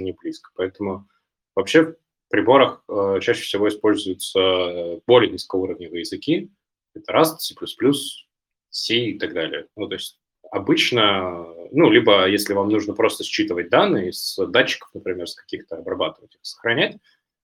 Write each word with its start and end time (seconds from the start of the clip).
тоже 0.00 0.02
не 0.02 0.12
близко. 0.12 0.50
Поэтому 0.54 1.08
вообще 1.54 1.84
в 1.84 1.96
приборах 2.28 2.82
э, 2.88 3.18
чаще 3.20 3.42
всего 3.42 3.68
используются 3.68 5.00
более 5.06 5.30
низкоуровневые 5.30 6.00
языки. 6.00 6.50
Это 6.94 7.12
Rust, 7.12 7.38
C++, 7.38 7.54
C 8.70 8.94
и 8.94 9.18
так 9.18 9.32
далее. 9.32 9.66
Ну, 9.76 9.88
то 9.88 9.94
есть 9.94 10.18
обычно, 10.50 11.46
ну, 11.72 11.90
либо 11.90 12.28
если 12.28 12.54
вам 12.54 12.68
нужно 12.68 12.94
просто 12.94 13.24
считывать 13.24 13.70
данные 13.70 14.12
с 14.12 14.36
датчиков, 14.46 14.90
например, 14.94 15.28
с 15.28 15.34
каких-то 15.34 15.76
обрабатывать 15.76 16.34
их, 16.34 16.40
сохранять, 16.42 16.98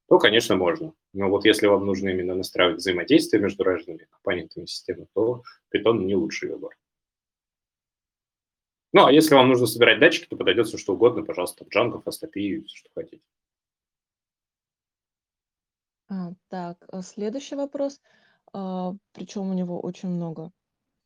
то, 0.08 0.18
конечно, 0.18 0.56
можно. 0.56 0.92
Но 1.12 1.28
вот 1.28 1.44
если 1.44 1.66
вам 1.66 1.84
нужно 1.84 2.10
именно 2.10 2.34
настраивать 2.34 2.78
взаимодействие 2.78 3.42
между 3.42 3.64
разными 3.64 4.06
компонентами 4.10 4.66
системы, 4.66 5.06
то 5.14 5.42
Python 5.74 5.98
не 6.04 6.14
лучший 6.14 6.50
выбор. 6.50 6.76
Ну, 8.96 9.04
а 9.04 9.12
если 9.12 9.34
вам 9.34 9.50
нужно 9.50 9.66
собирать 9.66 10.00
датчики, 10.00 10.24
то 10.24 10.36
подойдет 10.36 10.68
все 10.68 10.78
что 10.78 10.94
угодно, 10.94 11.22
пожалуйста, 11.22 11.66
Django, 11.66 12.02
FastAPI, 12.02 12.64
все, 12.64 12.76
что 12.78 12.88
хотите. 12.94 13.22
А, 16.08 16.32
так, 16.48 16.78
а 16.90 17.02
следующий 17.02 17.56
вопрос, 17.56 18.00
а, 18.54 18.94
причем 19.12 19.50
у 19.50 19.52
него 19.52 19.78
очень 19.78 20.08
много 20.08 20.50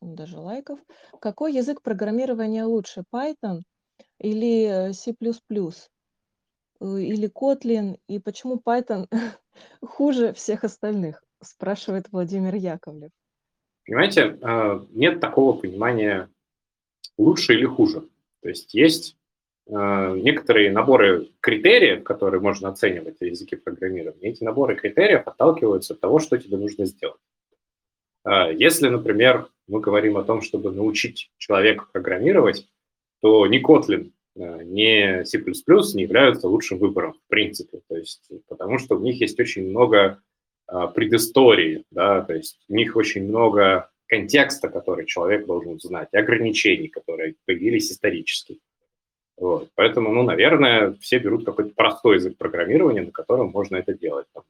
даже 0.01 0.39
лайков. 0.39 0.79
Какой 1.21 1.53
язык 1.53 1.83
программирования 1.83 2.65
лучше, 2.65 3.03
Python 3.13 3.63
или 4.21 4.91
э, 4.91 4.93
C++? 4.93 5.11
Э, 5.11 6.85
или 6.85 7.29
Kotlin, 7.29 7.99
и 8.07 8.21
почему 8.21 8.63
Python 8.65 9.09
хуже 9.83 10.33
всех 10.33 10.63
остальных, 10.63 11.25
спрашивает 11.43 12.07
Владимир 12.13 12.55
Яковлев. 12.55 13.11
Понимаете, 13.85 14.39
а, 14.43 14.87
нет 14.91 15.19
такого 15.19 15.61
понимания 15.61 16.31
лучше 17.21 17.55
или 17.55 17.67
хуже. 17.67 18.03
То 18.43 18.49
есть 18.49 18.75
есть 18.75 19.17
а, 19.71 20.15
некоторые 20.15 20.71
наборы 20.71 21.29
критериев, 21.41 22.03
которые 22.05 22.41
можно 22.41 22.69
оценивать 22.69 23.19
в 23.19 23.25
языке 23.25 23.57
программирования. 23.57 24.31
Эти 24.31 24.45
наборы 24.45 24.77
критериев 24.77 25.27
отталкиваются 25.27 25.95
от 25.95 26.01
того, 26.01 26.19
что 26.19 26.39
тебе 26.39 26.57
нужно 26.57 26.87
сделать. 26.87 27.21
А, 28.25 28.51
если, 28.51 28.89
например, 28.89 29.49
мы 29.69 29.81
говорим 29.81 30.17
о 30.17 30.25
том, 30.25 30.43
чтобы 30.43 30.73
научить 30.73 31.31
человека 31.39 31.87
программировать, 31.93 32.69
то 33.21 33.47
не 33.47 33.63
Kotlin 33.63 34.13
Э, 34.37 34.63
не 34.63 35.25
C++ 35.25 35.39
не 35.39 36.03
являются 36.03 36.49
лучшим 36.49 36.79
выбором, 36.79 37.15
в 37.15 37.29
принципе. 37.29 37.81
То 37.89 37.97
есть, 37.97 38.31
потому 38.49 38.79
что 38.79 38.97
у 38.97 39.01
них 39.01 39.21
есть 39.21 39.39
очень 39.41 39.69
много 39.69 40.23
а, 40.67 40.87
предыстории, 40.87 41.85
да, 41.91 42.23
то 42.23 42.35
есть 42.35 42.61
у 42.69 42.75
них 42.75 42.97
очень 42.97 43.25
много 43.25 43.90
контекста, 44.11 44.69
который 44.69 45.07
человек 45.07 45.47
должен 45.47 45.79
знать, 45.79 46.13
ограничений, 46.13 46.89
которые 46.89 47.37
появились 47.47 47.93
исторически. 47.93 48.59
Вот. 49.37 49.71
Поэтому, 49.77 50.13
ну, 50.13 50.23
наверное, 50.25 50.93
все 51.01 51.19
берут 51.19 51.47
какой-то 51.47 51.71
простой 51.75 52.17
язык 52.17 52.37
программирования, 52.37 53.03
на 53.03 53.13
котором 53.13 53.51
можно 53.51 53.77
это 53.77 53.95
делать. 53.95 54.27
Там, 54.35 54.43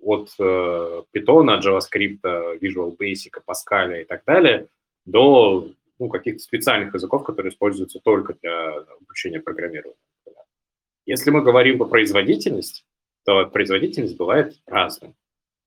от 0.00 0.30
э, 0.38 1.02
Python, 1.14 1.60
JavaScript, 1.60 2.20
Visual 2.60 2.96
Basic, 2.96 3.34
Pascal 3.46 4.00
и 4.00 4.04
так 4.04 4.22
далее, 4.26 4.68
до 5.04 5.68
ну, 5.98 6.08
каких-то 6.08 6.42
специальных 6.42 6.94
языков, 6.94 7.24
которые 7.24 7.52
используются 7.52 8.00
только 8.02 8.34
для 8.42 8.70
обучения 9.00 9.40
программированию. 9.40 9.96
Если 11.04 11.30
мы 11.30 11.42
говорим 11.42 11.78
про 11.78 11.86
производительность, 11.86 12.84
то 13.24 13.46
производительность 13.46 14.16
бывает 14.16 14.56
разная. 14.66 15.14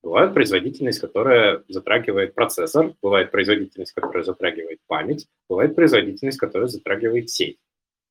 Бывает 0.02 0.32
производительность, 0.32 1.00
которая 1.00 1.62
затрагивает 1.68 2.34
процессор, 2.34 2.94
бывает 3.02 3.30
производительность, 3.30 3.92
которая 3.92 4.24
затрагивает 4.24 4.80
память, 4.86 5.28
бывает 5.48 5.74
производительность, 5.74 6.38
которая 6.38 6.68
затрагивает 6.68 7.28
сеть, 7.28 7.58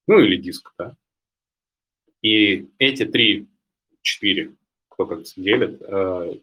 ну 0.07 0.19
или 0.19 0.37
диск, 0.37 0.71
да. 0.77 0.95
И 2.21 2.69
эти 2.77 3.05
три, 3.05 3.47
четыре, 4.01 4.53
кто 4.89 5.05
как 5.07 5.23
делит, 5.35 5.81
э, 5.81 6.35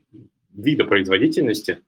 вида 0.52 0.84
производительности, 0.84 1.82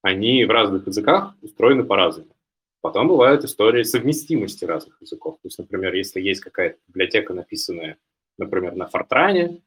они 0.00 0.44
в 0.44 0.50
разных 0.50 0.86
языках 0.86 1.34
устроены 1.42 1.84
по-разному. 1.84 2.34
Потом 2.80 3.08
бывают 3.08 3.44
истории 3.44 3.82
совместимости 3.82 4.64
разных 4.64 5.00
языков. 5.00 5.34
То 5.42 5.48
есть, 5.48 5.58
например, 5.58 5.92
если 5.94 6.20
есть 6.20 6.40
какая-то 6.40 6.78
библиотека, 6.86 7.34
написанная, 7.34 7.98
например, 8.38 8.76
на 8.76 8.86
Фортране, 8.86 9.60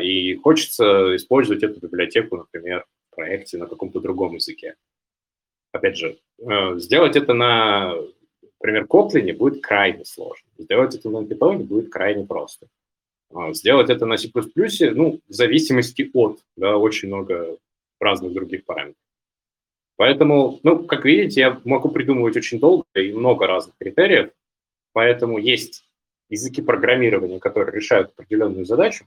и 0.00 0.36
хочется 0.36 1.16
использовать 1.16 1.62
эту 1.62 1.80
библиотеку, 1.80 2.36
например, 2.36 2.86
в 3.10 3.16
проекте 3.16 3.58
на 3.58 3.66
каком-то 3.66 4.00
другом 4.00 4.34
языке. 4.34 4.76
Опять 5.72 5.96
же, 5.96 6.18
э, 6.38 6.78
сделать 6.78 7.16
это 7.16 7.34
на, 7.34 7.94
например, 8.60 8.84
Kotlin 8.84 9.32
будет 9.36 9.62
крайне 9.62 10.04
сложно. 10.04 10.48
Сделать 10.56 10.94
это 10.94 11.10
на 11.10 11.18
Python 11.18 11.58
будет 11.58 11.90
крайне 11.90 12.26
просто. 12.26 12.68
А, 13.34 13.52
сделать 13.52 13.90
это 13.90 14.06
на 14.06 14.16
C++, 14.16 14.30
ну, 14.94 15.20
в 15.28 15.32
зависимости 15.32 16.10
от, 16.14 16.40
да, 16.56 16.78
очень 16.78 17.08
много 17.08 17.58
разных 18.00 18.32
других 18.32 18.64
параметров. 18.64 18.96
Поэтому, 19.96 20.60
ну, 20.62 20.84
как 20.84 21.04
видите, 21.04 21.40
я 21.40 21.60
могу 21.64 21.90
придумывать 21.90 22.36
очень 22.36 22.60
долго 22.60 22.86
и 22.94 23.12
много 23.12 23.46
разных 23.46 23.76
критериев, 23.78 24.30
поэтому 24.92 25.38
есть 25.38 25.84
языки 26.30 26.62
программирования, 26.62 27.40
которые 27.40 27.74
решают 27.74 28.10
определенную 28.10 28.64
задачу, 28.64 29.06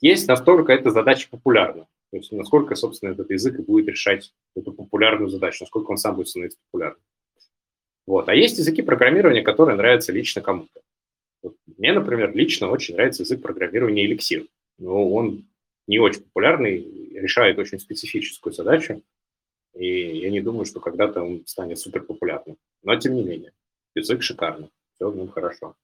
есть 0.00 0.28
настолько 0.28 0.72
эта 0.72 0.90
задача 0.90 1.28
популярна, 1.30 1.86
то 2.10 2.16
есть 2.16 2.32
насколько, 2.32 2.74
собственно, 2.74 3.12
этот 3.12 3.30
язык 3.30 3.60
будет 3.60 3.88
решать 3.88 4.32
эту 4.56 4.72
популярную 4.72 5.28
задачу, 5.28 5.64
насколько 5.64 5.90
он 5.90 5.96
сам 5.96 6.16
будет 6.16 6.28
становиться 6.28 6.58
популярным. 6.70 7.02
Вот. 8.06 8.28
А 8.28 8.34
есть 8.34 8.58
языки 8.58 8.82
программирования, 8.82 9.42
которые 9.42 9.76
нравятся 9.76 10.12
лично 10.12 10.42
кому-то. 10.42 10.80
Вот 11.42 11.56
мне, 11.76 11.92
например, 11.92 12.34
лично 12.34 12.68
очень 12.68 12.94
нравится 12.94 13.22
язык 13.22 13.40
программирования 13.40 14.10
Elixir. 14.10 14.48
Но 14.78 15.10
он 15.10 15.46
не 15.86 15.98
очень 15.98 16.22
популярный, 16.22 17.10
решает 17.12 17.58
очень 17.58 17.78
специфическую 17.78 18.52
задачу, 18.52 19.02
и 19.74 20.18
я 20.18 20.30
не 20.30 20.40
думаю, 20.40 20.64
что 20.64 20.80
когда-то 20.80 21.22
он 21.22 21.46
станет 21.46 21.78
супер 21.78 22.02
популярным. 22.02 22.56
Но 22.82 22.96
тем 22.96 23.14
не 23.14 23.22
менее, 23.22 23.52
язык 23.94 24.22
шикарный, 24.22 24.70
все 24.94 25.10
в 25.10 25.16
нем 25.16 25.28
хорошо. 25.28 25.76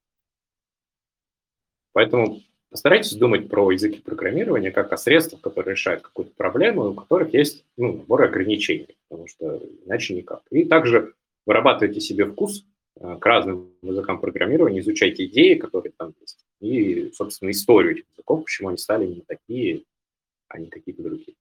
Поэтому 1.93 2.43
постарайтесь 2.71 3.15
думать 3.15 3.49
про 3.49 3.71
языки 3.71 4.01
программирования 4.01 4.71
как 4.71 4.93
о 4.93 4.97
средствах, 4.97 5.41
которые 5.41 5.73
решают 5.73 6.03
какую-то 6.03 6.33
проблему, 6.37 6.91
у 6.91 6.95
которых 6.95 7.33
есть 7.35 7.65
ну, 7.77 7.99
набор 7.99 8.25
ограничений, 8.25 8.97
потому 9.09 9.27
что 9.29 9.61
иначе 9.85 10.15
никак. 10.15 10.43
И 10.51 10.65
также 10.65 11.15
вырабатывайте 11.47 12.01
себе 12.01 12.27
вкус 12.27 12.67
э, 12.97 13.17
к 13.21 13.25
разным 13.25 13.73
языкам 13.83 14.21
программирования, 14.21 14.81
изучайте 14.81 15.27
идеи, 15.27 15.55
которые 15.55 15.93
там 15.97 16.15
есть, 16.21 16.45
и, 16.61 17.11
собственно, 17.13 17.51
историю 17.51 17.93
этих 17.93 18.05
языков, 18.13 18.45
почему 18.45 18.69
они 18.69 18.79
стали 18.79 19.07
именно 19.07 19.25
такие, 19.27 19.85
а 20.49 20.59
не 20.59 20.69
какие-то 20.69 21.03
другие. 21.03 21.37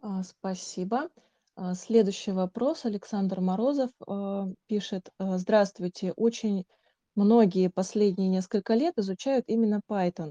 А, 0.00 0.22
спасибо. 0.22 1.08
А, 1.56 1.74
следующий 1.74 2.32
вопрос. 2.32 2.84
Александр 2.84 3.40
Морозов 3.40 3.90
а, 4.06 4.48
пишет. 4.66 5.08
Здравствуйте. 5.18 6.12
Очень 6.16 6.66
многие 7.14 7.68
последние 7.68 8.28
несколько 8.28 8.74
лет 8.74 8.98
изучают 8.98 9.44
именно 9.48 9.80
Python. 9.88 10.30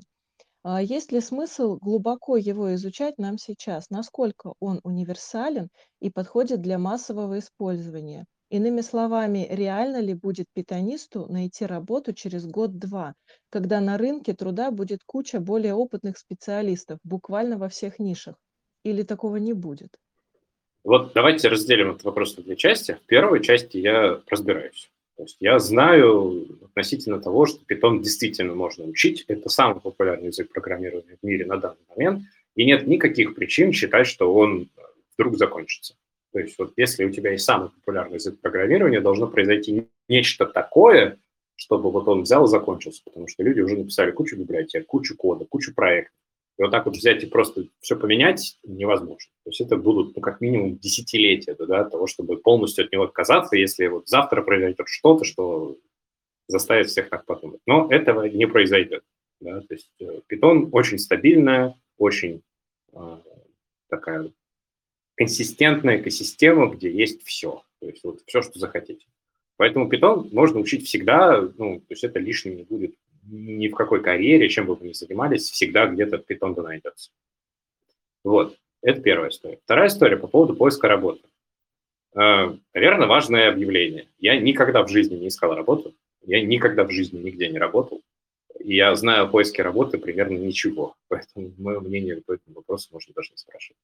Есть 0.81 1.11
ли 1.11 1.19
смысл 1.19 1.77
глубоко 1.77 2.37
его 2.37 2.73
изучать 2.75 3.17
нам 3.17 3.37
сейчас? 3.37 3.89
Насколько 3.89 4.53
он 4.59 4.79
универсален 4.83 5.69
и 5.99 6.09
подходит 6.09 6.61
для 6.61 6.77
массового 6.77 7.39
использования? 7.39 8.25
Иными 8.49 8.81
словами, 8.81 9.47
реально 9.49 9.99
ли 9.99 10.13
будет 10.13 10.45
питонисту 10.53 11.25
найти 11.27 11.65
работу 11.65 12.13
через 12.13 12.45
год-два, 12.45 13.15
когда 13.49 13.81
на 13.81 13.97
рынке 13.97 14.33
труда 14.33 14.71
будет 14.71 14.99
куча 15.05 15.39
более 15.39 15.73
опытных 15.73 16.17
специалистов, 16.17 16.99
буквально 17.03 17.57
во 17.57 17.67
всех 17.67 17.99
нишах? 17.99 18.35
Или 18.83 19.01
такого 19.01 19.37
не 19.37 19.53
будет? 19.53 19.97
Вот 20.83 21.13
давайте 21.13 21.47
разделим 21.47 21.91
этот 21.91 22.03
вопрос 22.03 22.37
на 22.37 22.43
две 22.43 22.55
части. 22.55 22.99
В 23.03 23.05
первой 23.07 23.41
части 23.41 23.77
я 23.77 24.21
разбираюсь. 24.27 24.91
То 25.15 25.23
есть 25.23 25.37
я 25.39 25.59
знаю 25.59 26.47
относительно 26.65 27.21
того, 27.21 27.45
что 27.45 27.61
Python 27.69 27.99
действительно 27.99 28.55
можно 28.55 28.85
учить. 28.85 29.25
Это 29.27 29.49
самый 29.49 29.79
популярный 29.79 30.27
язык 30.27 30.51
программирования 30.51 31.17
в 31.21 31.25
мире 31.25 31.45
на 31.45 31.57
данный 31.57 31.85
момент. 31.95 32.23
И 32.55 32.65
нет 32.65 32.87
никаких 32.87 33.35
причин 33.35 33.71
считать, 33.71 34.07
что 34.07 34.33
он 34.33 34.69
вдруг 35.15 35.37
закончится. 35.37 35.95
То 36.31 36.39
есть 36.39 36.57
вот 36.57 36.73
если 36.77 37.05
у 37.05 37.11
тебя 37.11 37.31
есть 37.31 37.45
самый 37.45 37.69
популярный 37.69 38.15
язык 38.15 38.39
программирования, 38.41 39.01
должно 39.01 39.27
произойти 39.27 39.87
нечто 40.09 40.47
такое, 40.47 41.19
чтобы 41.55 41.91
вот 41.91 42.07
он 42.07 42.23
взял 42.23 42.45
и 42.45 42.49
закончился. 42.49 43.03
Потому 43.05 43.27
что 43.27 43.43
люди 43.43 43.61
уже 43.61 43.77
написали 43.77 44.11
кучу 44.11 44.35
библиотек, 44.35 44.87
кучу 44.87 45.15
кода, 45.15 45.45
кучу 45.45 45.75
проектов. 45.75 46.15
И 46.63 46.65
вот 46.65 46.71
так 46.71 46.85
вот 46.85 46.95
взять 46.95 47.21
и 47.21 47.27
просто 47.27 47.67
все 47.81 47.97
поменять 47.97 48.57
невозможно. 48.63 49.29
То 49.43 49.49
есть 49.49 49.59
это 49.59 49.75
будут, 49.75 50.15
ну, 50.15 50.21
как 50.21 50.39
минимум, 50.39 50.77
десятилетия 50.77 51.57
да, 51.59 51.83
того, 51.83 52.07
чтобы 52.07 52.37
полностью 52.37 52.85
от 52.85 52.91
него 52.93 53.03
отказаться, 53.03 53.57
если 53.57 53.87
вот 53.87 54.07
завтра 54.07 54.41
произойдет 54.41 54.87
что-то, 54.87 55.25
что 55.25 55.77
заставит 56.47 56.87
всех 56.87 57.09
так 57.09 57.25
подумать. 57.25 57.59
Но 57.65 57.89
этого 57.91 58.23
не 58.29 58.47
произойдет. 58.47 59.03
Да? 59.41 59.59
То 59.59 59.73
есть 59.73 59.91
э, 59.99 60.21
очень 60.71 60.99
стабильная, 60.99 61.75
очень 61.97 62.43
э, 62.93 63.17
такая 63.89 64.31
консистентная 65.15 65.97
экосистема, 65.97 66.67
где 66.73 66.89
есть 66.89 67.25
все. 67.25 67.61
То 67.81 67.87
есть 67.87 68.05
вот 68.05 68.21
все, 68.25 68.41
что 68.41 68.57
захотите. 68.57 69.05
Поэтому 69.57 69.91
Python 69.91 70.29
можно 70.31 70.61
учить 70.61 70.87
всегда, 70.87 71.41
ну, 71.41 71.81
то 71.81 71.87
есть 71.89 72.05
это 72.05 72.19
лишним 72.19 72.55
не 72.55 72.63
будет 72.63 72.95
ни 73.25 73.67
в 73.67 73.75
какой 73.75 74.01
карьере, 74.01 74.49
чем 74.49 74.65
бы 74.65 74.75
вы 74.75 74.87
ни 74.87 74.93
занимались, 74.93 75.49
всегда 75.49 75.87
где-то 75.87 76.17
Python 76.17 76.55
да 76.55 76.63
найдется. 76.63 77.11
Вот, 78.23 78.57
это 78.81 79.01
первая 79.01 79.29
история. 79.29 79.59
Вторая 79.63 79.87
история 79.87 80.17
по 80.17 80.27
поводу 80.27 80.55
поиска 80.55 80.87
работы. 80.87 81.21
Э, 82.15 82.55
наверное, 82.73 83.07
важное 83.07 83.49
объявление. 83.49 84.07
Я 84.19 84.39
никогда 84.39 84.83
в 84.83 84.89
жизни 84.89 85.15
не 85.15 85.27
искал 85.29 85.55
работу, 85.55 85.95
я 86.21 86.41
никогда 86.41 86.83
в 86.83 86.91
жизни 86.91 87.19
нигде 87.19 87.49
не 87.49 87.57
работал, 87.57 88.01
и 88.59 88.75
я 88.75 88.95
знаю 88.95 89.25
о 89.25 89.27
поиске 89.27 89.63
работы 89.63 89.97
примерно 89.97 90.37
ничего, 90.37 90.95
поэтому 91.07 91.53
мое 91.57 91.79
мнение 91.79 92.21
по 92.21 92.33
этому 92.33 92.57
вопросу 92.57 92.89
можно 92.91 93.13
даже 93.13 93.31
не 93.31 93.37
спрашивать. 93.37 93.79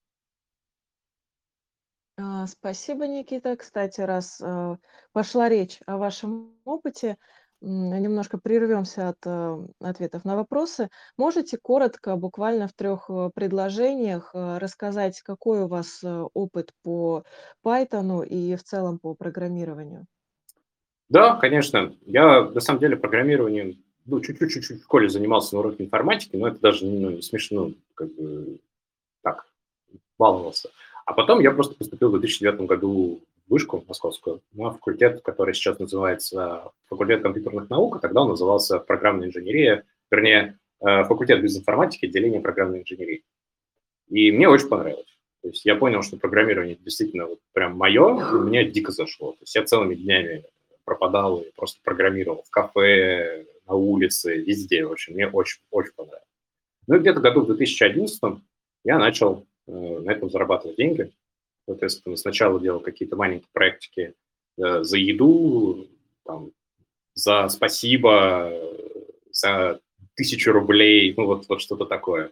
А, 2.18 2.48
спасибо, 2.48 3.08
Никита. 3.08 3.56
Кстати, 3.56 4.02
раз 4.02 4.42
э, 4.42 4.76
пошла 5.14 5.48
речь 5.48 5.80
о 5.86 5.98
вашем 5.98 6.54
опыте, 6.66 7.18
немножко 7.62 8.38
прервемся 8.38 9.10
от 9.10 9.18
э, 9.26 9.68
ответов 9.82 10.26
на 10.26 10.36
вопросы. 10.36 10.90
Можете 11.18 11.58
коротко, 11.58 12.16
буквально 12.16 12.68
в 12.68 12.74
трех 12.74 13.10
э, 13.10 13.30
предложениях, 13.34 14.32
рассказать, 14.34 15.22
какой 15.22 15.62
у 15.64 15.68
вас 15.68 16.04
опыт 16.34 16.72
по 16.84 17.24
Python 17.66 18.26
и 18.26 18.56
в 18.56 18.64
целом 18.64 19.00
по 19.00 19.14
программированию? 19.14 20.06
Да, 21.10 21.36
конечно. 21.36 21.96
Я 22.06 22.44
на 22.44 22.60
самом 22.62 22.80
деле 22.80 22.96
программированием 22.96 23.84
ну, 24.06 24.22
чуть-чуть 24.22 24.70
в 24.70 24.84
школе 24.84 25.10
занимался 25.10 25.56
на 25.56 25.60
уроке 25.60 25.84
информатики, 25.84 26.36
но 26.36 26.48
это 26.48 26.60
даже 26.60 26.86
ну, 26.86 27.22
смешно, 27.22 27.72
как 27.96 28.14
бы 28.16 28.60
так, 29.22 29.46
баловался. 30.18 30.70
А 31.06 31.14
потом 31.14 31.40
я 31.40 31.52
просто 31.52 31.76
поступил 31.76 32.10
в 32.10 32.20
2009 32.20 32.62
году 32.62 33.22
вышку 33.50 33.84
московскую 33.88 34.42
на 34.54 34.72
факультет, 34.72 35.22
который 35.24 35.54
сейчас 35.54 35.80
называется 35.80 36.72
факультет 36.88 37.22
компьютерных 37.22 37.70
наук, 37.70 37.98
а 37.98 38.00
тогда 38.00 38.22
он 38.22 38.30
назывался 38.30 38.80
программная 38.80 39.28
инженерия, 39.28 39.86
вернее, 40.12 40.60
э, 40.82 41.04
факультет 41.04 41.42
безинформатики, 41.42 42.06
отделение 42.06 42.42
программной 42.42 42.82
инженерии. 42.82 43.24
И 44.10 44.32
мне 44.32 44.48
очень 44.48 44.68
понравилось. 44.68 45.18
То 45.42 45.50
есть 45.50 45.66
я 45.66 45.76
понял, 45.76 46.02
что 46.04 46.18
программирование 46.18 46.76
действительно 46.76 47.28
вот 47.28 47.40
прям 47.54 47.76
мое, 47.76 48.20
и 48.20 48.36
мне 48.36 48.66
дико 48.66 48.92
зашло. 48.92 49.32
То 49.34 49.42
есть 49.42 49.56
я 49.56 49.64
целыми 49.64 49.96
днями 49.96 50.44
пропадал 50.84 51.40
и 51.40 51.52
просто 51.56 51.80
программировал 51.84 52.44
в 52.44 52.50
кафе, 52.50 53.46
на 53.68 53.76
улице, 53.76 54.38
везде. 54.38 54.86
В 54.86 54.92
общем, 54.92 55.14
мне 55.14 55.28
очень, 55.28 55.62
очень 55.70 55.94
понравилось. 55.96 56.24
Ну 56.88 56.96
и 56.96 57.00
где-то 57.00 57.20
году 57.20 57.42
в 57.42 57.48
2011 57.48 58.20
я 58.84 58.98
начал 58.98 59.46
Э, 59.70 60.00
на 60.00 60.12
этом 60.12 60.30
зарабатывать 60.30 60.78
деньги. 60.78 61.12
Соответственно, 61.70 62.16
сначала 62.16 62.60
делал 62.60 62.80
какие-то 62.80 63.16
маленькие 63.16 63.48
проектики 63.54 64.16
э, 64.58 64.84
за 64.84 64.98
еду, 64.98 65.88
там, 66.26 66.52
за 67.14 67.48
спасибо, 67.48 68.52
за 69.32 69.80
тысячу 70.16 70.52
рублей, 70.52 71.14
ну 71.16 71.28
вот, 71.28 71.48
вот 71.48 71.62
что-то 71.62 71.86
такое. 71.86 72.32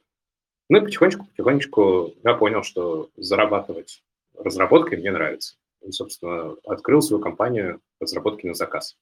Ну 0.69 0.79
и 0.79 0.81
потихонечку, 0.81 1.25
потихонечку 1.25 2.15
я 2.23 2.33
понял, 2.33 2.63
что 2.63 3.11
зарабатывать 3.15 4.01
разработкой 4.35 4.97
мне 4.97 5.11
нравится. 5.11 5.53
И, 5.85 5.91
собственно, 5.91 6.55
открыл 6.65 7.03
свою 7.03 7.21
компанию 7.21 7.79
разработки 7.99 8.47
на 8.47 8.55
заказ. 8.55 8.97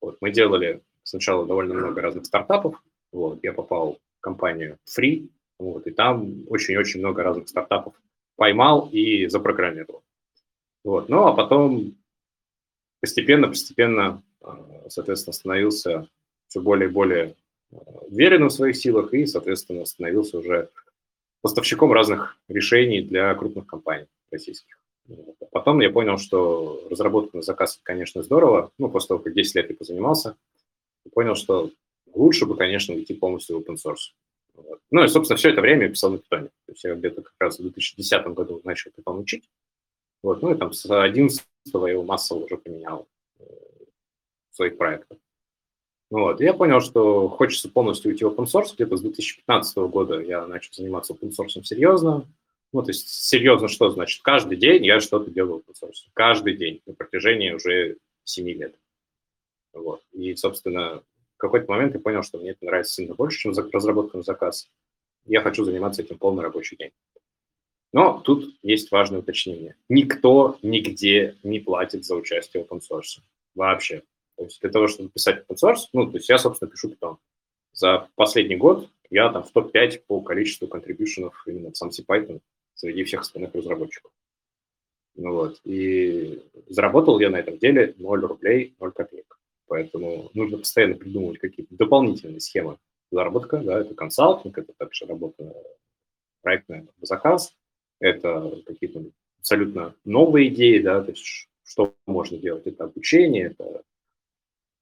Вот, 0.00 0.16
мы 0.22 0.30
делали 0.30 0.80
сначала 1.02 1.44
довольно 1.46 1.74
много 1.74 2.00
разных 2.00 2.24
стартапов. 2.24 2.82
Вот, 3.12 3.40
я 3.42 3.52
попал 3.52 3.98
в 4.16 4.20
компанию 4.22 4.78
Free, 4.88 5.28
вот, 5.58 5.86
и 5.86 5.90
там 5.90 6.44
очень-очень 6.48 7.00
много 7.00 7.22
разных 7.22 7.50
стартапов 7.50 7.92
поймал 8.36 8.88
и 8.92 9.26
запрограммировал. 9.26 10.02
Вот. 10.84 11.08
Ну, 11.08 11.26
а 11.26 11.32
потом 11.32 11.94
постепенно-постепенно, 13.00 14.22
а, 14.40 14.86
соответственно, 14.88 15.32
становился 15.32 16.08
все 16.48 16.60
более 16.60 16.88
и 16.88 16.92
более 16.92 17.36
а, 17.72 17.76
уверенным 18.08 18.48
в 18.48 18.52
своих 18.52 18.76
силах 18.76 19.12
и, 19.14 19.26
соответственно, 19.26 19.84
становился 19.84 20.38
уже 20.38 20.70
поставщиком 21.40 21.92
разных 21.92 22.36
решений 22.48 23.02
для 23.02 23.34
крупных 23.34 23.66
компаний 23.66 24.06
российских. 24.30 24.78
Потом 25.50 25.80
я 25.80 25.90
понял, 25.90 26.16
что 26.18 26.86
разработка 26.90 27.36
на 27.36 27.42
заказ, 27.42 27.80
конечно, 27.82 28.22
здорово. 28.22 28.70
Ну, 28.78 28.88
после 28.88 29.08
того, 29.08 29.20
как 29.20 29.34
10 29.34 29.54
лет 29.56 29.70
я 29.70 29.76
позанимался, 29.76 30.36
понял, 31.12 31.34
что 31.34 31.70
лучше 32.14 32.46
бы, 32.46 32.56
конечно, 32.56 32.94
уйти 32.94 33.14
полностью 33.14 33.58
в 33.58 33.62
open 33.62 33.74
source. 33.74 34.12
Ну 34.90 35.04
и, 35.04 35.08
собственно, 35.08 35.38
все 35.38 35.50
это 35.50 35.60
время 35.60 35.84
я 35.84 35.88
писал 35.88 36.10
на 36.10 36.18
питоне. 36.18 36.48
То 36.66 36.72
есть 36.72 36.84
я 36.84 36.94
где-то 36.94 37.22
как 37.22 37.34
раз 37.38 37.58
в 37.58 37.62
2010 37.62 38.26
году 38.28 38.60
начал 38.64 38.90
питон 38.90 39.18
учить. 39.18 39.48
Вот. 40.22 40.42
Ну 40.42 40.54
и 40.54 40.58
там 40.58 40.72
с 40.72 40.88
11 40.90 41.42
я 41.64 41.88
его 41.88 42.02
массово 42.04 42.44
уже 42.44 42.56
поменял 42.56 43.08
э, 43.38 43.44
в 44.50 44.54
своих 44.54 44.76
проектах. 44.76 45.18
Вот. 46.10 46.40
И 46.40 46.44
я 46.44 46.52
понял, 46.52 46.80
что 46.80 47.28
хочется 47.28 47.70
полностью 47.70 48.10
уйти 48.10 48.24
в 48.24 48.28
open 48.28 48.44
source. 48.44 48.74
Где-то 48.74 48.96
с 48.96 49.00
2015 49.00 49.76
года 49.78 50.20
я 50.20 50.46
начал 50.46 50.72
заниматься 50.74 51.14
open 51.14 51.30
source 51.30 51.62
серьезно. 51.64 52.26
Ну, 52.72 52.82
то 52.82 52.90
есть 52.90 53.08
серьезно 53.08 53.68
что 53.68 53.90
значит? 53.90 54.22
Каждый 54.22 54.58
день 54.58 54.84
я 54.84 55.00
что-то 55.00 55.30
делаю 55.30 55.62
в 55.66 55.70
open 55.70 55.88
source. 55.88 56.10
Каждый 56.12 56.56
день 56.56 56.82
на 56.84 56.92
протяжении 56.94 57.52
уже 57.52 57.96
7 58.24 58.46
лет. 58.46 58.74
Вот. 59.72 60.02
И, 60.12 60.34
собственно, 60.36 61.02
какой-то 61.42 61.70
момент 61.70 61.94
я 61.94 62.00
понял, 62.00 62.22
что 62.22 62.38
мне 62.38 62.50
это 62.50 62.64
нравится 62.64 62.94
сильно 62.94 63.14
больше, 63.14 63.38
чем 63.38 63.52
разработка 63.72 64.16
на 64.16 64.22
заказ. 64.22 64.70
Я 65.26 65.40
хочу 65.40 65.64
заниматься 65.64 66.02
этим 66.02 66.16
полный 66.16 66.42
рабочий 66.42 66.76
день. 66.76 66.92
Но 67.92 68.20
тут 68.20 68.56
есть 68.62 68.90
важное 68.90 69.18
уточнение. 69.18 69.74
Никто 69.88 70.56
нигде 70.62 71.36
не 71.42 71.58
платит 71.58 72.04
за 72.04 72.14
участие 72.14 72.64
в 72.64 72.72
open 72.72 72.80
source. 72.80 73.20
Вообще. 73.54 74.02
То 74.36 74.44
есть 74.44 74.60
для 74.60 74.70
того, 74.70 74.86
чтобы 74.86 75.10
писать 75.10 75.44
open 75.48 75.56
source, 75.62 75.88
ну, 75.92 76.10
то 76.10 76.16
есть 76.16 76.28
я, 76.28 76.38
собственно, 76.38 76.70
пишу 76.70 76.90
Python. 76.90 77.16
За 77.72 78.08
последний 78.14 78.56
год 78.56 78.88
я 79.10 79.30
там 79.30 79.42
в 79.42 79.50
топ-5 79.50 80.02
по 80.06 80.20
количеству 80.20 80.68
контрибьюшенов 80.68 81.42
именно 81.46 81.72
в 81.72 81.76
сам 81.76 81.90
Python 81.90 82.40
среди 82.74 83.04
всех 83.04 83.22
остальных 83.22 83.52
разработчиков. 83.54 84.12
Ну 85.16 85.32
вот. 85.32 85.60
И 85.64 86.40
заработал 86.68 87.18
я 87.20 87.30
на 87.30 87.36
этом 87.36 87.58
деле 87.58 87.94
0 87.98 88.20
рублей, 88.20 88.74
0 88.80 88.92
копеек. 88.92 89.38
Поэтому 89.72 90.30
нужно 90.34 90.58
постоянно 90.58 90.96
придумывать 90.96 91.38
какие-то 91.38 91.74
дополнительные 91.74 92.40
схемы 92.40 92.76
заработка. 93.10 93.56
Да, 93.56 93.80
это 93.80 93.94
консалтинг, 93.94 94.58
это 94.58 94.74
также 94.76 95.06
работа 95.06 95.50
проектная 96.42 96.86
заказ, 97.00 97.56
это 97.98 98.60
какие-то 98.66 99.02
абсолютно 99.38 99.94
новые 100.04 100.48
идеи, 100.48 100.78
да, 100.78 101.00
то 101.00 101.12
есть 101.12 101.48
что 101.62 101.94
можно 102.04 102.36
делать, 102.36 102.66
это 102.66 102.84
обучение, 102.84 103.46
это 103.46 103.82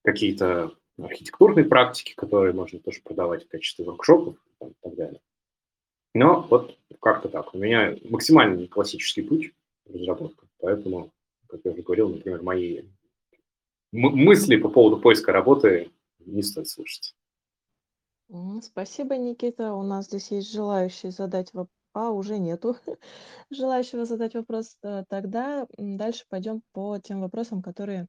какие-то 0.02 0.74
архитектурные 0.98 1.66
практики, 1.66 2.12
которые 2.16 2.52
можно 2.52 2.80
тоже 2.80 3.00
продавать 3.00 3.44
в 3.44 3.48
качестве 3.48 3.84
воркшопов 3.84 4.38
и 4.60 4.72
так 4.82 4.94
далее. 4.96 5.20
Но 6.14 6.48
вот 6.50 6.76
как-то 7.00 7.28
так. 7.28 7.54
У 7.54 7.58
меня 7.58 7.96
максимально 8.08 8.66
классический 8.66 9.22
путь 9.22 9.52
разработка, 9.88 10.48
поэтому, 10.58 11.12
как 11.46 11.60
я 11.62 11.70
уже 11.70 11.82
говорил, 11.82 12.08
например, 12.08 12.42
мои 12.42 12.82
мысли 13.92 14.56
по 14.56 14.68
поводу 14.68 15.00
поиска 15.00 15.32
работы 15.32 15.90
не 16.18 16.42
стоит 16.42 16.68
слушать. 16.68 17.14
Спасибо, 18.62 19.16
Никита. 19.16 19.74
У 19.74 19.82
нас 19.82 20.06
здесь 20.06 20.30
есть 20.30 20.52
желающий 20.52 21.10
задать 21.10 21.52
вопрос. 21.52 21.74
А, 21.92 22.10
уже 22.10 22.38
нету 22.38 22.76
желающего 23.50 24.04
задать 24.04 24.34
вопрос. 24.34 24.76
Э, 24.82 25.04
тогда 25.08 25.66
дальше 25.76 26.24
пойдем 26.28 26.62
по 26.72 26.98
тем 26.98 27.20
вопросам, 27.20 27.62
которые 27.62 28.06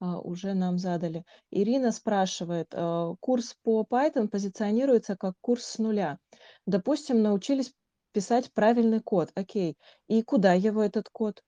а, 0.00 0.18
уже 0.18 0.54
нам 0.54 0.78
задали. 0.78 1.24
Ирина 1.50 1.92
спрашивает, 1.92 2.68
э, 2.72 3.14
курс 3.20 3.54
по 3.62 3.86
Python 3.88 4.26
позиционируется 4.26 5.16
как 5.16 5.34
курс 5.40 5.64
с 5.64 5.78
нуля. 5.78 6.18
Допустим, 6.66 7.22
научились 7.22 7.72
писать 8.12 8.52
правильный 8.52 9.00
код. 9.00 9.30
Окей. 9.36 9.76
И 10.08 10.22
куда 10.24 10.54
его 10.54 10.82
этот 10.82 11.08
код? 11.08 11.40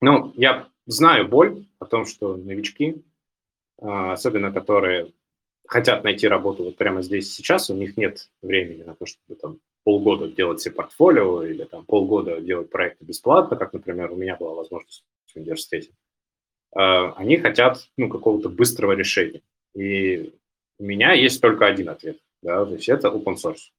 Ну, 0.00 0.32
я 0.36 0.68
знаю 0.90 1.28
боль 1.28 1.66
о 1.78 1.86
том, 1.86 2.04
что 2.04 2.36
новички, 2.36 3.02
а, 3.80 4.12
особенно 4.12 4.52
которые 4.52 5.12
хотят 5.66 6.04
найти 6.04 6.26
работу 6.26 6.64
вот 6.64 6.76
прямо 6.76 7.02
здесь 7.02 7.32
сейчас, 7.32 7.70
у 7.70 7.74
них 7.74 7.96
нет 7.96 8.28
времени 8.42 8.82
на 8.82 8.94
то, 8.94 9.06
чтобы 9.06 9.38
там 9.40 9.60
полгода 9.84 10.28
делать 10.28 10.60
себе 10.60 10.74
портфолио 10.74 11.44
или 11.44 11.64
там 11.64 11.84
полгода 11.84 12.40
делать 12.40 12.70
проекты 12.70 13.04
бесплатно, 13.04 13.56
как, 13.56 13.72
например, 13.72 14.12
у 14.12 14.16
меня 14.16 14.36
была 14.36 14.54
возможность 14.54 15.04
в 15.32 15.36
университете. 15.36 15.92
А, 16.74 17.12
они 17.12 17.36
хотят 17.36 17.88
ну, 17.96 18.08
какого-то 18.08 18.48
быстрого 18.48 18.92
решения. 18.92 19.42
И 19.74 20.34
у 20.78 20.84
меня 20.84 21.12
есть 21.12 21.40
только 21.40 21.66
один 21.66 21.88
ответ. 21.88 22.18
Да, 22.42 22.64
то 22.64 22.72
есть 22.72 22.88
это 22.88 23.08
open 23.08 23.36
source. 23.36 23.70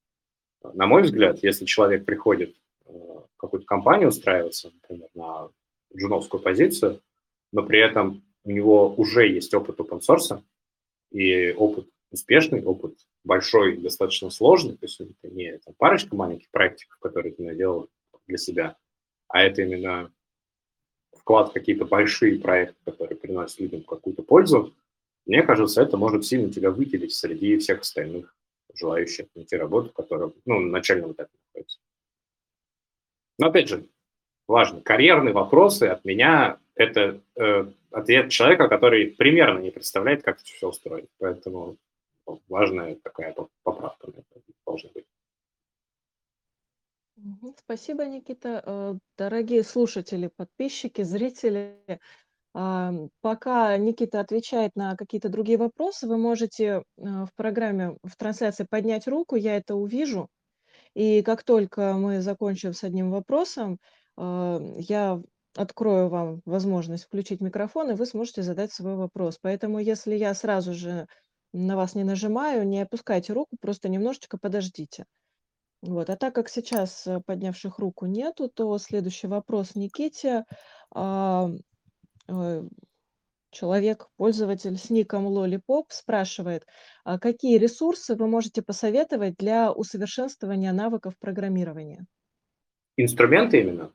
На 0.74 0.86
мой 0.86 1.02
взгляд, 1.02 1.40
если 1.42 1.66
человек 1.66 2.06
приходит 2.06 2.56
э, 2.86 2.92
в 2.92 3.38
какую-то 3.38 3.66
компанию 3.66 4.10
устраиваться, 4.10 4.72
например, 4.72 5.10
на 5.16 5.50
джуновскую 5.96 6.42
позицию, 6.42 7.02
но 7.52 7.64
при 7.64 7.80
этом 7.80 8.24
у 8.44 8.52
него 8.52 8.94
уже 8.96 9.28
есть 9.28 9.54
опыт 9.54 9.80
open 9.80 10.00
source, 10.00 10.42
и 11.12 11.52
опыт 11.52 11.88
успешный, 12.12 12.64
опыт 12.64 12.98
большой, 13.24 13.78
достаточно 13.78 14.30
сложный, 14.30 14.78
то 14.78 14.86
есть 14.86 15.00
это 15.00 15.34
не 15.34 15.58
там, 15.60 15.74
парочка 15.78 16.16
маленьких 16.16 16.50
практик, 16.50 16.98
которые 17.00 17.34
ты 17.34 17.44
наделал 17.44 17.90
для 18.28 18.38
себя, 18.38 18.78
а 19.28 19.42
это 19.44 19.62
именно 19.62 20.12
вклад 21.16 21.50
в 21.50 21.54
какие-то 21.54 21.86
большие 21.86 22.40
проекты, 22.40 22.76
которые 22.86 23.18
приносят 23.18 23.60
людям 23.60 23.84
какую-то 23.84 24.24
пользу, 24.24 24.74
мне 25.26 25.44
кажется, 25.44 25.82
это 25.82 25.98
может 25.98 26.26
сильно 26.26 26.52
тебя 26.52 26.72
выделить 26.72 27.14
среди 27.14 27.58
всех 27.58 27.82
остальных 27.82 28.36
желающих 28.74 29.28
найти 29.36 29.56
работу, 29.56 29.92
которая 29.92 30.32
ну, 30.46 30.60
на 30.60 30.72
начальном 30.72 31.12
этапе 31.12 31.32
находится. 31.48 31.80
Но 33.38 33.48
опять 33.48 33.70
же, 33.70 33.88
важно, 34.52 34.82
карьерные 34.82 35.34
вопросы 35.34 35.86
от 35.86 36.06
меня– 36.06 36.60
это 36.76 37.22
э, 37.36 37.72
ответ 37.92 38.30
человека, 38.30 38.68
который 38.68 39.08
примерно 39.08 39.60
не 39.60 39.72
представляет, 39.72 40.24
как 40.24 40.36
это 40.38 40.46
все 40.46 40.70
устроить. 40.70 41.10
Поэтому 41.18 41.78
важная 42.48 42.96
такая 42.96 43.36
поправка 43.64 44.08
должна 44.66 44.90
быть. 44.94 45.06
Спасибо, 47.58 48.06
Никита. 48.06 48.62
Э, 48.66 48.94
дорогие 49.18 49.64
слушатели, 49.64 50.30
подписчики, 50.36 51.02
зрители, 51.04 51.78
пока 52.54 53.78
Никита 53.78 54.20
отвечает 54.20 54.76
на 54.76 54.98
какие-то 54.98 55.30
другие 55.30 55.58
вопросы, 55.58 56.06
вы 56.06 56.18
можете 56.18 56.66
э, 56.66 56.82
в 56.98 57.30
программе, 57.36 57.96
в 58.04 58.18
трансляции 58.18 58.68
поднять 58.70 59.08
руку, 59.08 59.38
я 59.38 59.56
это 59.56 59.76
увижу. 59.76 60.28
И 60.94 61.22
как 61.22 61.44
только 61.44 61.94
мы 61.94 62.20
закончим 62.20 62.74
с 62.74 62.84
одним 62.84 63.12
вопросом, 63.12 63.80
я 64.78 65.22
открою 65.56 66.10
вам 66.10 66.42
возможность 66.46 67.06
включить 67.06 67.42
микрофон, 67.42 67.92
и 67.92 67.96
вы 67.96 68.06
сможете 68.06 68.42
задать 68.42 68.72
свой 68.72 68.96
вопрос. 68.96 69.38
Поэтому 69.42 69.80
если 69.80 70.16
я 70.16 70.34
сразу 70.34 70.74
же 70.74 71.08
на 71.54 71.76
вас 71.76 71.96
не 71.96 72.04
нажимаю, 72.04 72.68
не 72.68 72.82
опускайте 72.82 73.34
руку, 73.34 73.58
просто 73.60 73.90
немножечко 73.90 74.38
подождите. 74.38 75.06
Вот. 75.82 76.10
А 76.10 76.16
так 76.16 76.36
как 76.36 76.48
сейчас 76.48 77.08
э, 77.08 77.22
поднявших 77.26 77.80
руку 77.80 78.06
нету, 78.06 78.50
то 78.50 78.78
следующий 78.78 79.28
вопрос 79.28 79.74
Никите. 79.76 80.46
А, 80.94 81.50
э, 82.30 82.64
человек, 83.50 84.08
пользователь 84.16 84.78
с 84.78 84.92
ником 84.92 85.28
Lollipop 85.28 85.86
спрашивает, 85.90 86.66
а 87.04 87.18
какие 87.18 87.58
ресурсы 87.58 88.16
вы 88.16 88.28
можете 88.28 88.62
посоветовать 88.62 89.36
для 89.38 89.72
усовершенствования 89.72 90.72
навыков 90.72 91.16
программирования? 91.20 92.06
Инструменты 92.96 93.62
именно? 93.62 93.92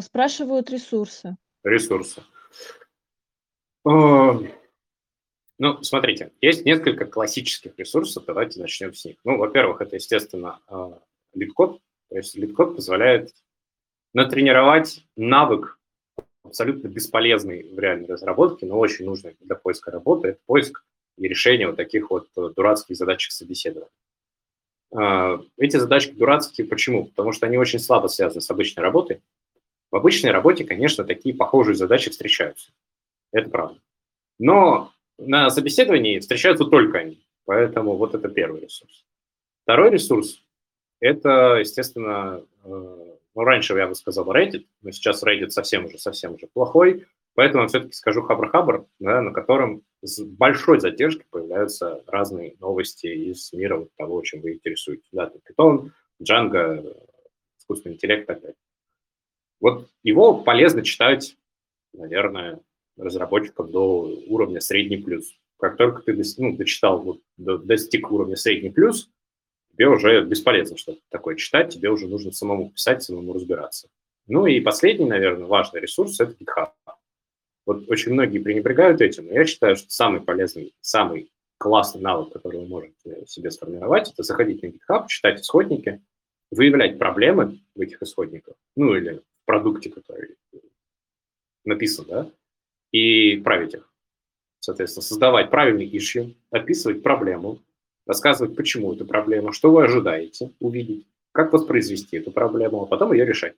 Спрашивают 0.00 0.70
ресурсы. 0.70 1.36
Ресурсы. 1.62 2.22
А, 3.84 4.38
ну, 5.58 5.82
смотрите, 5.82 6.32
есть 6.40 6.64
несколько 6.64 7.06
классических 7.06 7.72
ресурсов, 7.78 8.24
давайте 8.26 8.60
начнем 8.60 8.92
с 8.94 9.04
них. 9.04 9.16
Ну, 9.24 9.38
во-первых, 9.38 9.80
это, 9.80 9.96
естественно, 9.96 10.60
LeetCode. 11.34 11.80
То 12.10 12.16
есть 12.16 12.36
LeetCode 12.36 12.76
позволяет 12.76 13.34
натренировать 14.14 15.04
навык 15.16 15.78
абсолютно 16.42 16.88
бесполезный 16.88 17.68
в 17.72 17.78
реальной 17.78 18.06
разработке, 18.06 18.66
но 18.66 18.78
очень 18.78 19.04
нужный 19.04 19.36
для 19.40 19.56
поиска 19.56 19.90
работы. 19.90 20.28
Это 20.28 20.40
поиск 20.46 20.84
и 21.18 21.28
решение 21.28 21.66
вот 21.66 21.76
таких 21.76 22.10
вот 22.10 22.28
э, 22.36 22.50
дурацких 22.54 22.96
задачек 22.96 23.32
собеседования. 23.32 23.90
Эти 25.58 25.76
задачки 25.76 26.12
дурацкие 26.12 26.66
почему? 26.66 27.06
Потому 27.06 27.32
что 27.32 27.46
они 27.46 27.58
очень 27.58 27.80
слабо 27.80 28.06
связаны 28.06 28.40
с 28.40 28.50
обычной 28.50 28.82
работой. 28.82 29.20
В 29.96 29.98
обычной 29.98 30.30
работе, 30.30 30.62
конечно, 30.62 31.04
такие 31.04 31.34
похожие 31.34 31.74
задачи 31.74 32.10
встречаются. 32.10 32.70
Это 33.32 33.48
правда. 33.48 33.80
Но 34.38 34.92
на 35.16 35.48
собеседовании 35.48 36.18
встречаются 36.18 36.66
только 36.66 36.98
они. 36.98 37.24
Поэтому 37.46 37.96
вот 37.96 38.14
это 38.14 38.28
первый 38.28 38.60
ресурс. 38.60 39.06
Второй 39.62 39.88
ресурс– 39.88 40.42
это, 41.00 41.56
естественно, 41.60 42.42
э, 42.62 42.68
ну, 43.34 43.42
раньше 43.42 43.72
я 43.72 43.86
бы 43.86 43.94
сказал 43.94 44.30
Reddit, 44.30 44.66
но 44.82 44.90
сейчас 44.90 45.24
Reddit 45.24 45.48
совсем 45.48 45.86
уже, 45.86 45.98
совсем 45.98 46.34
уже 46.34 46.46
плохой, 46.46 47.06
поэтому 47.34 47.62
я 47.62 47.68
все-таки 47.68 47.94
скажу 47.94 48.20
Хабр-Хабр, 48.20 48.84
да, 48.98 49.22
на 49.22 49.32
котором 49.32 49.80
с 50.02 50.22
большой 50.22 50.78
задержкой 50.78 51.24
появляются 51.30 52.04
разные 52.06 52.54
новости 52.60 53.06
из 53.06 53.50
мира 53.54 53.78
вот 53.78 53.96
того, 53.96 54.20
чем 54.20 54.42
вы 54.42 54.56
интересуетесь. 54.56 55.08
Да, 55.12 55.32
Python, 55.48 55.88
Django, 56.22 56.94
искусственный 57.58 57.94
интеллект 57.94 58.24
и 58.24 58.26
так 58.26 58.42
далее. 58.42 58.56
Вот 59.60 59.88
его 60.02 60.34
полезно 60.34 60.82
читать, 60.82 61.36
наверное, 61.92 62.60
разработчиков 62.96 63.70
до 63.70 64.02
уровня 64.28 64.60
средний 64.60 64.98
плюс. 64.98 65.32
Как 65.58 65.76
только 65.76 66.02
ты 66.02 66.22
ну, 66.38 66.56
дочитал, 66.56 67.02
вот, 67.02 67.20
достиг 67.66 68.10
уровня 68.10 68.36
средний 68.36 68.70
плюс, 68.70 69.10
тебе 69.72 69.88
уже 69.88 70.22
бесполезно 70.24 70.76
что-то 70.76 71.00
такое 71.10 71.36
читать, 71.36 71.72
тебе 71.72 71.90
уже 71.90 72.06
нужно 72.06 72.32
самому 72.32 72.70
писать, 72.70 73.02
самому 73.02 73.32
разбираться. 73.32 73.88
Ну 74.26 74.46
и 74.46 74.60
последний, 74.60 75.06
наверное, 75.06 75.46
важный 75.46 75.80
ресурс– 75.80 76.20
это 76.20 76.32
GitHub. 76.32 76.70
Вот 77.64 77.88
очень 77.88 78.12
многие 78.12 78.38
пренебрегают 78.38 79.00
этим, 79.00 79.26
но 79.26 79.32
я 79.32 79.44
считаю, 79.44 79.76
что 79.76 79.90
самый 79.90 80.20
полезный, 80.20 80.74
самый 80.80 81.30
классный 81.58 82.00
навык, 82.00 82.32
который 82.32 82.60
вы 82.60 82.66
можете 82.66 83.26
себе 83.26 83.50
сформировать, 83.50 84.12
это 84.12 84.22
заходить 84.22 84.62
на 84.62 84.66
GitHub, 84.66 85.06
читать 85.08 85.40
исходники, 85.40 86.02
выявлять 86.50 86.98
проблемы 86.98 87.60
в 87.74 87.80
этих 87.80 88.02
исходниках, 88.02 88.54
ну 88.76 88.94
или 88.94 89.22
продукте, 89.46 89.90
который 89.90 90.36
написан, 91.64 92.04
да, 92.08 92.30
и 92.92 93.38
править 93.38 93.74
их. 93.74 93.92
Соответственно, 94.60 95.02
создавать 95.02 95.50
правильный 95.50 95.88
issue, 95.88 96.34
описывать 96.50 97.02
проблему, 97.02 97.62
рассказывать, 98.06 98.56
почему 98.56 98.92
эта 98.92 99.04
проблема, 99.04 99.52
что 99.52 99.70
вы 99.70 99.84
ожидаете 99.84 100.50
увидеть, 100.60 101.06
как 101.32 101.52
воспроизвести 101.52 102.16
эту 102.16 102.30
проблему, 102.30 102.82
а 102.82 102.86
потом 102.86 103.12
ее 103.12 103.24
решать. 103.24 103.54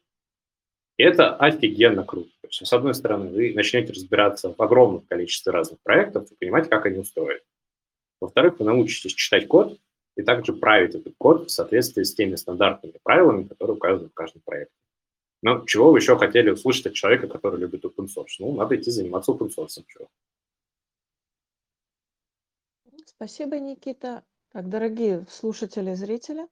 И 0.96 1.02
это 1.02 1.34
офигенно 1.36 2.04
круто. 2.04 2.30
То 2.42 2.48
есть, 2.48 2.66
с 2.66 2.72
одной 2.72 2.94
стороны, 2.94 3.30
вы 3.30 3.54
начнете 3.54 3.92
разбираться 3.92 4.52
в 4.52 4.60
огромном 4.60 5.02
количестве 5.02 5.52
разных 5.52 5.80
проектов 5.82 6.30
и 6.30 6.34
понимать, 6.34 6.68
как 6.68 6.86
они 6.86 6.98
устроены. 6.98 7.40
Во-вторых, 8.20 8.58
вы 8.58 8.64
научитесь 8.64 9.14
читать 9.14 9.46
код 9.46 9.78
и 10.16 10.22
также 10.22 10.52
править 10.52 10.96
этот 10.96 11.14
код 11.16 11.46
в 11.46 11.50
соответствии 11.50 12.02
с 12.02 12.14
теми 12.14 12.34
стандартными 12.34 12.98
правилами, 13.04 13.46
которые 13.46 13.76
указаны 13.76 14.08
в 14.08 14.14
каждом 14.14 14.42
проекте. 14.44 14.74
Но 15.42 15.64
чего 15.66 15.92
вы 15.92 15.98
еще 15.98 16.18
хотели 16.18 16.50
услышать 16.50 16.86
от 16.86 16.94
человека, 16.94 17.28
который 17.28 17.60
любит 17.60 17.84
open 17.84 18.06
source? 18.06 18.36
Ну, 18.40 18.54
надо 18.54 18.76
идти 18.76 18.90
заниматься 18.90 19.32
open 19.32 19.50
source. 19.56 19.82
Чего? 19.86 20.08
Спасибо, 23.06 23.58
Никита. 23.58 24.24
Так, 24.52 24.68
дорогие 24.68 25.26
слушатели, 25.30 25.94
зрители, 25.94 26.46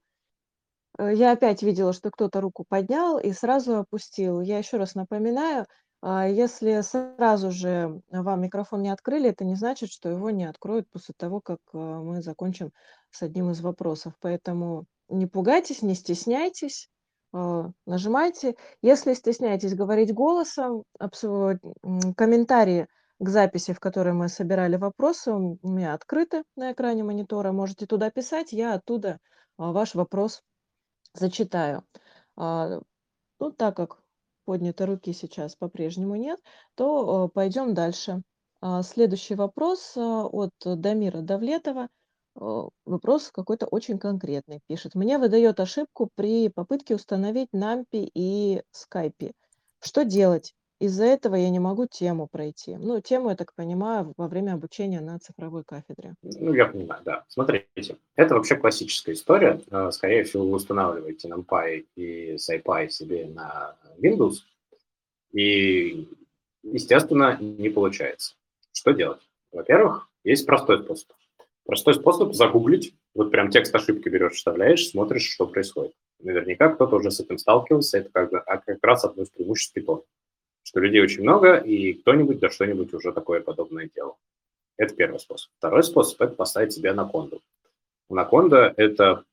э, 0.99 1.13
я 1.13 1.31
опять 1.31 1.63
видела, 1.63 1.93
что 1.93 2.11
кто-то 2.11 2.41
руку 2.41 2.63
поднял 2.67 3.17
и 3.17 3.31
сразу 3.31 3.77
опустил. 3.77 4.41
Я 4.41 4.59
еще 4.59 4.77
раз 4.77 4.93
напоминаю, 4.93 5.65
а, 6.01 6.27
если 6.27 6.81
сразу 6.81 7.51
же 7.51 8.01
вам 8.11 8.41
микрофон 8.41 8.83
не 8.83 8.89
открыли, 8.89 9.29
это 9.29 9.45
не 9.45 9.55
значит, 9.55 9.91
что 9.91 10.09
его 10.09 10.29
не 10.29 10.45
откроют 10.45 10.87
после 10.89 11.15
того, 11.17 11.41
как 11.41 11.59
э, 11.73 11.77
мы 11.77 12.21
закончим 12.21 12.71
с 13.09 13.23
одним 13.23 13.49
из 13.49 13.61
вопросов. 13.61 14.13
Поэтому 14.21 14.85
не 15.09 15.25
пугайтесь, 15.25 15.81
не 15.81 15.95
стесняйтесь, 15.95 16.89
а, 17.33 17.71
нажимайте. 17.85 18.55
Если 18.81 19.13
стесняетесь 19.13 19.75
говорить 19.75 20.13
голосом, 20.13 20.83
комментарии 22.15 22.87
к 23.19 23.29
записи, 23.29 23.73
в 23.73 23.79
которой 23.79 24.13
мы 24.13 24.29
собирали 24.29 24.75
вопросы, 24.75 25.31
у 25.31 25.57
меня 25.63 25.93
открыты 25.93 26.43
на 26.55 26.71
экране 26.71 27.03
монитора. 27.03 27.51
Можете 27.51 27.85
туда 27.85 28.11
писать, 28.11 28.51
я 28.51 28.75
оттуда 28.75 29.19
а, 29.57 29.71
ваш 29.71 29.95
вопрос 29.95 30.43
зачитаю. 31.13 31.83
А, 32.35 32.79
ну, 33.39 33.51
так 33.51 33.75
как 33.75 33.99
поднятой 34.45 34.87
руки 34.87 35.13
сейчас 35.13 35.55
по-прежнему 35.55 36.15
нет, 36.15 36.39
то 36.75 37.27
пойдем 37.29 37.73
дальше. 37.73 38.21
Следующий 38.81 39.35
вопрос 39.35 39.93
от 39.95 40.53
Дамира 40.63 41.21
Давлетова. 41.21 41.89
Вопрос 42.37 43.31
какой-то 43.31 43.65
очень 43.65 43.97
конкретный. 43.97 44.59
Пишет. 44.67 44.95
Мне 44.95 45.17
выдает 45.17 45.59
ошибку 45.59 46.09
при 46.15 46.49
попытке 46.49 46.95
установить 46.95 47.49
NumPy 47.53 48.11
и 48.13 48.61
Skype. 48.73 49.31
Что 49.81 50.05
делать? 50.05 50.53
Из-за 50.79 51.05
этого 51.05 51.33
я 51.35 51.49
не 51.49 51.59
могу 51.59 51.87
тему 51.87 52.27
пройти. 52.27 52.75
Ну, 52.75 53.01
тему, 53.01 53.31
я 53.31 53.35
так 53.35 53.55
понимаю, 53.55 54.13
во 54.15 54.27
время 54.27 54.53
обучения 54.53 55.01
на 55.01 55.17
цифровой 55.17 55.63
кафедре. 55.63 56.13
Ну, 56.21 56.53
я 56.53 56.67
понимаю, 56.67 57.01
да. 57.03 57.25
Смотрите, 57.27 57.97
это 58.15 58.35
вообще 58.35 58.55
классическая 58.55 59.13
история. 59.13 59.59
Э, 59.71 59.89
скорее 59.91 60.23
всего, 60.23 60.45
вы 60.45 60.57
устанавливаете 60.57 61.29
NumPy 61.29 61.87
и 61.95 62.35
SciPy 62.35 62.89
себе 62.89 63.25
на 63.25 63.75
Windows, 63.97 64.43
и, 65.31 66.07
естественно, 66.61 67.37
не 67.39 67.69
получается. 67.69 68.35
Что 68.71 68.91
делать? 68.91 69.21
Во-первых, 69.51 70.09
есть 70.23 70.45
простой 70.45 70.83
способ. 70.83 71.16
Простой 71.67 71.93
способ 71.93 72.33
загуглить, 72.33 72.95
вот 73.13 73.29
прям 73.29 73.51
текст 73.51 73.75
ошибки 73.75 74.09
берешь, 74.09 74.37
вставляешь, 74.37 74.87
смотришь, 74.87 75.29
что 75.29 75.45
происходит. 75.45 75.93
Наверняка 76.19 76.69
кто-то 76.69 76.95
уже 76.95 77.11
с 77.11 77.19
этим 77.19 77.37
сталкивался, 77.37 77.99
это 77.99 78.09
как, 78.11 78.31
бы, 78.31 78.39
а 78.39 78.57
как 78.57 78.79
раз 78.81 79.03
одно 79.03 79.23
из 79.23 79.29
преимуществ 79.29 79.77
Python 79.77 80.01
что 80.67 80.81
людей 80.81 81.01
очень 81.01 81.21
много, 81.21 81.55
и 81.55 81.93
кто-нибудь 81.93 82.39
да 82.39 82.49
что-нибудь 82.49 82.93
уже 82.93 83.13
такое 83.13 83.39
подобное 83.39 83.89
делал. 83.95 84.17
Это 84.75 84.93
первый 84.93 85.17
способ. 85.17 85.49
Второй 85.57 85.81
способ– 85.81 86.19
это 86.21 86.35
поставить 86.35 86.73
себе 86.73 86.91
анаконду. 86.91 87.41
Анаконда– 88.09 88.73
это 88.77 89.23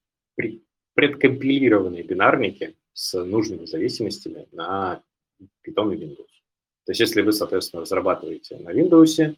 предкомпилированные 0.95 2.05
бинарники 2.05 2.77
с 2.93 3.21
нужными 3.21 3.65
зависимостями 3.65 4.47
на 4.53 5.03
Python 5.67 5.93
и 5.93 5.99
Windows. 5.99 6.31
То 6.85 6.93
есть 6.93 7.01
если 7.01 7.21
вы, 7.21 7.33
соответственно, 7.33 7.81
разрабатываете 7.83 8.57
на 8.59 8.71
Windows, 8.71 9.37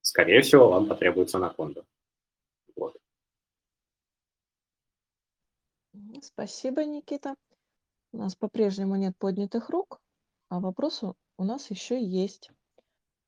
скорее 0.00 0.40
всего, 0.42 0.68
вам 0.68 0.88
потребуется 0.88 1.38
Anaconda. 1.38 1.84
Вот. 2.74 2.96
Спасибо, 6.24 6.84
Никита. 6.84 7.34
У 8.12 8.18
нас 8.18 8.34
по-прежнему 8.34 8.96
нет 8.96 9.14
поднятых 9.18 9.70
рук, 9.70 10.00
а 10.48 10.60
вопросы 10.60 11.12
у 11.38 11.44
нас 11.44 11.70
еще 11.70 12.02
есть. 12.02 12.50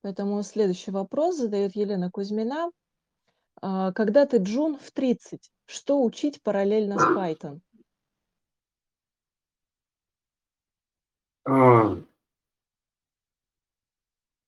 Поэтому 0.02 0.42
следующий 0.42 0.90
вопрос 0.90 1.36
задает 1.36 1.76
Елена 1.76 2.10
Кузьмина. 2.10 2.70
А, 3.60 3.92
когда 3.92 4.26
ты 4.26 4.38
джун 4.38 4.76
в 4.78 4.90
30, 4.90 5.50
что 5.66 6.02
учить 6.02 6.42
параллельно 6.42 6.98
с 6.98 7.02
Python? 7.02 7.60
А, 11.44 11.96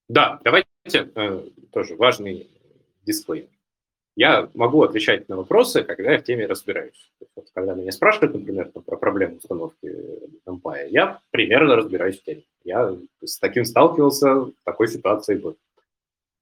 да, 0.08 0.40
давайте 0.44 0.68
э, 0.84 1.50
тоже 1.72 1.96
важный 1.96 2.50
дисклеймер. 3.04 3.53
Я 4.16 4.48
могу 4.54 4.82
отвечать 4.82 5.28
на 5.28 5.36
вопросы, 5.36 5.82
когда 5.82 6.12
я 6.12 6.18
в 6.18 6.22
теме 6.22 6.46
разбираюсь. 6.46 7.12
Вот, 7.34 7.48
когда 7.52 7.74
меня 7.74 7.90
спрашивают, 7.90 8.34
например, 8.34 8.70
там, 8.70 8.84
про 8.84 8.96
проблему 8.96 9.36
установки 9.36 9.92
NumPy, 10.46 10.88
я 10.90 11.20
примерно 11.30 11.74
разбираюсь 11.74 12.20
в 12.20 12.24
теме. 12.24 12.44
Я 12.62 12.96
с 13.24 13.38
таким 13.38 13.64
сталкивался, 13.64 14.34
в 14.34 14.52
такой 14.64 14.86
ситуации 14.86 15.34
был. 15.34 15.56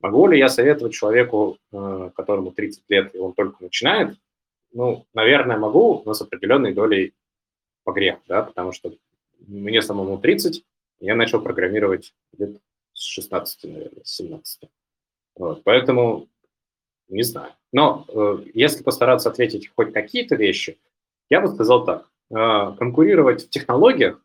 Могу 0.01 0.27
ли 0.27 0.39
я 0.39 0.49
советовать 0.49 0.93
человеку, 0.93 1.57
э, 1.73 2.11
которому 2.15 2.51
30 2.51 2.83
лет, 2.89 3.15
и 3.15 3.19
он 3.19 3.33
только 3.33 3.63
начинает? 3.63 4.19
Ну, 4.73 5.07
наверное, 5.15 5.57
могу, 5.57 6.03
но 6.05 6.13
с 6.13 6.21
определенной 6.21 6.75
долей 6.75 7.15
погрех, 7.85 8.19
да, 8.27 8.43
потому 8.43 8.73
что 8.73 8.93
мне 9.39 9.81
самому 9.81 10.19
30, 10.19 10.65
я 11.01 11.15
начал 11.15 11.41
программировать 11.41 12.15
где-то 12.33 12.59
с 12.93 13.05
16, 13.05 13.65
наверное, 13.65 14.05
с 14.05 14.17
17. 14.17 14.71
Вот, 15.37 15.63
поэтому 15.65 16.29
не 17.09 17.23
знаю. 17.23 17.53
Но 17.73 18.05
э, 18.09 18.45
если 18.55 18.83
постараться 18.83 19.31
ответить 19.31 19.71
хоть 19.75 19.93
какие-то 19.93 20.37
вещи, 20.37 20.79
я 21.31 21.41
бы 21.41 21.49
сказал 21.49 21.85
так. 21.85 22.09
Э, 22.31 22.75
конкурировать 22.79 23.47
в 23.47 23.51
технологиях 23.51 24.21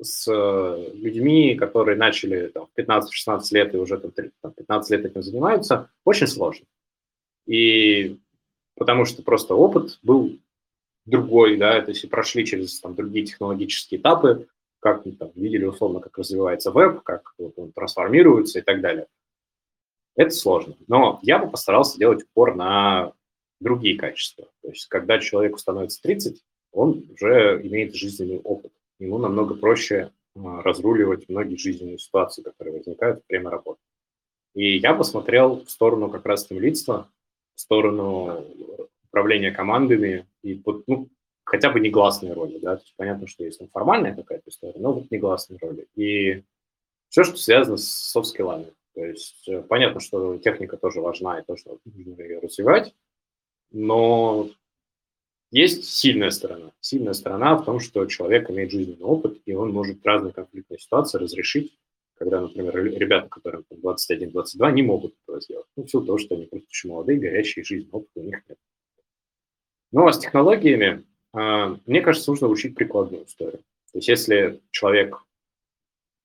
с 0.00 0.30
э, 0.30 0.90
людьми, 0.94 1.54
которые 1.56 1.96
начали 1.96 2.48
там, 2.48 2.68
15-16 2.76 3.40
лет 3.52 3.74
и 3.74 3.78
уже 3.78 3.98
там, 3.98 4.12
15 4.52 4.90
лет 4.90 5.04
этим 5.04 5.22
занимаются, 5.22 5.90
очень 6.04 6.26
сложно. 6.26 6.66
И 7.46 8.18
потому 8.76 9.04
что 9.04 9.22
просто 9.22 9.54
опыт 9.54 9.98
был 10.02 10.38
другой, 11.06 11.56
да, 11.56 11.80
то 11.80 11.90
есть 11.90 12.08
прошли 12.10 12.44
через 12.44 12.80
там, 12.80 12.94
другие 12.94 13.26
технологические 13.26 14.00
этапы, 14.00 14.48
как 14.80 15.04
там, 15.18 15.30
видели 15.34 15.64
условно, 15.64 16.00
как 16.00 16.18
развивается 16.18 16.70
веб, 16.70 17.02
как 17.02 17.32
вот, 17.38 17.54
он 17.56 17.72
трансформируется 17.72 18.58
и 18.58 18.62
так 18.62 18.80
далее. 18.80 19.06
Это 20.16 20.30
сложно. 20.30 20.74
Но 20.88 21.20
я 21.22 21.38
бы 21.38 21.50
постарался 21.50 21.98
делать 21.98 22.24
упор 22.24 22.54
на 22.54 23.12
другие 23.60 23.96
качества. 23.96 24.48
То 24.62 24.68
есть, 24.68 24.86
когда 24.86 25.18
человеку 25.18 25.58
становится 25.58 26.02
30, 26.02 26.42
он 26.72 27.06
уже 27.12 27.60
имеет 27.64 27.94
жизненный 27.94 28.38
опыт. 28.40 28.72
Ему 28.98 29.18
намного 29.18 29.54
проще 29.54 30.10
а, 30.34 30.62
разруливать 30.62 31.28
многие 31.28 31.56
жизненные 31.56 31.98
ситуации, 31.98 32.42
которые 32.42 32.78
возникают 32.78 33.18
во 33.18 33.22
время 33.28 33.50
работы. 33.50 33.80
И 34.54 34.78
я 34.78 34.94
посмотрел 34.94 35.64
в 35.64 35.70
сторону 35.70 36.10
как 36.10 36.24
раз 36.24 36.46
темлидства, 36.46 37.10
в 37.54 37.60
сторону 37.60 38.44
управления 39.08 39.50
командами 39.50 40.26
и 40.42 40.60
ну, 40.86 41.08
хотя 41.44 41.70
бы 41.70 41.80
негласные 41.80 42.32
роли. 42.32 42.58
Да? 42.58 42.76
То 42.76 42.82
есть 42.82 42.94
понятно, 42.96 43.26
что 43.26 43.44
есть 43.44 43.60
формальная 43.72 44.14
какая-то 44.14 44.48
история, 44.50 44.78
но 44.78 44.92
вот 44.92 45.10
негласные 45.10 45.58
роли. 45.58 45.86
И 45.94 46.42
все, 47.08 47.24
что 47.24 47.36
связано 47.36 47.76
с 47.76 47.86
софт-скиллами. 47.86 48.72
То 48.96 49.04
есть 49.04 49.46
э, 49.46 49.62
понятно, 49.62 50.00
что 50.00 50.38
техника 50.38 50.78
тоже 50.78 51.02
важна 51.02 51.38
и 51.38 51.44
то, 51.44 51.54
что 51.56 51.78
нужно 51.84 52.22
ее 52.22 52.38
развивать, 52.38 52.94
но 53.70 54.48
есть 55.50 55.84
сильная 55.84 56.30
сторона. 56.30 56.72
Сильная 56.80 57.12
сторона 57.12 57.56
в 57.56 57.64
том, 57.66 57.78
что 57.78 58.06
человек 58.06 58.50
имеет 58.50 58.70
жизненный 58.70 59.04
опыт, 59.04 59.38
и 59.44 59.52
он 59.52 59.70
может 59.70 60.04
разные 60.04 60.32
конфликтные 60.32 60.78
ситуации 60.78 61.18
разрешить, 61.18 61.78
когда, 62.14 62.40
например, 62.40 62.74
ребята, 62.74 63.28
которым 63.28 63.66
21-22, 63.70 64.72
не 64.72 64.82
могут 64.82 65.14
этого 65.22 65.42
сделать. 65.42 65.66
Ну, 65.76 65.84
в 65.84 65.90
силу 65.90 66.06
того, 66.06 66.16
что 66.16 66.34
они 66.34 66.46
просто 66.46 66.66
еще 66.70 66.88
молодые, 66.88 67.18
горячие, 67.18 67.66
жизнь, 67.66 67.90
опыта 67.92 68.20
у 68.20 68.22
них 68.22 68.42
нет. 68.48 68.58
Ну, 69.92 70.06
а 70.06 70.12
с 70.14 70.18
технологиями, 70.18 71.04
а, 71.34 71.78
мне 71.84 72.00
кажется, 72.00 72.30
нужно 72.30 72.48
учить 72.48 72.74
прикладную 72.74 73.26
историю. 73.26 73.62
То 73.92 73.98
есть 73.98 74.08
если 74.08 74.62
человек 74.70 75.22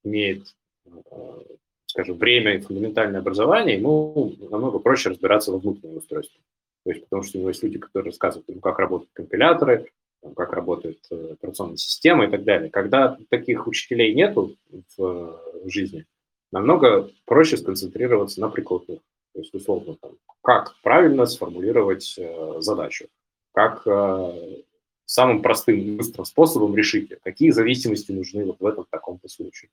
имеет 0.05 0.55
а, 0.85 1.43
скажем, 1.91 2.17
время 2.17 2.55
и 2.55 2.61
фундаментальное 2.61 3.19
образование, 3.19 3.77
ему 3.77 4.33
намного 4.49 4.79
проще 4.79 5.09
разбираться 5.09 5.51
во 5.51 5.59
внутреннем 5.59 5.97
устройстве. 5.97 6.39
То 6.85 6.91
есть, 6.91 7.03
потому 7.03 7.23
что 7.23 7.37
у 7.37 7.41
него 7.41 7.49
есть 7.49 7.61
люди, 7.63 7.79
которые 7.79 8.11
рассказывают 8.11 8.47
ему, 8.47 8.61
как 8.61 8.79
работают 8.79 9.11
компиляторы, 9.13 9.91
как 10.35 10.53
работает 10.53 10.99
э, 11.11 11.33
операционная 11.33 11.75
система 11.75 12.25
и 12.25 12.31
так 12.31 12.45
далее. 12.45 12.69
Когда 12.69 13.17
таких 13.29 13.67
учителей 13.67 14.15
нету 14.15 14.55
в, 14.97 15.39
жизни, 15.65 16.05
намного 16.51 17.09
проще 17.25 17.57
сконцентрироваться 17.57 18.39
на 18.39 18.49
прикладных. 18.49 18.99
То 19.33 19.39
есть, 19.39 19.53
условно, 19.53 19.97
там, 20.01 20.11
как 20.41 20.75
правильно 20.81 21.25
сформулировать 21.25 22.15
э, 22.17 22.55
задачу, 22.59 23.07
как 23.51 23.85
э, 23.85 24.61
самым 25.05 25.41
простым 25.41 25.97
быстрым 25.97 26.23
способом 26.23 26.75
решить, 26.75 27.11
какие 27.21 27.51
зависимости 27.51 28.13
нужны 28.13 28.45
вот 28.45 28.61
в 28.61 28.65
этом 28.65 28.85
таком-то 28.89 29.27
случае. 29.27 29.69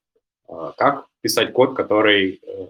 А, 0.48 0.72
как 0.72 1.06
писать 1.20 1.52
код, 1.52 1.76
который 1.76 2.40
э, 2.42 2.68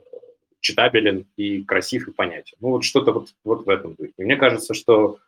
читабелен 0.61 1.27
и 1.37 1.63
красив 1.63 2.09
и 2.09 2.13
понятен. 2.13 2.57
Ну, 2.61 2.71
вот 2.71 2.85
что-то 2.85 3.13
вот, 3.13 3.29
вот 3.45 3.67
в 3.67 3.69
этом 3.69 3.95
духе. 3.95 4.13
Мне 4.19 4.37
кажется, 4.37 4.75
что 4.75 5.19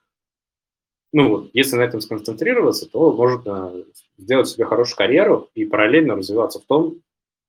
ну, 1.13 1.29
вот, 1.29 1.51
если 1.53 1.77
на 1.77 1.83
этом 1.83 2.01
сконцентрироваться, 2.01 2.89
то 2.89 3.13
можно 3.13 3.73
сделать 4.17 4.49
себе 4.49 4.65
хорошую 4.65 4.97
карьеру 4.97 5.51
и 5.55 5.65
параллельно 5.65 6.15
развиваться 6.15 6.61
в 6.61 6.65
том, 6.65 7.03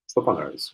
что 0.07 0.21
понравится. 0.21 0.73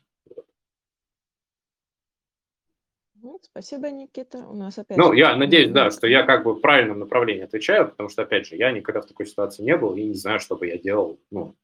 Ну, 3.16 3.40
спасибо, 3.42 3.90
Никита. 3.90 4.38
У 4.38 4.54
нас 4.54 4.78
опять... 4.78 4.98
Ну, 4.98 5.12
я 5.12 5.36
надеюсь, 5.36 5.72
да, 5.72 5.92
что 5.92 6.08
я 6.08 6.24
как 6.24 6.44
бы 6.44 6.54
в 6.54 6.62
правильном 6.62 7.00
направлении 7.00 7.44
отвечаю, 7.44 7.90
потому 7.90 8.08
что, 8.08 8.22
опять 8.22 8.48
же, 8.48 8.56
я 8.56 8.72
никогда 8.72 9.02
в 9.02 9.06
такой 9.06 9.26
ситуации 9.26 9.64
не 9.64 9.76
был 9.76 9.96
и 9.96 10.04
не 10.04 10.14
знаю, 10.14 10.40
что 10.40 10.56
бы 10.56 10.68
я 10.68 10.78
делал, 10.78 11.20
ну, 11.30 11.56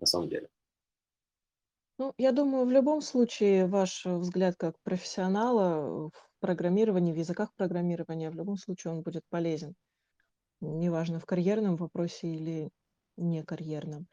на 0.00 0.06
самом 0.06 0.30
деле. 0.30 0.48
Ну, 1.98 2.14
я 2.16 2.32
думаю, 2.32 2.64
в 2.64 2.70
любом 2.70 3.02
случае 3.02 3.66
ваш 3.66 4.06
взгляд 4.06 4.56
как 4.56 4.76
профессионала 4.82 6.08
в 6.08 6.12
программировании, 6.40 7.12
в 7.12 7.16
языках 7.16 7.50
программирования, 7.54 8.30
в 8.30 8.34
любом 8.34 8.56
случае 8.56 8.94
он 8.94 9.02
будет 9.02 9.24
полезен. 9.28 9.74
Неважно, 10.60 11.20
в 11.20 11.26
карьерном 11.26 11.76
вопросе 11.76 12.28
или 12.28 12.70
не 13.16 13.42
карьерном. 13.42 14.06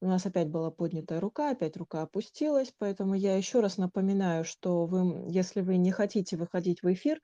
У 0.00 0.06
нас 0.06 0.26
опять 0.26 0.48
была 0.48 0.72
поднятая 0.72 1.20
рука, 1.20 1.50
опять 1.50 1.76
рука 1.76 2.02
опустилась, 2.02 2.74
поэтому 2.76 3.14
я 3.14 3.36
еще 3.36 3.60
раз 3.60 3.78
напоминаю, 3.78 4.44
что 4.44 4.84
вы, 4.86 5.30
если 5.30 5.60
вы 5.60 5.76
не 5.76 5.92
хотите 5.92 6.36
выходить 6.36 6.82
в 6.82 6.92
эфир, 6.92 7.20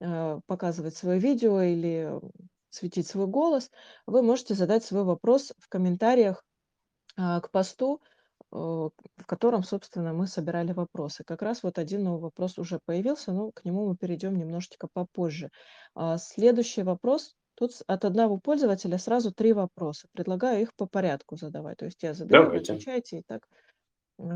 э, 0.00 0.40
показывать 0.46 0.96
свое 0.96 1.20
видео 1.20 1.60
или 1.60 2.18
светить 2.70 3.06
свой 3.06 3.26
голос, 3.26 3.70
вы 4.06 4.22
можете 4.22 4.54
задать 4.54 4.84
свой 4.84 5.04
вопрос 5.04 5.52
в 5.58 5.68
комментариях 5.68 6.44
а, 7.16 7.40
к 7.40 7.50
посту, 7.50 8.00
Э, 8.00 8.13
в 8.54 9.26
котором, 9.26 9.64
собственно, 9.64 10.12
мы 10.12 10.28
собирали 10.28 10.72
вопросы. 10.72 11.24
Как 11.24 11.42
раз 11.42 11.64
вот 11.64 11.78
один 11.78 12.04
новый 12.04 12.20
вопрос 12.20 12.56
уже 12.56 12.78
появился, 12.84 13.32
но 13.32 13.50
к 13.50 13.64
нему 13.64 13.88
мы 13.88 13.96
перейдем 13.96 14.36
немножечко 14.36 14.88
попозже. 14.92 15.50
А, 15.94 16.18
следующий 16.18 16.84
вопрос. 16.84 17.34
Тут 17.56 17.72
от 17.86 18.04
одного 18.04 18.38
пользователя 18.38 18.98
сразу 18.98 19.32
три 19.32 19.52
вопроса. 19.52 20.06
Предлагаю 20.12 20.62
их 20.62 20.74
по 20.76 20.86
порядку 20.86 21.36
задавать. 21.36 21.78
То 21.78 21.86
есть 21.86 22.02
я 22.02 22.14
задаю, 22.14 22.50
вы 22.50 22.58
отвечаете, 22.58 23.18
и 23.18 23.22
так 23.26 23.42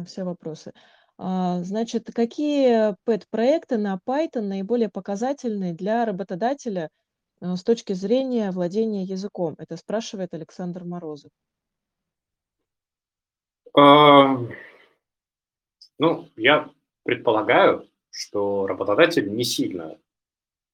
все 0.07 0.25
вопросы. 0.25 0.73
А, 1.17 1.63
значит, 1.63 2.11
какие 2.13 2.97
PET-проекты 3.07 3.79
на 3.79 4.01
Python 4.05 4.43
наиболее 4.43 4.89
показательные 4.89 5.75
для 5.75 6.05
работодателя 6.05 6.91
э, 7.41 7.55
с 7.55 7.63
точки 7.63 7.93
зрения 7.93 8.51
владения 8.51 9.05
языком? 9.05 9.55
Это 9.59 9.77
спрашивает 9.77 10.35
Александр 10.35 10.83
Морозов. 10.83 11.31
Ну, 16.01 16.29
я 16.37 16.71
предполагаю, 17.05 17.89
что 18.11 18.67
работодатель 18.67 19.33
не 19.33 19.45
сильно 19.45 19.97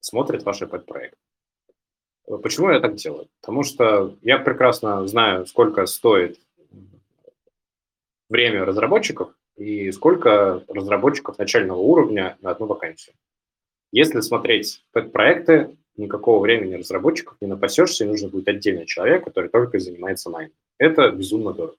смотрит 0.00 0.44
ваш 0.44 0.60
проект. 0.86 1.18
Почему 2.42 2.70
я 2.70 2.80
так 2.80 2.94
делаю? 2.94 3.28
Потому 3.40 3.62
что 3.62 4.16
я 4.22 4.38
прекрасно 4.38 5.06
знаю, 5.06 5.46
сколько 5.46 5.84
стоит 5.86 6.40
время 8.30 8.64
разработчиков 8.64 9.34
и 9.56 9.92
сколько 9.92 10.64
разработчиков 10.68 11.38
начального 11.38 11.80
уровня 11.80 12.38
на 12.40 12.50
одну 12.50 12.66
вакансию. 12.66 13.14
Если 13.92 14.20
смотреть 14.20 14.82
проекты, 14.92 15.76
никакого 15.96 16.40
времени 16.40 16.74
разработчиков 16.74 17.36
не 17.40 17.48
напасешься, 17.48 18.04
и 18.04 18.08
нужно 18.08 18.28
будет 18.28 18.48
отдельный 18.48 18.86
человек, 18.86 19.24
который 19.24 19.50
только 19.50 19.78
занимается 19.78 20.30
наймом. 20.30 20.56
Это 20.78 21.10
безумно 21.10 21.52
дорого. 21.52 21.76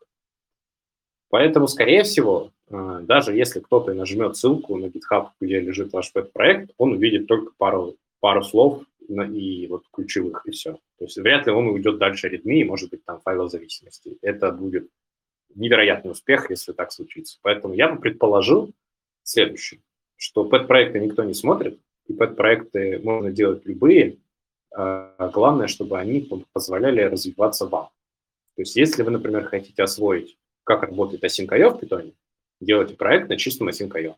Поэтому, 1.29 1.67
скорее 1.67 2.03
всего, 2.03 2.51
э, 2.69 2.99
даже 3.03 3.33
если 3.35 3.59
кто-то 3.59 3.93
нажмет 3.93 4.38
ссылку 4.38 4.77
на 4.77 4.85
GitHub, 4.85 5.29
где 5.41 5.59
лежит 5.59 5.93
ваш 5.93 6.11
проект, 6.11 6.71
он 6.77 6.93
увидит 6.93 7.27
только 7.27 7.51
пару, 7.57 7.95
пару 8.19 8.43
слов 8.43 8.83
и 9.07 9.67
вот 9.67 9.83
ключевых, 9.91 10.45
и 10.45 10.51
все. 10.51 10.73
То 10.97 11.05
есть 11.05 11.17
вряд 11.17 11.45
ли 11.45 11.51
он 11.51 11.67
уйдет 11.67 11.97
дальше 11.97 12.27
редми, 12.27 12.61
и, 12.61 12.63
может 12.63 12.89
быть, 12.89 13.05
там 13.05 13.19
файлозависимости. 13.21 14.17
Это 14.21 14.51
будет 14.51 14.89
невероятный 15.53 16.11
успех, 16.11 16.49
если 16.49 16.73
так 16.73 16.91
случится. 16.91 17.38
Поэтому 17.41 17.73
я 17.73 17.89
бы 17.89 17.99
предположил 17.99 18.71
следующее, 19.23 19.81
что 20.15 20.45
пэт-проекты 20.45 20.99
никто 20.99 21.23
не 21.23 21.33
смотрит, 21.33 21.79
и 22.07 22.13
пэт-проекты 22.13 22.99
можно 23.03 23.31
делать 23.31 23.65
любые, 23.65 24.17
а 24.71 25.29
главное, 25.33 25.67
чтобы 25.67 25.97
они 25.97 26.29
позволяли 26.53 27.01
развиваться 27.01 27.67
вам. 27.67 27.89
То 28.55 28.61
есть 28.61 28.75
если 28.75 29.03
вы, 29.03 29.11
например, 29.11 29.45
хотите 29.45 29.83
освоить, 29.83 30.38
как 30.65 30.84
работает 30.84 31.23
Async.io 31.23 31.69
в 31.69 31.82
Python, 31.82 32.13
делайте 32.60 32.95
проект 32.95 33.30
на 33.30 33.38
чистом 33.38 33.69
Async.io. 33.69 34.15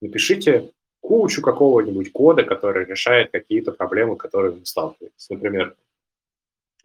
Напишите 0.00 0.70
кучу 1.00 1.42
какого-нибудь 1.42 2.12
кода, 2.12 2.44
который 2.44 2.84
решает 2.84 3.32
какие-то 3.32 3.72
проблемы, 3.72 4.16
которые 4.16 4.52
вы 4.52 4.66
сталкиваетесь. 4.66 5.28
Например, 5.30 5.76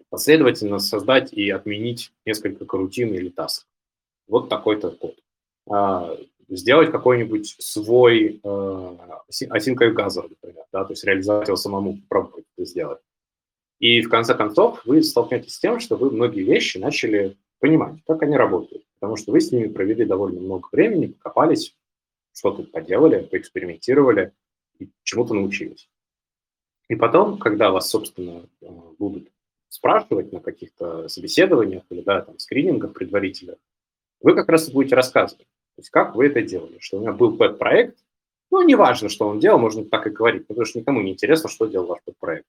последовательно 0.10 0.80
создать 0.80 1.34
и 1.34 1.50
отменить 1.50 2.12
несколько 2.26 2.66
карутин 2.66 3.14
или 3.14 3.30
тасок. 3.30 3.68
Вот 4.28 4.50
такой-то 4.50 4.92
код. 4.92 5.16
А, 5.70 6.18
сделать 6.48 6.92
какой-нибудь 6.92 7.56
свой 7.60 8.40
э, 8.44 8.98
async 9.30 9.92
газор, 9.92 10.30
например, 10.30 10.66
да, 10.72 10.86
то 10.86 10.94
есть 10.94 11.04
реализовать 11.04 11.48
его 11.48 11.58
самому, 11.58 11.98
попробовать 11.98 12.46
это 12.56 12.66
сделать. 12.66 13.00
И 13.80 14.02
в 14.02 14.10
конце 14.10 14.36
концов 14.36 14.86
вы 14.86 15.02
столкнетесь 15.02 15.56
с 15.56 15.60
тем, 15.60 15.80
что 15.80 15.96
вы 15.96 16.12
многие 16.12 16.44
вещи 16.44 16.78
начали 16.78 17.38
понимать, 17.62 18.04
как 18.06 18.24
они 18.24 18.36
работают, 18.36 18.84
потому 19.00 19.16
что 19.16 19.32
вы 19.32 19.40
с 19.40 19.52
ними 19.52 19.68
провели 19.68 20.04
довольно 20.04 20.42
много 20.42 20.68
времени, 20.72 21.08
покопались, 21.08 21.78
что-то 22.34 22.64
поделали, 22.64 23.24
поэкспериментировали 23.24 24.34
и 24.80 24.90
чему-то 25.04 25.34
научились. 25.36 25.90
И 26.90 26.96
потом, 26.96 27.38
когда 27.38 27.72
вас, 27.72 27.90
собственно, 27.90 28.50
э, 28.62 28.68
будут 28.98 29.30
спрашивать 29.70 30.34
на 30.34 30.42
каких-то 30.42 31.08
собеседованиях 31.08 31.84
или 31.90 32.02
да, 32.02 32.22
там, 32.22 32.40
скринингах 32.40 32.94
предварительных, 32.94 33.58
вы 34.22 34.36
как 34.36 34.50
раз 34.50 34.68
и 34.68 34.74
будете 34.74 34.96
рассказывать, 34.96 35.46
то 35.46 35.80
есть 35.80 35.90
как 35.90 36.16
вы 36.16 36.28
это 36.28 36.42
делали, 36.42 36.80
что 36.80 36.98
у 36.98 37.02
меня 37.02 37.14
был 37.14 37.38
пэт-проект, 37.38 37.98
ну, 38.50 38.62
неважно, 38.64 39.08
что 39.08 39.28
он 39.28 39.40
делал, 39.40 39.60
можно 39.60 39.86
так 39.86 40.08
и 40.08 40.10
говорить, 40.10 40.48
потому 40.48 40.66
что 40.66 40.80
никому 40.80 41.02
не 41.02 41.12
интересно, 41.12 41.48
что 41.48 41.68
делал 41.68 41.88
ваш 41.88 42.00
пэт-проект. 42.04 42.48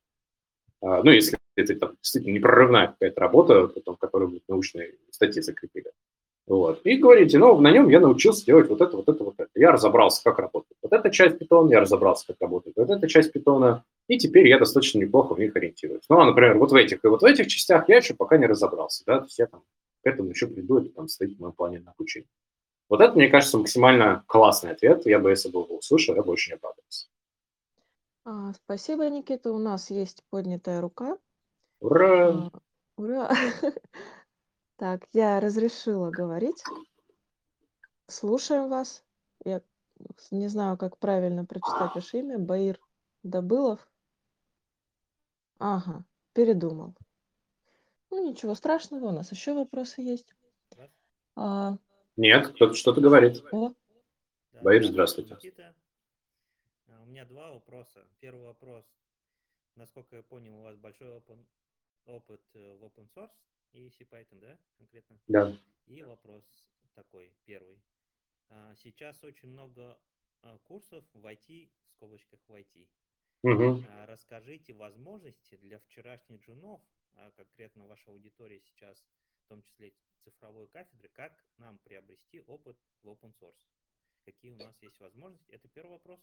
А, 0.81 1.03
ну, 1.03 1.11
если 1.11 1.39
это 1.57 1.75
там, 1.77 1.97
действительно 2.03 2.35
непрорывная 2.35 2.89
какая-то 2.89 3.21
работа, 3.21 3.69
потом, 3.69 3.97
которую 3.97 4.31
вы 4.31 4.43
научные 4.49 4.95
статьи 5.11 5.43
закрепили. 5.43 5.93
Вот. 6.47 6.81
И 6.85 6.97
говорите, 6.97 7.39
ну, 7.39 7.59
на 7.61 7.71
нем 7.71 7.89
я 7.89 8.01
научился 8.01 8.45
делать 8.45 8.69
вот 8.69 8.81
это, 8.81 8.97
вот 8.97 9.09
это, 9.09 9.25
вот 9.25 9.35
это. 9.39 9.51
Я 9.55 9.71
разобрался, 9.71 10.23
как 10.25 10.39
работает 10.39 10.77
вот 10.83 10.93
эта 10.93 11.11
часть 11.11 11.39
питона, 11.39 11.71
я 11.71 11.81
разобрался, 11.81 12.27
как 12.27 12.37
работает 12.41 12.77
вот 12.77 12.91
эта 12.91 13.09
часть 13.09 13.33
питона, 13.33 13.85
и 14.09 14.19
теперь 14.19 14.49
я 14.49 14.59
достаточно 14.59 14.99
неплохо 14.99 15.35
в 15.35 15.39
них 15.39 15.55
ориентируюсь. 15.55 16.05
Ну, 16.09 16.19
а, 16.19 16.27
например, 16.27 16.59
вот 16.59 16.73
в 16.73 16.75
этих 16.75 17.05
и 17.05 17.09
вот 17.09 17.23
в 17.23 17.25
этих 17.25 17.47
частях 17.47 17.89
я 17.89 17.99
еще 17.99 18.15
пока 18.15 18.39
не 18.39 18.47
разобрался, 18.47 19.05
да, 19.07 19.19
то 19.19 19.27
есть 19.27 19.39
я 19.39 19.47
там 19.47 19.63
к 20.03 20.07
этому 20.07 20.31
еще 20.31 20.49
приду, 20.49 20.79
это 20.79 20.89
там 20.89 21.07
стоит 21.07 21.37
в 21.37 21.41
моем 21.41 21.53
плане 21.53 21.81
на 21.81 21.93
обучение. 21.93 22.29
Вот 22.89 23.01
это, 23.01 23.15
мне 23.15 23.29
кажется, 23.29 23.57
максимально 23.57 24.23
классный 24.27 24.73
ответ. 24.73 25.07
Я 25.07 25.19
бы, 25.19 25.31
если 25.31 25.49
бы 25.49 25.61
его 25.61 25.77
услышал, 25.79 26.15
я 26.15 26.23
бы 26.23 26.33
очень 26.33 26.55
обрадовался. 26.55 27.07
А, 28.27 28.53
спасибо, 28.53 29.09
Никита. 29.09 29.51
У 29.51 29.59
нас 29.59 29.91
есть 29.91 30.23
поднятая 30.29 30.81
рука. 30.83 31.17
Ура! 31.83 32.29
А, 32.29 32.51
ура! 32.97 33.31
Так, 34.77 35.07
я 35.13 35.39
разрешила 35.39 36.11
говорить. 36.11 36.65
Слушаем 38.09 38.69
вас. 38.69 39.05
Я 39.45 39.63
не 40.33 40.49
знаю, 40.49 40.77
как 40.77 40.99
правильно 40.99 41.45
прочитать 41.45 41.95
ваше 41.95 42.19
имя. 42.19 42.39
Баир 42.39 42.81
Добылов. 43.23 43.89
Ага, 45.59 46.05
передумал. 46.33 46.97
Ну, 48.11 48.29
ничего 48.31 48.55
страшного, 48.57 49.07
у 49.07 49.13
нас 49.13 49.31
еще 49.31 49.55
вопросы 49.55 50.03
есть. 50.03 50.35
А, 51.37 51.77
Нет, 52.17 52.49
кто-то 52.49 52.75
что-то 52.75 53.01
говорит. 53.01 53.43
О, 53.53 53.73
Да, 54.53 54.61
Баир, 54.63 54.85
здравствуйте. 54.85 55.35
Никита. 55.35 55.77
А, 56.89 57.03
у 57.03 57.07
меня 57.07 57.25
два 57.25 57.53
вопроса. 57.53 58.05
Первый 58.19 58.45
вопрос. 58.47 58.85
Насколько 59.77 60.17
я 60.17 60.23
понял, 60.25 60.59
у 60.59 60.63
вас 60.63 60.77
большой 60.77 61.09
open, 61.09 61.47
опыт 62.07 62.43
э, 62.55 62.75
в 62.75 62.85
open 62.85 63.09
source 63.15 63.33
и 63.73 63.89
CPython, 63.89 64.41
да, 64.41 64.59
конкретно? 64.79 65.19
Да. 65.29 65.57
И 65.87 66.03
вопрос 66.03 66.45
такой, 66.95 67.33
первый. 67.45 67.83
А, 68.49 68.75
сейчас 68.77 69.23
очень 69.25 69.49
много 69.49 69.99
курсов 70.65 71.05
в 71.15 71.25
IT, 71.27 71.71
в 71.87 71.91
скобочках 71.91 72.41
в 72.49 72.53
IT. 72.53 72.89
Угу. 73.45 73.85
Расскажите 74.07 74.73
возможности 74.73 75.57
для 75.57 75.79
вчерашних 75.79 76.41
джунов 76.41 76.81
а 77.17 77.31
конкретно 77.37 77.87
ваша 77.87 78.11
аудитория 78.11 78.61
сейчас, 78.61 79.05
в 79.45 79.49
том 79.49 79.63
числе 79.63 79.93
цифровой 80.25 80.67
кафедры, 80.69 81.11
как 81.13 81.33
нам 81.59 81.79
приобрести 81.85 82.41
опыт 82.47 82.77
в 83.03 83.09
open 83.09 83.33
source? 83.41 83.69
Какие 84.25 84.53
у 84.53 84.57
нас 84.57 84.75
есть 84.81 84.99
возможности? 85.01 85.51
Это 85.53 85.69
первый 85.69 85.93
вопрос. 85.93 86.21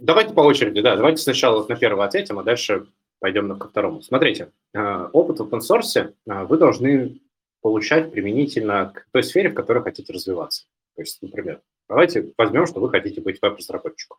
Давайте 0.00 0.34
по 0.34 0.40
очереди, 0.40 0.80
да. 0.82 0.96
Давайте 0.96 1.22
сначала 1.22 1.66
на 1.66 1.76
первый 1.76 2.04
ответим, 2.04 2.38
а 2.38 2.42
дальше 2.42 2.86
пойдем 3.20 3.56
ко 3.58 3.68
второму. 3.68 4.02
Смотрите, 4.02 4.50
э, 4.74 5.08
опыт 5.12 5.38
в 5.38 5.42
open 5.42 5.60
source 5.60 6.12
э, 6.26 6.44
вы 6.44 6.58
должны 6.58 7.20
получать 7.62 8.10
применительно 8.10 8.92
к 8.94 9.06
той 9.12 9.22
сфере, 9.22 9.50
в 9.50 9.54
которой 9.54 9.82
хотите 9.82 10.12
развиваться. 10.12 10.64
То 10.96 11.02
есть, 11.02 11.22
например, 11.22 11.60
давайте 11.88 12.32
возьмем, 12.36 12.66
что 12.66 12.80
вы 12.80 12.90
хотите 12.90 13.20
быть 13.20 13.40
веб-разработчиком. 13.40 14.18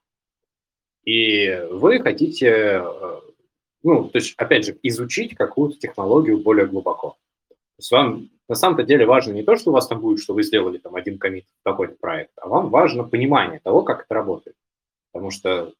И 1.03 1.67
вы 1.71 1.99
хотите 1.99 2.81
э, 2.83 3.21
ну, 3.83 4.09
то 4.09 4.17
есть, 4.17 4.35
опять 4.37 4.65
же, 4.65 4.77
изучить 4.83 5.35
какую-то 5.35 5.79
технологию 5.79 6.37
более 6.37 6.67
глубоко. 6.67 7.17
То 7.49 7.55
есть 7.79 7.91
вам 7.91 8.29
на 8.47 8.55
самом-то 8.55 8.83
деле 8.83 9.05
важно 9.05 9.33
не 9.33 9.43
то, 9.43 9.55
что 9.55 9.71
у 9.71 9.73
вас 9.73 9.87
там 9.87 10.01
будет, 10.01 10.19
что 10.19 10.33
вы 10.33 10.43
сделали 10.43 10.77
там 10.77 10.95
один 10.95 11.17
комит 11.17 11.45
в 11.61 11.63
какой-то 11.63 11.95
проект, 11.99 12.31
а 12.37 12.47
вам 12.47 12.69
важно 12.69 13.03
понимание 13.03 13.59
того, 13.59 13.81
как 13.81 14.03
это 14.05 14.13
работает. 14.13 14.55
Потому 15.11 15.31
что 15.31 15.73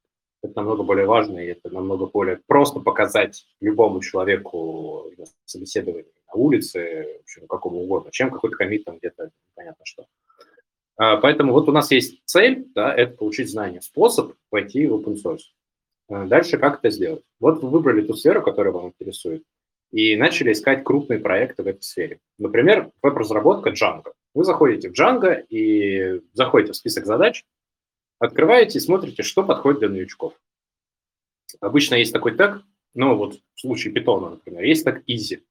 это 0.44 0.54
намного 0.56 0.84
более 0.84 1.06
важно, 1.06 1.40
и 1.40 1.48
это 1.48 1.70
намного 1.70 2.08
более 2.08 2.40
просто 2.48 2.80
показать 2.80 3.46
любому 3.60 4.02
человеку 4.02 5.12
на 5.18 5.26
собеседовании 5.46 6.12
на 6.34 6.40
улице, 6.40 7.08
в 7.20 7.24
общем, 7.24 7.48
какому 7.48 7.82
угодно, 7.82 8.12
чем 8.12 8.32
какой-то 8.32 8.56
комит 8.56 8.86
там 8.86 8.98
где-то 8.98 9.32
непонятно 9.52 9.86
что. 9.86 10.06
А, 10.98 11.18
поэтому 11.18 11.54
вот 11.54 11.70
у 11.70 11.72
нас 11.72 11.92
есть 11.92 12.22
цель, 12.26 12.68
да, 12.74 12.94
это 12.94 13.18
получить 13.18 13.50
знания, 13.50 13.82
способ 13.82 14.34
войти 14.50 14.88
в 14.88 14.96
open 14.96 15.18
source. 15.24 15.42
А 16.10 16.26
дальше 16.26 16.58
как 16.58 16.80
это 16.80 16.90
сделать? 16.90 17.24
Вот 17.40 17.62
вы 17.62 17.70
выбрали 17.70 18.02
ту 18.02 18.14
сферу, 18.14 18.42
которая 18.42 18.74
вам 18.74 18.88
интересует, 18.88 19.44
и 19.92 20.16
начали 20.16 20.52
искать 20.52 20.84
крупные 20.84 21.20
проекты 21.20 21.64
в 21.64 21.68
этой 21.68 21.82
сфере. 21.82 22.20
Например, 22.38 22.92
веб-разработка 23.02 23.72
Django. 23.72 24.14
Вы 24.34 24.46
заходите 24.46 24.90
в 24.90 24.94
Django 24.94 25.44
и 25.50 26.22
заходите 26.34 26.74
в 26.74 26.78
список 26.78 27.06
задач, 27.06 27.44
открываете 28.22 28.78
и 28.78 28.82
смотрите, 28.82 29.24
что 29.24 29.44
подходит 29.44 29.80
для 29.80 29.90
новичков. 29.90 30.34
Обычно 31.60 31.96
есть 31.96 32.14
такой 32.14 32.38
тег, 32.38 32.62
ну 32.94 33.16
вот 33.16 33.40
в 33.56 33.60
случае 33.60 33.94
Python, 33.94 34.30
например, 34.30 34.64
есть 34.64 34.86
так 34.86 35.04
easy. 35.10 35.44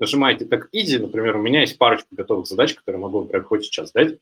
Нажимаете 0.00 0.46
так 0.46 0.68
easy, 0.74 0.98
например, 0.98 1.36
у 1.36 1.42
меня 1.42 1.60
есть 1.60 1.78
парочка 1.78 2.08
готовых 2.10 2.46
задач, 2.46 2.74
которые 2.74 3.00
могу, 3.00 3.20
например, 3.22 3.44
хоть 3.44 3.64
сейчас 3.64 3.92
дать. 3.92 4.18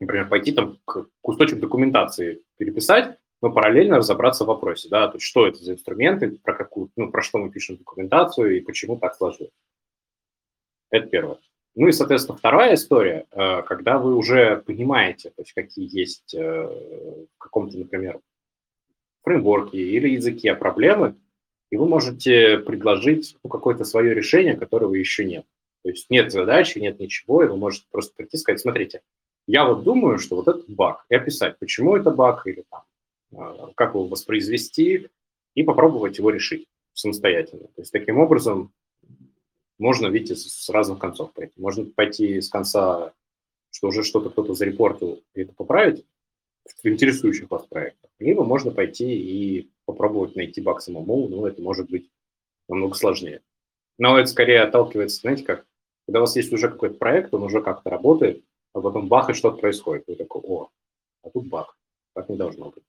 Например, 0.00 0.28
пойти 0.28 0.52
там 0.52 0.78
кусочек 1.20 1.60
документации 1.60 2.42
переписать, 2.56 3.18
но 3.40 3.52
параллельно 3.52 3.98
разобраться 3.98 4.44
в 4.44 4.48
вопросе, 4.48 4.88
да, 4.88 5.08
то 5.08 5.16
есть 5.16 5.26
что 5.26 5.46
это 5.46 5.58
за 5.58 5.72
инструменты, 5.72 6.30
про 6.30 6.54
какую, 6.54 6.90
ну, 6.96 7.10
про 7.10 7.22
что 7.22 7.38
мы 7.38 7.50
пишем 7.50 7.76
документацию 7.76 8.56
и 8.56 8.60
почему 8.60 8.98
так 8.98 9.14
сложилось. 9.16 9.52
Это 10.90 11.08
первое. 11.08 11.38
Ну 11.74 11.88
и, 11.88 11.92
соответственно, 11.92 12.36
вторая 12.36 12.74
история, 12.74 13.26
э, 13.30 13.62
когда 13.62 13.98
вы 13.98 14.14
уже 14.14 14.62
понимаете, 14.66 15.30
то 15.30 15.42
есть 15.42 15.52
какие 15.52 15.88
есть 15.90 16.34
э, 16.34 16.40
в 16.40 17.38
каком-то, 17.38 17.78
например, 17.78 18.20
фреймворке 19.22 19.78
или 19.78 20.10
языке 20.10 20.54
проблемы, 20.54 21.16
и 21.70 21.76
вы 21.76 21.86
можете 21.86 22.58
предложить 22.58 23.36
ну, 23.42 23.48
какое-то 23.48 23.84
свое 23.84 24.14
решение, 24.14 24.56
которого 24.56 24.94
еще 24.94 25.24
нет. 25.24 25.46
То 25.82 25.88
есть 25.88 26.10
нет 26.10 26.30
задачи, 26.30 26.78
нет 26.78 27.00
ничего, 27.00 27.42
и 27.42 27.48
вы 27.48 27.56
можете 27.56 27.86
просто 27.90 28.14
прийти 28.14 28.36
и 28.36 28.40
сказать, 28.40 28.60
смотрите, 28.60 29.00
я 29.46 29.64
вот 29.64 29.82
думаю, 29.82 30.18
что 30.18 30.36
вот 30.36 30.48
этот 30.48 30.68
баг, 30.68 31.04
и 31.08 31.14
описать, 31.14 31.58
почему 31.58 31.96
это 31.96 32.10
баг, 32.10 32.46
или 32.46 32.64
там, 32.70 32.82
а, 33.34 33.72
как 33.74 33.94
его 33.94 34.06
воспроизвести 34.06 35.08
и 35.54 35.62
попробовать 35.62 36.18
его 36.18 36.30
решить 36.30 36.66
самостоятельно. 36.92 37.64
То 37.74 37.82
есть 37.82 37.92
таким 37.92 38.18
образом 38.18 38.72
можно, 39.82 40.06
видите, 40.06 40.36
с 40.36 40.68
разных 40.68 41.00
концов 41.00 41.32
пойти. 41.32 41.60
Можно 41.60 41.84
пойти 41.86 42.40
с 42.40 42.48
конца, 42.48 43.12
что 43.70 43.88
уже 43.88 44.04
что-то 44.04 44.30
кто-то 44.30 44.54
зарепортил, 44.54 45.24
и 45.34 45.42
это 45.42 45.52
поправить 45.52 46.06
в 46.64 46.86
интересующих 46.86 47.50
вас 47.50 47.66
проектах. 47.66 48.08
Либо 48.20 48.44
можно 48.44 48.70
пойти 48.70 49.12
и 49.12 49.72
попробовать 49.84 50.36
найти 50.36 50.60
баг 50.60 50.80
самому, 50.80 51.28
но 51.28 51.48
это 51.48 51.60
может 51.60 51.90
быть 51.90 52.08
намного 52.68 52.94
сложнее. 52.94 53.42
Но 53.98 54.18
это 54.18 54.28
скорее 54.28 54.62
отталкивается, 54.62 55.20
знаете 55.20 55.42
как, 55.42 55.66
когда 56.06 56.20
у 56.20 56.22
вас 56.22 56.36
есть 56.36 56.52
уже 56.52 56.70
какой-то 56.70 56.96
проект, 56.96 57.34
он 57.34 57.42
уже 57.42 57.60
как-то 57.60 57.90
работает, 57.90 58.44
а 58.74 58.80
потом 58.80 59.08
бах, 59.08 59.30
и 59.30 59.34
что-то 59.34 59.58
происходит. 59.58 60.06
Вы 60.06 60.14
такой, 60.14 60.42
о, 60.44 60.70
а 61.24 61.30
тут 61.30 61.48
баг. 61.48 61.76
Так 62.14 62.28
не 62.28 62.36
должно 62.36 62.70
быть. 62.70 62.84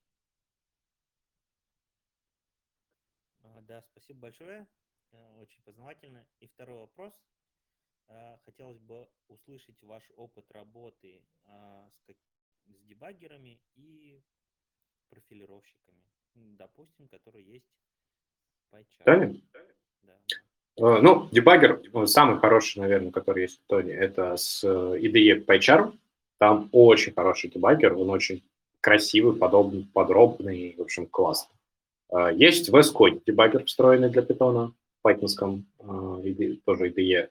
А, 3.42 3.62
да, 3.68 3.84
спасибо 3.92 4.20
большое. 4.20 4.68
Э, 5.14 5.42
очень 5.42 5.62
познавательно. 5.64 6.26
И 6.40 6.48
второй 6.48 6.78
вопрос. 6.78 7.14
А, 8.10 8.38
хотелось 8.46 8.80
бы 8.80 9.08
услышать 9.28 9.82
ваш 9.82 10.04
опыт 10.18 10.46
работы 10.52 11.22
а, 11.46 11.90
с, 12.06 12.14
с 12.66 12.84
дебаггерами 12.86 13.60
и 13.76 14.22
профилировщиками, 15.10 16.04
допустим, 16.36 17.08
которые 17.08 17.46
есть 17.46 17.72
в 18.72 18.76
PyCharm. 18.76 19.42
Да. 20.02 20.14
Э, 20.78 21.02
ну, 21.02 21.30
дебаггер 21.32 21.82
самый 22.08 22.40
хороший, 22.40 22.80
наверное, 22.80 23.12
который 23.12 23.44
есть 23.44 23.62
в 23.62 23.68
Тоне, 23.68 23.94
это 23.94 24.36
с 24.36 24.64
IDE 24.64 25.46
PyCharm. 25.46 25.98
Там 26.40 26.70
очень 26.72 27.14
хороший 27.14 27.50
дебаггер, 27.50 27.94
он 27.94 28.10
очень 28.10 28.44
красивый, 28.82 29.38
подобный, 29.38 29.88
подробный, 29.94 30.76
в 30.78 30.82
общем, 30.82 31.06
классный. 31.06 31.56
Э, 32.10 32.34
есть 32.34 32.70
VS 32.70 32.94
Code 32.94 33.22
дебаггер, 33.26 33.64
встроенный 33.66 34.10
для 34.10 34.24
Python, 34.24 34.74
python 35.06 35.64
э, 35.80 36.56
тоже 36.66 36.90
IDE. 36.90 37.30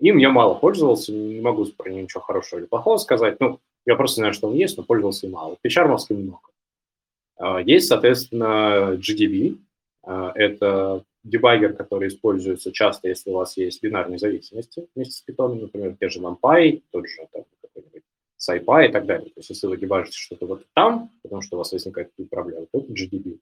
Им 0.00 0.18
я 0.18 0.30
мало 0.30 0.54
пользовался, 0.54 1.12
не 1.12 1.40
могу 1.40 1.64
про 1.66 1.90
него 1.90 2.02
ничего 2.02 2.20
хорошего 2.22 2.60
или 2.60 2.66
плохого 2.66 2.96
сказать. 2.96 3.38
Ну, 3.40 3.60
я 3.86 3.96
просто 3.96 4.16
знаю, 4.16 4.32
что 4.32 4.48
он 4.48 4.54
есть, 4.54 4.76
но 4.76 4.82
пользовался 4.82 5.26
им 5.26 5.32
мало. 5.32 5.56
Печармовский 5.62 6.16
много. 6.16 7.62
Есть, 7.64 7.88
соответственно, 7.88 8.96
GDB. 8.96 9.58
Это 10.02 11.04
дебаггер, 11.24 11.74
который 11.74 12.08
используется 12.08 12.70
часто, 12.72 13.08
если 13.08 13.30
у 13.30 13.34
вас 13.34 13.56
есть 13.56 13.82
бинарные 13.82 14.18
зависимости 14.18 14.86
вместе 14.94 15.14
с 15.14 15.24
Python, 15.28 15.60
например, 15.60 15.96
те 15.98 16.08
же 16.08 16.20
NumPy, 16.20 16.82
тот 16.90 17.08
же 17.08 17.26
там, 17.32 17.44
какой-нибудь 17.62 18.02
SciPy 18.38 18.88
и 18.88 18.92
так 18.92 19.06
далее. 19.06 19.30
То 19.30 19.38
есть 19.38 19.50
если 19.50 19.66
вы 19.66 19.76
дебажите 19.76 20.18
что-то 20.18 20.46
вот 20.46 20.66
там, 20.74 21.10
потому 21.22 21.40
что 21.42 21.56
у 21.56 21.58
вас 21.58 21.72
возникают 21.72 22.10
какие-то 22.10 22.34
проблемы, 22.34 22.66
то 22.70 22.78
это 22.78 22.92
GDB. 22.92 23.38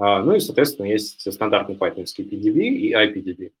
А, 0.00 0.22
ну 0.22 0.34
и, 0.34 0.40
соответственно, 0.40 0.86
есть 0.86 1.30
стандартный 1.30 1.76
пайтонский 1.76 2.24
PDB 2.24 2.60
и 2.68 2.92
IPDB. 2.94 3.52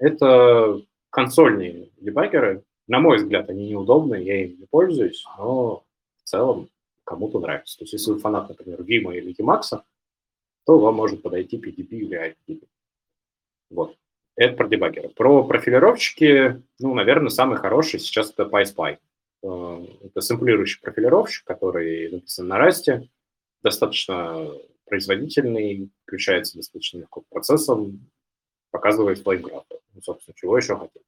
Это 0.00 0.82
консольные 1.10 1.90
дебаггеры. 2.00 2.64
На 2.88 2.98
мой 2.98 3.18
взгляд, 3.18 3.48
они 3.50 3.68
неудобные, 3.68 4.26
я 4.26 4.44
ими 4.44 4.56
не 4.56 4.66
пользуюсь, 4.66 5.24
но 5.38 5.84
в 6.16 6.28
целом 6.28 6.68
кому-то 7.04 7.38
нравится. 7.38 7.78
То 7.78 7.84
есть 7.84 7.92
если 7.92 8.10
вы 8.10 8.18
фанат, 8.18 8.48
например, 8.48 8.80
Vim 8.80 9.16
или 9.16 9.32
Emacs, 9.40 9.80
то 10.66 10.78
вам 10.78 10.96
может 10.96 11.22
подойти 11.22 11.56
PDB 11.56 11.88
или 11.90 12.34
IPDB. 12.48 12.66
Вот. 13.70 13.96
Это 14.34 14.56
про 14.56 14.68
дебаггеры. 14.68 15.10
Про 15.10 15.44
профилировщики, 15.44 16.62
ну, 16.80 16.94
наверное, 16.94 17.28
самый 17.28 17.58
хороший 17.58 18.00
сейчас 18.00 18.32
это 18.32 18.42
PySpy. 18.42 18.98
Э, 19.44 19.86
это 20.02 20.20
сэмплирующий 20.20 20.80
профилировщик, 20.80 21.44
который 21.44 22.10
написан 22.10 22.48
на 22.48 22.58
расте, 22.58 23.08
достаточно 23.62 24.50
производительный, 24.90 25.88
включается 26.02 26.56
достаточно 26.56 26.98
легко 26.98 27.20
к 27.20 27.28
процессам, 27.28 28.10
показывает 28.72 29.20
флейграфы. 29.20 29.80
Ну, 29.94 30.02
собственно, 30.02 30.34
чего 30.36 30.58
еще 30.58 30.76
хотим. 30.76 31.02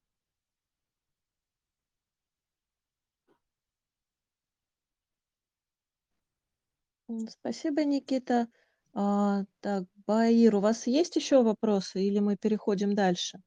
Спасибо, 7.29 7.85
Никита. 7.85 8.49
А, 8.95 9.43
так, 9.61 9.85
Баир, 10.07 10.55
у 10.55 10.61
вас 10.61 10.87
есть 10.87 11.17
еще 11.17 11.43
вопросы 11.43 12.01
или 12.01 12.21
мы 12.21 12.37
переходим 12.37 12.95
дальше? 12.95 13.43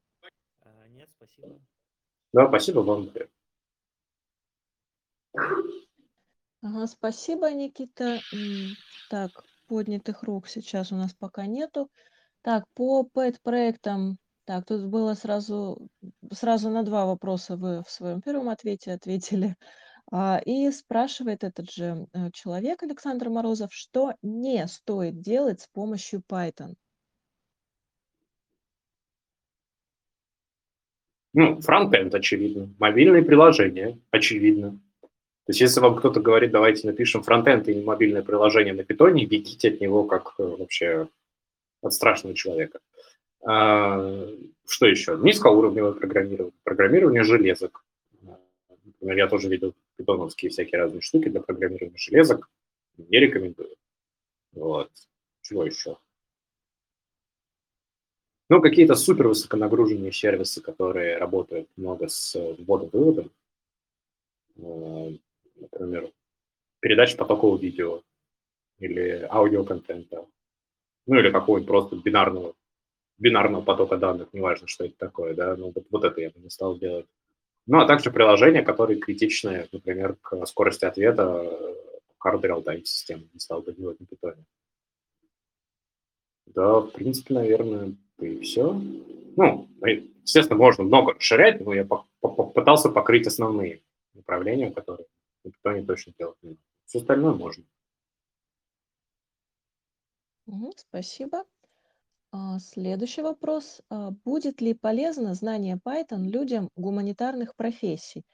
А, 0.60 0.88
нет, 0.88 1.08
спасибо. 1.16 1.58
Да, 2.32 2.48
спасибо 2.48 2.80
вам. 2.80 3.10
Ага, 6.62 6.86
спасибо, 6.86 7.50
Никита. 7.52 8.20
Так, 9.08 9.30
поднятых 9.66 10.22
рук 10.22 10.48
сейчас 10.48 10.92
у 10.92 10.96
нас 10.96 11.14
пока 11.14 11.46
нету. 11.46 11.90
Так, 12.42 12.64
по 12.74 13.02
пэт-проектам, 13.04 14.18
так, 14.44 14.64
тут 14.66 14.86
было 14.86 15.14
сразу, 15.14 15.88
сразу 16.32 16.70
на 16.70 16.84
два 16.84 17.06
вопроса 17.06 17.56
вы 17.56 17.82
в 17.82 17.90
своем 17.90 18.22
первом 18.22 18.48
ответе 18.48 18.92
ответили. 18.92 19.56
А, 20.12 20.40
и 20.44 20.70
спрашивает 20.70 21.42
этот 21.42 21.70
же 21.70 22.06
э, 22.12 22.30
человек, 22.32 22.82
Александр 22.82 23.28
Морозов, 23.28 23.74
что 23.74 24.14
не 24.22 24.66
стоит 24.68 25.20
делать 25.20 25.62
с 25.62 25.68
помощью 25.68 26.22
Python? 26.28 26.74
Ну, 31.32 31.60
фронтенд, 31.60 32.14
очевидно. 32.14 32.72
Мобильные 32.78 33.22
приложения, 33.22 33.98
очевидно. 34.10 34.80
То 35.46 35.50
есть 35.50 35.60
если 35.60 35.78
вам 35.78 35.94
кто-то 35.94 36.20
говорит, 36.20 36.50
давайте 36.50 36.88
напишем 36.88 37.22
фронтенд 37.22 37.68
и 37.68 37.80
мобильное 37.80 38.22
приложение 38.22 38.74
на 38.74 38.82
питоне, 38.82 39.26
бегите 39.26 39.68
от 39.68 39.80
него 39.80 40.04
как 40.04 40.34
э, 40.38 40.42
вообще 40.42 41.08
от 41.82 41.92
страшного 41.92 42.34
человека. 42.34 42.80
А, 43.46 44.26
что 44.66 44.86
еще? 44.86 45.16
Низкоуровневое 45.16 45.92
программирование, 45.92 46.52
программирование 46.64 47.22
железок. 47.22 47.84
Например, 48.84 49.16
я 49.18 49.28
тоже 49.28 49.48
видел 49.48 49.72
питоновские 49.96 50.50
всякие 50.50 50.80
разные 50.80 51.00
штуки 51.00 51.28
для 51.28 51.40
программирования 51.40 51.96
железок. 51.96 52.48
Не 52.96 53.20
рекомендую. 53.20 53.76
Вот. 54.52 54.90
Чего 55.42 55.64
еще? 55.64 55.96
Ну, 58.48 58.60
какие-то 58.60 58.96
супер 58.96 59.28
высоконагруженные 59.28 60.10
сервисы, 60.10 60.60
которые 60.60 61.18
работают 61.18 61.68
много 61.76 62.08
с 62.08 62.34
вводом-выводом. 62.34 63.30
Э, 65.56 65.60
например, 65.60 66.10
передача 66.80 67.16
потокового 67.16 67.58
видео 67.58 68.02
или 68.78 69.26
аудиоконтента. 69.30 70.26
Ну, 71.06 71.18
или 71.18 71.30
какого-нибудь 71.30 71.68
просто 71.68 71.96
бинарного, 71.96 72.54
бинарного 73.18 73.62
потока 73.62 73.96
данных, 73.96 74.28
неважно, 74.32 74.66
что 74.66 74.84
это 74.84 74.96
такое, 74.98 75.34
да, 75.34 75.56
ну, 75.56 75.72
вот, 75.74 75.86
вот 75.90 76.04
это 76.04 76.20
я 76.20 76.30
бы 76.30 76.40
не 76.40 76.50
стал 76.50 76.78
делать. 76.78 77.06
Ну, 77.66 77.78
а 77.78 77.86
также 77.86 78.10
приложения, 78.10 78.62
которые 78.62 78.98
критичны, 78.98 79.68
например, 79.72 80.16
к 80.20 80.44
скорости 80.46 80.84
ответа 80.84 81.74
hard 82.24 82.42
real-time 82.42 82.84
системы, 82.84 83.28
не 83.32 83.40
стал 83.40 83.62
бы 83.62 83.72
делать 83.72 84.00
на 84.00 84.06
питоне. 84.06 84.44
Да, 86.46 86.80
в 86.80 86.90
принципе, 86.92 87.34
наверное, 87.34 87.94
и 88.20 88.40
все. 88.40 88.72
Ну, 89.36 89.68
естественно, 89.84 90.58
можно 90.58 90.84
много 90.84 91.14
расширять, 91.14 91.60
но 91.60 91.74
я 91.74 91.84
попытался 92.20 92.88
покрыть 92.88 93.26
основные 93.26 93.82
направления, 94.14 94.70
которые 94.70 95.06
на 95.46 95.52
питоне 95.52 95.86
точно 95.86 96.12
делать 96.18 96.36
не 96.42 96.58
Все 96.84 96.98
остальное 96.98 97.34
можно. 97.34 97.64
спасибо. 100.76 101.44
А, 102.32 102.58
следующий 102.58 103.22
вопрос. 103.22 103.80
А, 103.88 104.10
будет 104.24 104.60
ли 104.60 104.74
полезно 104.74 105.34
знание 105.34 105.78
Python 105.84 106.28
людям 106.28 106.70
гуманитарных 106.76 107.54
профессий, 107.56 108.24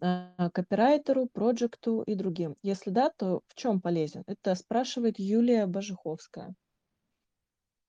а, 0.00 0.50
копирайтеру, 0.50 1.26
проекту 1.26 2.02
и 2.02 2.14
другим? 2.14 2.56
Если 2.62 2.90
да, 2.90 3.10
то 3.10 3.40
в 3.48 3.54
чем 3.54 3.80
полезен? 3.80 4.22
Это 4.26 4.54
спрашивает 4.54 5.18
Юлия 5.18 5.66
Божиховская. 5.66 6.54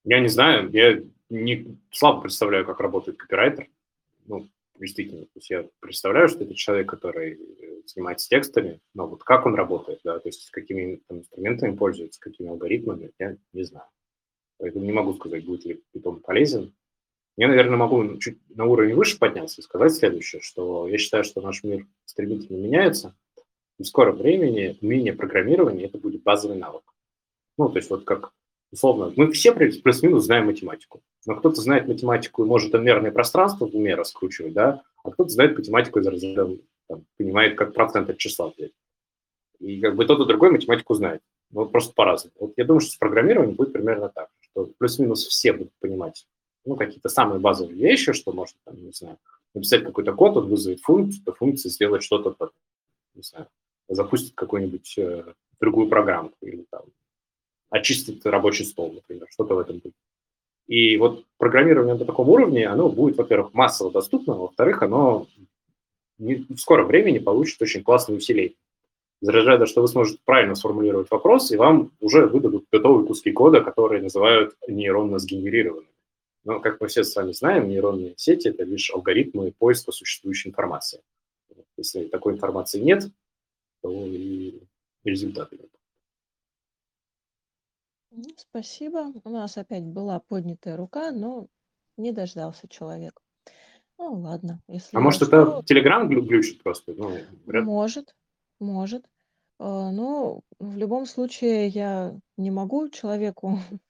Я 0.06 0.22
не 0.22 0.30
знаю, 0.30 0.72
я 0.72 1.02
не 1.30 1.78
слабо 1.92 2.22
представляю, 2.22 2.66
как 2.66 2.80
работает 2.80 3.18
копирайтер. 3.18 3.70
Ну, 4.26 4.50
действительно, 4.80 5.26
то 5.26 5.32
есть 5.36 5.50
я 5.50 5.68
представляю, 5.80 6.28
что 6.30 6.44
это 6.44 6.56
человек, 6.56 6.90
который 6.90 7.34
э, 7.34 7.82
занимается 7.86 8.30
текстами, 8.30 8.80
но 8.94 9.08
вот 9.08 9.24
как 9.24 9.46
он 9.46 9.56
работает, 9.56 10.00
да, 10.04 10.20
то 10.20 10.28
есть 10.28 10.50
какими 10.52 11.02
там, 11.08 11.20
инструментами 11.20 11.76
пользуется, 11.76 12.20
какими 12.20 12.50
алгоритмами, 12.50 13.12
я 13.20 13.38
не 13.54 13.64
знаю. 13.64 13.88
Поэтому 14.58 14.86
не 14.86 14.92
могу 14.92 15.14
сказать, 15.14 15.46
будет 15.46 15.66
ли 15.66 15.82
Python 15.96 16.20
полезен. 16.20 16.74
Я, 17.38 17.48
наверное, 17.48 17.78
могу 17.78 18.18
чуть 18.18 18.38
на 18.50 18.66
уровень 18.66 18.96
выше 18.96 19.18
подняться 19.18 19.62
и 19.62 19.64
сказать 19.64 19.94
следующее, 19.94 20.42
что 20.42 20.88
я 20.88 20.98
считаю, 20.98 21.24
что 21.24 21.42
наш 21.42 21.64
мир 21.64 21.88
стремительно 22.04 22.58
меняется, 22.58 23.16
и 23.78 23.84
в 23.84 23.88
скором 23.88 24.18
времени 24.18 24.78
умение 24.82 25.14
программирования– 25.14 25.86
это 25.86 25.98
будет 25.98 26.24
базовый 26.24 26.58
навык. 26.58 26.84
Ну, 27.58 27.70
то 27.70 27.78
есть 27.78 27.90
вот 27.90 28.04
как, 28.04 28.34
условно, 28.72 29.14
мы 29.16 29.32
все 29.32 29.54
плюс-минус 29.54 30.26
знаем 30.26 30.46
математику, 30.48 31.02
но 31.26 31.36
кто-то 31.36 31.62
знает 31.62 31.88
математику 31.88 32.44
и 32.44 32.48
может 32.48 32.74
мерное 32.74 33.12
пространство 33.12 33.68
в 33.68 33.76
уме 33.76 33.96
раскручивать, 33.96 34.54
да, 34.54 34.84
а 35.04 35.12
кто-то 35.12 35.30
знает 35.30 35.58
математику 35.58 36.00
из 36.00 36.08
разряда, 36.08 36.58
там, 36.88 37.06
понимает, 37.18 37.58
как 37.58 37.74
процент 37.74 38.10
от 38.10 38.18
числа. 38.18 38.54
И 39.60 39.82
как 39.82 39.96
бы 39.96 40.06
тот 40.06 40.22
и 40.22 40.26
другой 40.26 40.52
математику 40.52 40.94
знает. 40.94 41.22
Ну, 41.52 41.66
просто 41.66 41.94
по-разному. 41.94 42.34
Вот 42.40 42.54
я 42.58 42.64
думаю, 42.64 42.80
что 42.82 42.92
с 42.92 42.98
программированием 42.98 43.56
будет 43.56 43.74
примерно 43.74 44.10
так 44.10 44.30
что 44.52 44.72
плюс-минус 44.78 45.26
все 45.28 45.54
будут 45.54 45.74
понимать, 45.80 46.28
ну, 46.66 46.76
какие-то 46.76 47.10
самые 47.10 47.40
базовые 47.40 47.78
вещи, 47.78 48.14
что 48.14 48.32
можно, 48.32 48.58
там, 48.66 48.76
не 48.84 48.92
знаю, 48.92 49.18
написать 49.54 49.84
какой-то 49.84 50.14
код, 50.14 50.38
он 50.38 50.50
вызовет 50.50 50.82
функцию, 50.82 51.22
эта 51.24 51.34
функция 51.34 51.70
сделает 51.70 52.04
что-то, 52.04 52.52
не 53.16 53.24
знаю, 53.24 53.48
запустит 53.88 54.34
какую-нибудь 54.36 54.98
э, 54.98 55.34
другую 55.60 55.90
программку 55.90 56.36
или 56.42 56.66
там 56.70 56.84
очистит 57.70 58.26
рабочий 58.26 58.66
стол, 58.66 58.94
например, 58.94 59.28
что-то 59.32 59.56
в 59.56 59.60
этом 59.60 59.80
будет. 59.80 59.94
И 60.68 60.98
вот 60.98 61.26
программирование 61.38 61.96
на 61.96 62.06
таком 62.06 62.30
уровне, 62.30 62.68
оно 62.68 62.90
будет, 62.90 63.18
во-первых, 63.18 63.54
массово 63.54 63.92
доступно, 63.92 64.36
во-вторых, 64.36 64.84
оно 64.84 65.28
в 66.20 66.58
скором 66.58 66.88
времени 66.88 67.18
получит 67.20 67.62
очень 67.62 67.84
классное 67.84 68.18
усиление. 68.18 68.56
Разряда, 69.22 69.66
что 69.66 69.82
вы 69.82 69.88
сможете 69.88 70.20
правильно 70.24 70.56
сформулировать 70.56 71.10
вопрос, 71.12 71.52
и 71.52 71.58
вам 71.58 71.92
уже 72.00 72.26
выдадут 72.28 72.66
готовые 72.72 73.06
куски 73.06 73.32
кода, 73.32 73.62
которые 73.62 74.02
называют 74.02 74.56
нейронно 74.68 75.20
сгенерированными. 75.20 75.90
Но, 76.46 76.60
как 76.60 76.80
мы 76.80 76.88
все 76.88 77.04
с 77.04 77.16
вами 77.16 77.34
знаем, 77.34 77.68
нейронные 77.68 78.14
сети– 78.16 78.48
это 78.50 78.64
лишь 78.64 78.92
алгоритмы 78.92 79.52
поиска 79.58 79.92
существующей 79.92 80.50
информации. 80.50 81.02
Если 81.76 82.06
такой 82.06 82.34
информации 82.34 82.80
нет, 82.80 83.10
то 83.82 83.92
и 84.06 84.60
результаты 85.04 85.58
нет. 85.58 85.69
Спасибо. 88.36 89.12
У 89.24 89.30
нас 89.30 89.58
опять 89.58 89.84
была 89.84 90.20
поднятая 90.20 90.76
рука, 90.78 91.12
но 91.12 91.48
не 91.98 92.12
дождался 92.12 92.68
человек. 92.68 93.22
Ну, 93.98 94.14
ладно. 94.22 94.62
Если 94.68 94.96
А 94.96 95.00
может, 95.00 95.24
что, 95.24 95.62
это 95.62 95.74
Telegram 95.74 96.08
глю- 96.08 96.24
глючит 96.24 96.64
просто? 96.64 96.94
Ну, 96.94 97.12
вряд- 97.46 97.66
может, 97.66 98.16
может. 98.60 99.06
А, 99.60 99.92
Ну, 99.92 100.42
в 100.60 100.78
любом 100.78 101.06
случае 101.06 101.68
я 101.68 102.16
не 102.38 102.50
могу 102.50 102.90
человеку 102.90 103.60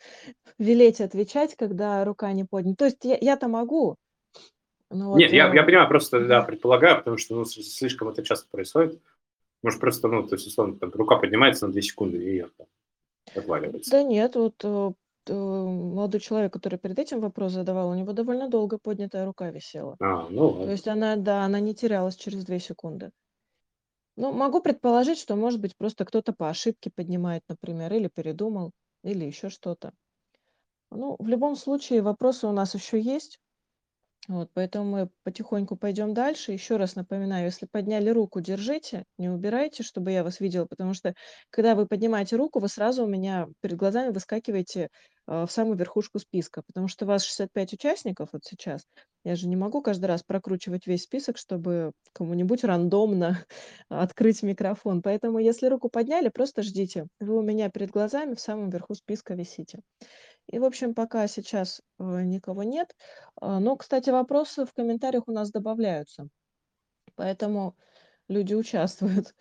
велеть 0.58 1.00
отвечать, 1.00 1.56
когда 1.56 2.04
рука 2.04 2.34
не 2.34 2.44
поднята. 2.44 2.78
То 2.78 2.86
есть 2.86 3.06
я, 3.06 3.18
я-то 3.22 3.48
могу, 3.48 3.96
но 4.90 5.16
Нет, 5.18 5.30
вот... 5.30 5.36
я, 5.36 5.54
я 5.54 5.62
э, 5.62 5.66
понимаю, 5.66 5.88
просто, 5.88 6.26
да, 6.28 6.42
предполагаю, 6.42 6.98
потому 6.98 7.18
что 7.18 7.36
ну, 7.36 7.46
с- 7.46 7.54
слишком 7.78 8.10
это 8.10 8.24
часто 8.24 8.48
происходит. 8.50 9.00
Может, 9.62 9.80
просто, 9.80 10.08
ну, 10.08 10.26
то 10.28 10.36
есть, 10.36 10.48
условно, 10.48 10.78
там, 10.80 10.90
рука 10.92 11.18
поднимается 11.18 11.68
на 11.68 11.74
2 11.74 11.82
секунды, 11.82 12.18
и 12.18 12.30
ее 12.32 12.50
там 12.58 12.66
отваливается. 13.36 13.92
Да 13.92 14.04
нет, 14.04 14.36
вот 14.36 14.56
э, 14.64 14.92
э, 15.28 15.34
молодой 15.34 16.20
человек, 16.20 16.54
который 16.54 16.80
перед 16.80 17.00
этим 17.00 17.20
вопрос 17.20 17.54
задавал, 17.54 17.90
у 17.90 17.96
него 17.96 18.14
довольно 18.14 18.50
долго 18.50 18.78
поднятая 18.78 19.26
рука 19.26 19.50
висела. 19.52 19.96
А, 20.00 20.28
ну 20.30 20.38
То 20.38 20.48
ладно. 20.48 20.72
есть 20.72 20.88
она, 20.88 21.16
да, 21.16 21.44
она 21.44 21.60
не 21.60 21.74
терялась 21.74 22.16
через 22.16 22.44
две 22.46 22.60
секунды. 22.60 23.12
Ну, 24.16 24.34
могу 24.34 24.60
предположить, 24.62 25.18
что, 25.18 25.36
может 25.36 25.62
быть, 25.62 25.78
просто 25.78 26.04
кто-то 26.04 26.34
по 26.34 26.50
ошибке 26.50 26.92
поднимает, 26.94 27.44
например, 27.48 27.94
или 27.94 28.10
передумал, 28.14 28.72
или 29.04 29.24
еще 29.26 29.50
что-то. 29.50 29.94
Ну, 30.92 31.16
в 31.20 31.28
любом 31.28 31.56
случае, 31.56 32.02
вопросы 32.02 32.48
у 32.48 32.52
нас 32.52 32.76
еще 32.76 33.00
есть. 33.00 33.40
Вот, 34.28 34.52
поэтому 34.54 34.86
мы 34.86 35.10
потихоньку 35.24 35.76
пойдем 35.76 36.14
дальше. 36.14 36.52
Еще 36.52 36.78
раз 36.78 36.96
напоминаю, 36.96 37.46
если 37.46 37.66
подняли 37.66 38.10
руку, 38.10 38.42
держите, 38.42 39.06
не 39.18 39.28
убирайте, 39.30 39.82
чтобы 39.82 40.12
я 40.12 40.24
вас 40.24 40.40
видела, 40.40 40.66
потому 40.66 40.94
что 40.94 41.16
когда 41.50 41.74
вы 41.74 41.88
поднимаете 41.88 42.36
руку, 42.36 42.60
вы 42.60 42.68
сразу 42.68 43.06
у 43.06 43.08
меня 43.08 43.48
перед 43.62 43.78
глазами 43.78 44.12
выскакиваете 44.12 44.90
э, 45.28 45.46
в 45.48 45.52
самую 45.52 45.78
верхушку 45.78 46.20
списка, 46.20 46.62
потому 46.68 46.88
что 46.88 47.06
у 47.06 47.08
вас 47.08 47.24
65 47.24 47.74
участников 47.74 48.30
вот 48.34 48.44
сейчас. 48.46 48.84
Я 49.24 49.36
же 49.36 49.48
не 49.48 49.56
могу 49.56 49.82
каждый 49.82 50.06
раз 50.06 50.22
прокручивать 50.22 50.86
весь 50.86 51.04
список, 51.04 51.38
чтобы 51.38 51.92
кому-нибудь 52.14 52.64
рандомно 52.64 53.46
открыть 53.90 54.44
микрофон. 54.44 55.02
Поэтому, 55.02 55.40
если 55.40 55.68
руку 55.68 55.90
подняли, 55.90 56.30
просто 56.30 56.62
ждите. 56.62 57.08
Вы 57.20 57.36
у 57.38 57.42
меня 57.42 57.70
перед 57.70 57.90
глазами 57.90 58.36
в 58.36 58.40
самом 58.40 58.70
верху 58.70 58.94
списка 58.94 59.34
висите. 59.34 59.80
И, 60.50 60.58
в 60.58 60.66
общем, 60.66 60.96
пока 60.96 61.28
сейчас 61.28 61.82
э, 62.00 62.04
никого 62.24 62.64
нет. 62.64 62.96
А, 63.40 63.60
Но, 63.60 63.76
кстати, 63.76 64.10
вопросы 64.10 64.66
в 64.66 64.74
комментариях 64.74 65.28
у 65.28 65.32
нас 65.32 65.52
добавляются. 65.52 66.28
Поэтому 67.16 67.78
люди 68.28 68.54
участвуют 68.56 69.36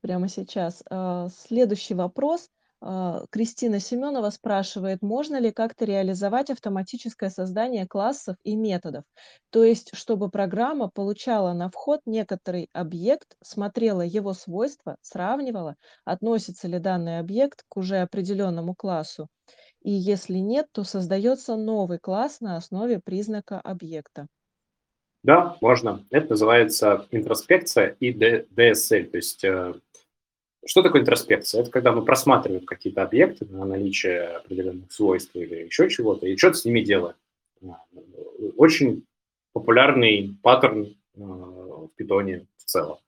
прямо 0.00 0.28
сейчас. 0.28 0.82
А, 0.90 1.28
Следующий 1.28 1.92
вопрос. 1.94 2.48
А, 2.80 3.26
Кристина 3.30 3.80
Семенова 3.80 4.30
спрашивает, 4.30 5.02
можно 5.02 5.38
ли 5.38 5.52
как-то 5.52 5.84
реализовать 5.84 6.48
автоматическое 6.48 7.28
создание 7.28 7.86
классов 7.86 8.36
и 8.42 8.56
методов? 8.56 9.04
То 9.50 9.62
есть, 9.62 9.94
чтобы 9.94 10.30
программа 10.30 10.88
получала 10.88 11.52
на 11.52 11.68
вход 11.68 12.00
некоторый 12.06 12.70
объект, 12.72 13.36
смотрела 13.42 14.00
его 14.00 14.32
свойства, 14.32 14.96
сравнивала, 15.02 15.76
относится 16.06 16.66
ли 16.66 16.78
данный 16.78 17.18
объект 17.18 17.62
к 17.68 17.76
уже 17.76 17.98
определенному 17.98 18.74
классу, 18.74 19.28
и 19.86 19.92
если 19.92 20.38
нет, 20.38 20.66
то 20.72 20.82
создается 20.82 21.54
новый 21.54 22.00
класс 22.00 22.40
на 22.40 22.56
основе 22.56 22.98
признака 22.98 23.60
объекта. 23.60 24.26
Да, 25.22 25.56
можно. 25.60 26.04
Это 26.10 26.30
называется 26.30 27.06
интроспекция 27.12 27.96
и 28.00 28.12
DSL. 28.12 29.04
То 29.04 29.16
есть, 29.16 29.44
э, 29.44 29.74
что 30.66 30.82
такое 30.82 31.02
интроспекция? 31.02 31.60
Это 31.60 31.70
когда 31.70 31.92
мы 31.92 32.04
просматриваем 32.04 32.66
какие-то 32.66 33.04
объекты 33.04 33.46
на 33.46 33.64
наличие 33.64 34.38
определенных 34.38 34.90
свойств 34.90 35.36
или 35.36 35.66
еще 35.66 35.88
чего-то, 35.88 36.26
и 36.26 36.36
что-то 36.36 36.56
с 36.56 36.64
ними 36.64 36.80
делаем. 36.80 37.14
А, 37.62 37.84
Очень 38.56 39.04
популярный 39.52 40.36
паттерн 40.42 40.96
э, 41.14 41.20
в 41.20 41.90
питоне 41.94 42.48
в 42.56 42.64
целом. 42.64 42.98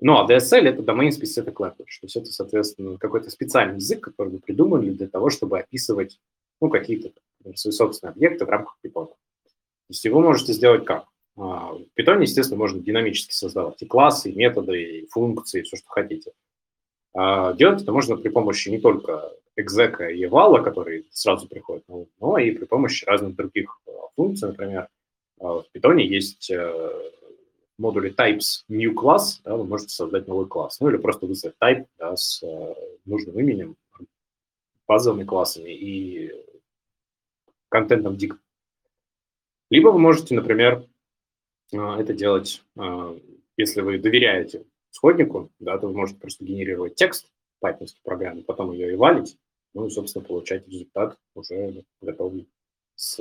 Ну, 0.00 0.18
а 0.18 0.26
DSL– 0.28 0.62
это 0.68 0.82
Domain 0.82 1.10
Specific 1.10 1.54
Language, 1.54 1.76
то 2.00 2.02
есть 2.02 2.16
это, 2.16 2.26
соответственно, 2.26 2.98
какой-то 2.98 3.30
специальный 3.30 3.76
язык, 3.76 4.00
который 4.04 4.34
мы 4.34 4.38
придумали 4.40 4.90
для 4.90 5.08
того, 5.08 5.30
чтобы 5.30 5.60
описывать 5.60 6.20
ну, 6.60 6.68
какие-то 6.68 7.12
свои 7.54 7.72
собственные 7.72 8.12
объекты 8.12 8.44
в 8.44 8.48
рамках 8.48 8.76
питона. 8.80 9.06
То 9.06 9.90
есть 9.90 10.04
его 10.04 10.20
можете 10.20 10.52
сделать 10.52 10.84
как? 10.84 11.06
А, 11.36 11.72
В 11.74 11.84
питоне, 11.94 12.22
естественно, 12.22 12.58
можно 12.58 12.80
динамически 12.80 13.32
создавать 13.32 13.80
и 13.82 13.86
классы, 13.86 14.30
и 14.30 14.36
методы, 14.36 14.82
и 14.82 15.06
функции, 15.08 15.62
все, 15.62 15.76
что 15.76 15.88
хотите. 15.88 16.32
А 17.14 17.52
Делать 17.54 17.82
это 17.82 17.92
можно 17.92 18.16
при 18.16 18.30
помощи 18.30 18.68
не 18.70 18.78
только 18.80 19.32
экзека 19.56 20.08
и 20.08 20.24
eval, 20.24 20.62
который 20.62 21.06
сразу 21.12 21.48
приходит 21.48 21.86
на 21.88 22.06
но 22.20 22.38
и 22.38 22.50
при 22.50 22.64
помощи 22.64 23.04
разных 23.04 23.36
других 23.36 23.80
а, 23.86 23.90
функций. 24.16 24.48
Например, 24.48 24.88
в 25.38 25.66
питоне 25.72 26.06
есть 26.06 26.50
э, 26.50 27.10
модуле 27.78 28.10
types 28.10 28.64
new 28.68 28.94
class, 28.94 29.40
да, 29.44 29.56
вы 29.56 29.64
можете 29.64 29.94
создать 29.94 30.28
новый 30.28 30.46
класс, 30.46 30.80
ну 30.80 30.88
или 30.88 30.96
просто 30.96 31.26
вызвать 31.26 31.54
type 31.62 31.86
да, 31.98 32.16
с 32.16 32.42
э, 32.42 32.74
нужным 33.04 33.38
именем, 33.38 33.76
базовыми 34.86 35.24
классами 35.24 35.70
и 35.70 36.32
контентом 37.68 38.14
dig. 38.14 38.36
Либо 39.70 39.88
вы 39.88 39.98
можете, 39.98 40.34
например, 40.34 40.86
э, 41.72 41.76
это 41.76 42.12
делать, 42.12 42.62
э, 42.76 43.18
если 43.56 43.80
вы 43.80 43.98
доверяете 43.98 44.66
исходнику, 44.92 45.50
да, 45.58 45.78
то 45.78 45.88
вы 45.88 45.94
можете 45.94 46.20
просто 46.20 46.44
генерировать 46.44 46.94
текст 46.94 47.30
в 47.60 47.66
Python 47.66 47.86
программе, 48.02 48.42
потом 48.42 48.72
ее 48.72 48.92
и 48.92 48.96
валить, 48.96 49.36
ну 49.72 49.86
и, 49.86 49.90
собственно, 49.90 50.24
получать 50.24 50.68
результат 50.68 51.18
уже 51.34 51.84
готовый 52.00 52.48
с, 52.94 53.18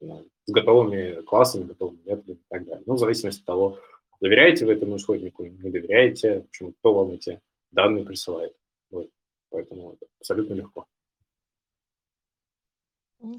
с 0.00 0.52
готовыми 0.52 1.22
классами, 1.22 1.64
готовыми 1.64 1.98
методами 2.04 2.36
и 2.36 2.44
так 2.48 2.64
далее. 2.64 2.82
Ну, 2.86 2.94
в 2.94 2.98
зависимости 2.98 3.40
от 3.40 3.46
того, 3.46 3.78
доверяете 4.20 4.66
вы 4.66 4.72
этому 4.72 4.96
исходнику, 4.96 5.44
не 5.44 5.70
доверяете, 5.70 6.44
общем, 6.48 6.72
кто 6.74 6.94
вам 6.94 7.10
эти 7.10 7.40
данные 7.70 8.04
присылает. 8.04 8.54
Вот. 8.90 9.08
Поэтому 9.50 9.92
это 9.94 10.06
абсолютно 10.20 10.54
легко. 10.54 10.86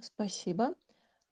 Спасибо. 0.02 0.76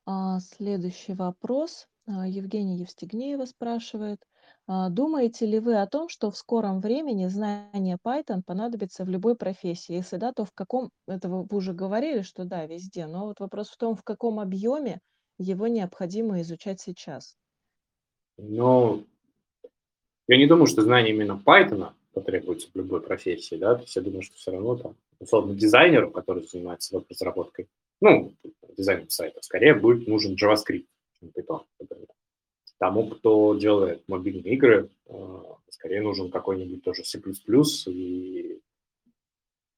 А, 0.05 0.39
Следующий 0.39 1.13
вопрос. 1.13 1.87
А, 2.07 2.27
Евгения 2.27 2.77
Евстигнеева 2.77 3.45
спрашивает. 3.45 4.19
а, 4.67 4.89
Думаете 4.89 5.45
ли 5.45 5.59
вы 5.59 5.81
о 5.81 5.87
том, 5.87 6.07
что 6.07 6.31
в 6.31 6.37
скором 6.37 6.79
времени 6.79 7.27
знание 7.27 7.97
Python 8.01 8.41
понадобится 8.45 9.03
в 9.03 9.09
любой 9.09 9.35
профессии? 9.35 9.93
Если 9.95 10.15
да, 10.17 10.31
то 10.31 10.45
в 10.45 10.53
каком, 10.53 10.91
это 11.07 11.27
вы 11.27 11.45
уже 11.51 11.73
говорили, 11.73 12.21
что 12.21 12.45
да, 12.45 12.65
везде, 12.65 13.07
но 13.07 13.25
вот 13.25 13.39
вопрос 13.41 13.69
в 13.69 13.77
том, 13.77 13.95
в 13.95 14.03
каком 14.03 14.39
объеме 14.39 15.01
его 15.37 15.67
необходимо 15.67 16.41
изучать 16.41 16.81
сейчас? 16.81 17.37
Но 18.37 19.03
я 20.27 20.37
не 20.37 20.47
думаю, 20.47 20.67
что 20.67 20.81
знание 20.81 21.13
именно 21.13 21.41
Python 21.43 21.91
потребуется 22.13 22.69
в 22.73 22.75
любой 22.75 23.01
профессии, 23.01 23.55
да, 23.55 23.75
то 23.75 23.81
есть 23.81 23.95
я 23.95 24.01
думаю, 24.01 24.21
что 24.23 24.35
все 24.35 24.51
равно 24.51 24.75
там, 24.75 24.95
условно, 25.19 25.55
дизайнеру, 25.55 26.11
который 26.11 26.43
занимается 26.43 26.95
веб-разработкой, 26.95 27.67
ну, 28.01 28.33
дизайном 28.75 29.09
сайта, 29.09 29.41
скорее 29.41 29.73
будет 29.73 30.07
нужен 30.07 30.33
JavaScript, 30.35 30.85
чем 31.19 31.29
Python, 31.29 31.63
например. 31.79 32.07
Тому, 32.79 33.07
кто 33.07 33.55
делает 33.55 34.03
мобильные 34.07 34.53
игры, 34.53 34.89
э, 35.07 35.41
скорее 35.69 36.01
нужен 36.01 36.29
какой-нибудь 36.29 36.83
тоже 36.83 37.03
C++ 37.03 37.19
и 37.87 38.59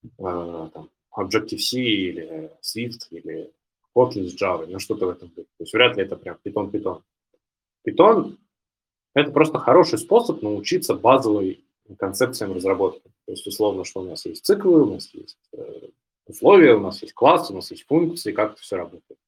э, 0.03 0.09
там, 0.17 0.89
Objective-C 1.15 1.79
или 1.79 2.51
Swift 2.61 3.07
или 3.11 3.51
Kotlin 3.99 4.27
с 4.27 4.41
Java, 4.41 4.65
ну 4.67 4.79
что-то 4.79 5.07
в 5.07 5.09
этом 5.09 5.29
духе. 5.29 5.49
То 5.57 5.63
есть 5.63 5.73
вряд 5.73 5.97
ли 5.97 6.03
это 6.03 6.15
прям 6.15 6.37
Python-Python. 6.45 7.01
Python– 7.85 8.37
это 9.13 9.31
просто 9.31 9.59
хороший 9.59 9.99
способ 9.99 10.41
научиться 10.41 10.93
базовой 10.93 11.65
концепциям 11.97 12.53
разработки. 12.53 13.11
То 13.25 13.31
есть, 13.31 13.45
условно, 13.47 13.83
что 13.83 14.01
у 14.01 14.03
нас 14.03 14.25
есть 14.25 14.45
циклы, 14.45 14.83
у 14.83 14.93
нас 14.93 15.09
есть 15.13 15.37
э, 15.53 15.89
условия, 16.27 16.75
у 16.75 16.79
нас 16.79 17.01
есть 17.01 17.13
класс, 17.13 17.49
у 17.51 17.55
нас 17.55 17.71
есть 17.71 17.85
функции, 17.87 18.31
как 18.31 18.53
это 18.53 18.61
все 18.61 18.77
работает. 18.77 19.19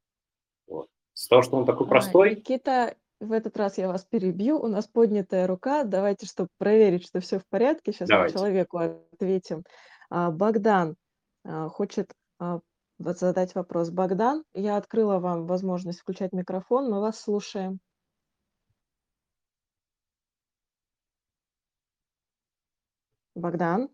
Вот. 0.67 0.87
Из-за 1.15 1.29
того, 1.29 1.41
что 1.41 1.57
он 1.57 1.65
такой 1.65 1.87
А, 1.87 1.89
простой, 1.89 2.35
Никита, 2.35 2.95
в 3.19 3.31
этот 3.31 3.57
раз 3.57 3.77
я 3.77 3.87
вас 3.87 4.05
перебью. 4.05 4.59
У 4.59 4.67
нас 4.67 4.87
поднятая 4.87 5.47
рука. 5.47 5.83
Давайте, 5.83 6.25
чтобы 6.25 6.49
проверить, 6.57 7.05
что 7.05 7.19
все 7.19 7.39
в 7.39 7.45
порядке, 7.47 7.91
сейчас 7.91 8.09
мы 8.09 8.15
давайте. 8.15 8.35
человеку 8.35 8.77
ответим. 8.77 9.63
А, 10.09 10.31
Богдан 10.31 10.95
а, 11.43 11.69
хочет 11.69 12.11
а, 12.39 12.59
задать 13.03 13.55
вопрос. 13.55 13.89
Богдан, 13.89 14.43
я 14.53 14.77
открыла 14.77 15.19
вам 15.19 15.45
возможность 15.47 15.99
включать 15.99 16.33
микрофон, 16.33 16.89
мы 16.89 17.01
вас 17.01 17.19
слушаем. 17.19 17.79
Богдан? 23.35 23.89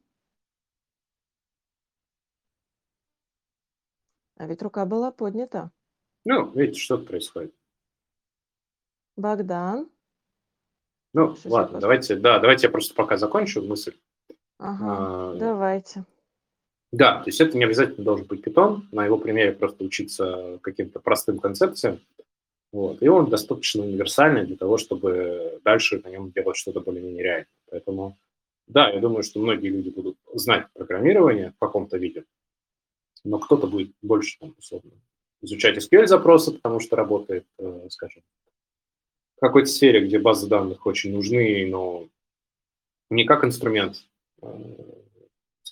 А 4.38 4.46
ведь 4.46 4.62
рука 4.62 4.86
была 4.86 5.12
поднята. 5.12 5.72
Ну, 6.26 6.52
видите, 6.52 6.80
что 6.80 6.98
происходит. 6.98 7.56
Богдан? 9.16 9.90
Ну, 11.14 11.36
Сейчас 11.36 11.52
ладно, 11.52 11.80
давайте, 11.80 12.16
да, 12.16 12.40
давайте 12.40 12.68
я 12.68 12.72
просто 12.72 12.94
пока 12.94 13.18
закончу 13.18 13.64
мысль. 13.64 13.98
Ага, 14.60 15.32
а, 15.34 15.36
давайте. 15.36 16.06
Да, 16.98 17.20
то 17.20 17.28
есть 17.28 17.40
это 17.40 17.56
не 17.56 17.64
обязательно 17.64 18.04
должен 18.04 18.26
быть 18.26 18.42
питон, 18.42 18.88
на 18.92 19.06
его 19.06 19.20
примере 19.20 19.52
просто 19.52 19.84
учиться 19.84 20.58
каким-то 20.64 21.00
простым 21.00 21.38
концепциям. 21.38 22.00
Вот. 22.72 23.04
И 23.04 23.08
он 23.08 23.30
достаточно 23.30 23.84
универсальный 23.84 24.48
для 24.48 24.58
того, 24.58 24.80
чтобы 24.80 25.62
дальше 25.64 26.02
на 26.04 26.10
нем 26.10 26.32
делать 26.32 26.58
что-то 26.58 26.82
более-менее 26.82 27.24
реальное. 27.24 27.48
Поэтому, 27.70 28.18
да, 28.66 28.90
я 28.90 29.00
думаю, 29.00 29.22
что 29.22 29.40
многие 29.40 29.68
люди 29.68 29.90
будут 29.90 30.18
знать 30.34 30.66
программирование 30.74 31.52
в 31.52 31.60
каком-то 31.60 31.98
виде, 31.98 32.26
но 33.24 33.38
кто-то 33.38 33.68
будет 33.68 33.92
больше, 34.02 34.40
там, 34.40 34.56
условно, 34.58 34.94
изучать 35.44 35.78
SQL-запросы, 35.78 36.54
потому 36.54 36.80
что 36.80 36.96
работает, 36.96 37.46
э, 37.60 37.90
скажем, 37.92 38.24
в 39.36 39.40
какой-то 39.40 39.70
сфере, 39.70 40.04
где 40.04 40.18
базы 40.18 40.48
данных 40.48 40.88
очень 40.88 41.14
нужны, 41.14 41.68
но 41.70 42.08
не 43.12 43.24
как 43.24 43.44
инструмент, 43.44 43.98
э, 44.42 44.48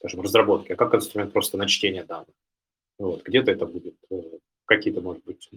скажем, 0.05 0.21
разработки, 0.21 0.71
а 0.71 0.75
как 0.75 0.93
инструмент 0.93 1.33
просто 1.33 1.57
на 1.57 1.67
чтение 1.67 2.03
данных. 2.03 2.35
Вот. 2.99 3.23
Где-то 3.23 3.51
это 3.51 3.65
будет 3.65 3.95
э, 4.11 4.21
какие-то, 4.65 5.01
может 5.01 5.23
быть, 5.23 5.49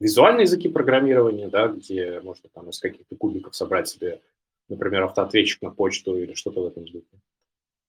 визуальные 0.00 0.42
языки 0.42 0.68
программирования, 0.68 1.48
да, 1.48 1.68
где 1.68 2.20
можно 2.20 2.48
там 2.52 2.70
из 2.70 2.80
каких-то 2.80 3.14
кубиков 3.14 3.54
собрать 3.54 3.88
себе, 3.88 4.20
например, 4.68 5.04
автоответчик 5.04 5.62
на 5.62 5.70
почту 5.70 6.18
или 6.18 6.34
что-то 6.34 6.62
в 6.62 6.66
этом 6.66 6.84
духе. 6.86 7.20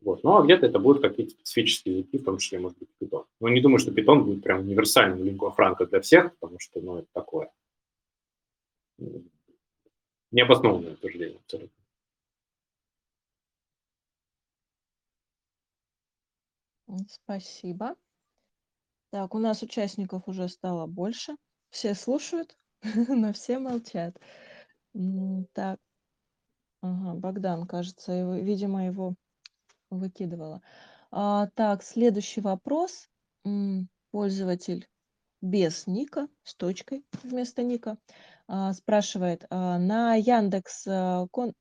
Вот. 0.01 0.23
Ну, 0.23 0.37
а 0.37 0.43
где-то 0.43 0.67
это 0.67 0.77
будут 0.77 1.01
какие-то 1.01 1.31
специфические 1.31 1.99
языки, 1.99 2.19
в 2.19 2.23
том 2.23 2.37
числе, 2.37 2.59
может 2.59 2.77
быть, 2.77 2.89
Python. 3.01 3.25
Но 3.39 3.49
не 3.49 3.61
думаю, 3.61 3.79
что 3.79 3.91
Python 3.91 4.21
будет 4.21 4.43
прям 4.43 4.59
универсальным 4.59 5.23
лингва 5.23 5.51
франко 5.51 5.87
для 5.87 6.01
всех, 6.01 6.37
потому 6.37 6.59
что, 6.59 6.79
ну, 6.81 6.99
это 6.99 7.07
такое 7.13 7.49
необоснованное 10.31 10.93
утверждение 10.93 11.37
абсолютно. 11.37 11.74
Спасибо. 17.07 17.95
Так, 19.11 19.33
у 19.33 19.39
нас 19.39 19.61
участников 19.61 20.27
уже 20.27 20.47
стало 20.49 20.87
больше. 20.87 21.35
Все 21.69 21.95
слушают, 21.95 22.57
но 23.07 23.33
все 23.33 23.59
молчат. 23.59 24.19
Так, 25.53 25.79
ага, 26.81 27.13
Богдан, 27.15 27.67
кажется, 27.67 28.11
его, 28.11 28.35
видимо, 28.35 28.85
его 28.85 29.15
выкидывала. 29.89 30.61
А, 31.11 31.47
так, 31.55 31.83
следующий 31.83 32.41
вопрос. 32.41 33.09
Пользователь 34.11 34.87
без 35.41 35.87
ника, 35.87 36.27
с 36.43 36.55
точкой 36.55 37.05
вместо 37.23 37.63
ника, 37.63 37.97
а, 38.47 38.73
спрашивает, 38.73 39.45
а, 39.49 39.77
на 39.77 40.15
Яндекс 40.15 40.87
а, 40.87 41.27
кон... 41.31 41.53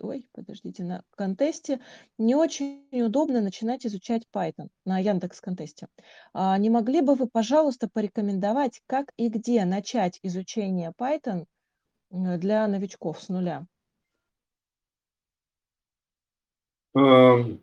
Ой, 0.00 0.28
подождите, 0.32 0.84
на 0.84 1.02
контесте 1.16 1.80
не 2.18 2.34
очень 2.34 2.86
удобно 2.92 3.40
начинать 3.40 3.86
изучать 3.86 4.24
Python 4.32 4.68
на 4.84 4.98
Яндекс 4.98 5.40
контесте. 5.40 5.88
Не 6.34 6.68
могли 6.68 7.00
бы 7.00 7.14
вы, 7.14 7.28
пожалуйста, 7.28 7.88
порекомендовать, 7.88 8.82
как 8.86 9.12
и 9.16 9.28
где 9.28 9.64
начать 9.64 10.18
изучение 10.22 10.92
Python 10.98 11.46
для 12.10 12.68
новичков 12.68 13.22
с 13.22 13.28
нуля? 13.30 13.66
Эм, 16.94 17.60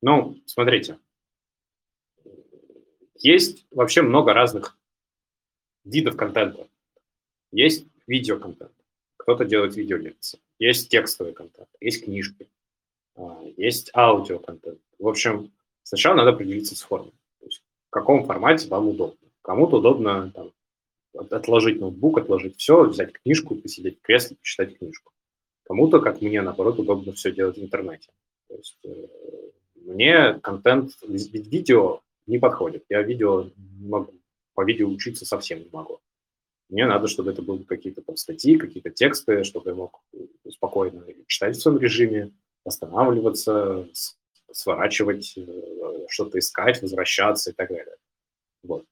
ну, 0.00 0.36
смотрите, 0.46 0.98
есть 3.18 3.66
вообще 3.70 4.02
много 4.02 4.32
разных 4.32 4.78
видов 5.84 6.16
контента. 6.16 6.68
Есть 7.52 7.86
видеоконтент, 8.06 8.72
кто-то 9.16 9.44
делает 9.44 9.76
видеолекции, 9.76 10.40
есть 10.58 10.88
текстовый 10.88 11.32
контент, 11.32 11.68
есть 11.80 12.04
книжки, 12.04 12.48
а, 13.16 13.42
есть 13.56 13.90
аудиоконтент. 13.94 14.80
В 14.98 15.08
общем, 15.08 15.52
сначала 15.82 16.16
надо 16.16 16.30
определиться 16.30 16.76
с 16.76 16.82
формой. 16.82 17.12
То 17.40 17.46
есть 17.46 17.62
в 17.88 17.90
каком 17.90 18.24
формате 18.24 18.68
вам 18.68 18.88
удобно. 18.88 19.28
Кому-то 19.42 19.78
удобно 19.78 20.32
там, 20.34 20.52
отложить 21.30 21.80
ноутбук, 21.80 22.18
отложить 22.18 22.56
все, 22.58 22.84
взять 22.84 23.12
книжку, 23.12 23.54
посидеть 23.54 23.98
в 23.98 24.02
кресле, 24.02 24.36
почитать 24.36 24.78
книжку. 24.78 25.12
Кому-то, 25.64 26.00
как 26.00 26.20
мне, 26.20 26.42
наоборот, 26.42 26.78
удобно 26.78 27.12
все 27.12 27.32
делать 27.32 27.56
в 27.56 27.62
интернете. 27.62 28.08
То 28.48 28.56
есть 28.56 28.78
э, 28.84 29.06
мне 29.74 30.34
контент, 30.40 30.92
видео 31.02 32.00
не 32.26 32.38
подходит. 32.38 32.84
Я 32.88 33.02
видео 33.02 33.50
могу, 33.80 34.14
по 34.54 34.64
видео 34.64 34.88
учиться 34.88 35.24
совсем 35.24 35.60
не 35.60 35.68
могу. 35.72 36.00
Мне 36.68 36.86
надо, 36.86 37.06
чтобы 37.06 37.30
это 37.30 37.42
были 37.42 37.62
какие-то 37.62 38.02
там 38.02 38.16
статьи, 38.16 38.56
какие-то 38.58 38.90
тексты, 38.90 39.44
чтобы 39.44 39.70
я 39.70 39.76
мог 39.76 40.02
спокойно 40.50 41.04
читать 41.26 41.56
в 41.56 41.60
своем 41.60 41.78
режиме, 41.78 42.32
останавливаться, 42.64 43.88
сворачивать, 44.50 45.34
э, 45.36 46.06
что-то 46.08 46.38
искать, 46.38 46.82
возвращаться 46.82 47.50
и 47.50 47.54
так 47.54 47.68
далее. 47.68 47.96
Вот. 48.62 48.84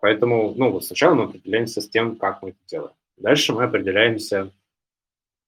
Поэтому, 0.00 0.54
ну, 0.54 0.70
вот 0.70 0.84
сначала 0.84 1.14
мы 1.14 1.24
определяемся 1.24 1.80
с 1.80 1.88
тем, 1.88 2.16
как 2.16 2.42
мы 2.42 2.50
это 2.50 2.58
делаем. 2.66 2.94
Дальше 3.16 3.52
мы 3.52 3.64
определяемся 3.64 4.50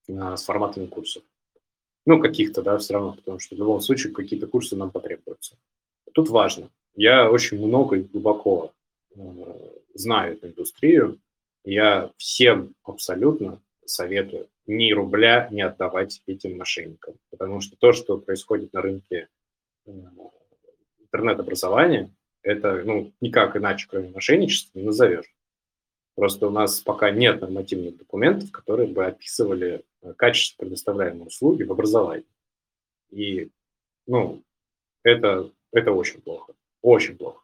а, 0.09 0.37
с 0.37 0.45
форматами 0.45 0.87
курсов. 0.87 1.23
Ну, 2.07 2.21
каких-то, 2.21 2.63
да, 2.63 2.79
все 2.79 2.95
равно, 2.95 3.15
потому 3.15 3.39
что 3.41 3.57
в 3.57 3.59
любом 3.59 3.81
случае 3.81 4.13
какие-то 4.13 4.47
курсы 4.47 4.77
нам 4.77 4.91
потребуются. 4.91 5.57
Тут 6.13 6.29
важно. 6.29 6.71
Я 6.95 7.31
очень 7.31 7.59
много 7.59 7.97
и 7.97 8.03
глубоко 8.03 8.73
э, 9.17 9.21
знаю 9.95 10.35
эту 10.35 10.49
индустрию. 10.49 11.21
Я 11.65 12.11
всем 12.19 12.75
абсолютно 12.85 13.61
советую 13.87 14.49
ни 14.67 14.93
рубля 14.93 15.49
не 15.51 15.63
отдавать 15.63 16.23
этим 16.27 16.57
мошенникам. 16.57 17.17
Потому 17.31 17.61
что 17.61 17.77
то, 17.77 17.93
что 17.93 18.19
происходит 18.19 18.73
на 18.73 18.83
рынке 18.83 19.29
э, 19.87 19.91
интернет-образования, 20.99 22.11
это 22.43 22.83
ну, 22.85 23.13
никак 23.21 23.57
иначе, 23.57 23.87
кроме 23.89 24.11
мошенничества, 24.11 24.79
не 24.79 24.85
назовешь. 24.85 25.35
Просто 26.15 26.47
у 26.47 26.51
нас 26.51 26.81
пока 26.81 27.11
нет 27.11 27.41
нормативных 27.41 27.97
документов, 27.97 28.53
которые 28.53 28.89
бы 28.89 29.05
описывали 29.05 29.85
э, 30.03 30.13
качество 30.15 30.65
предоставляемой 30.65 31.27
услуги 31.27 31.65
в 31.65 31.73
образовании. 31.73 32.27
И, 33.11 33.51
ну, 34.07 34.43
это, 35.03 35.51
это 35.73 35.93
очень 35.93 36.21
плохо. 36.21 36.55
Очень 36.83 37.17
плохо. 37.17 37.43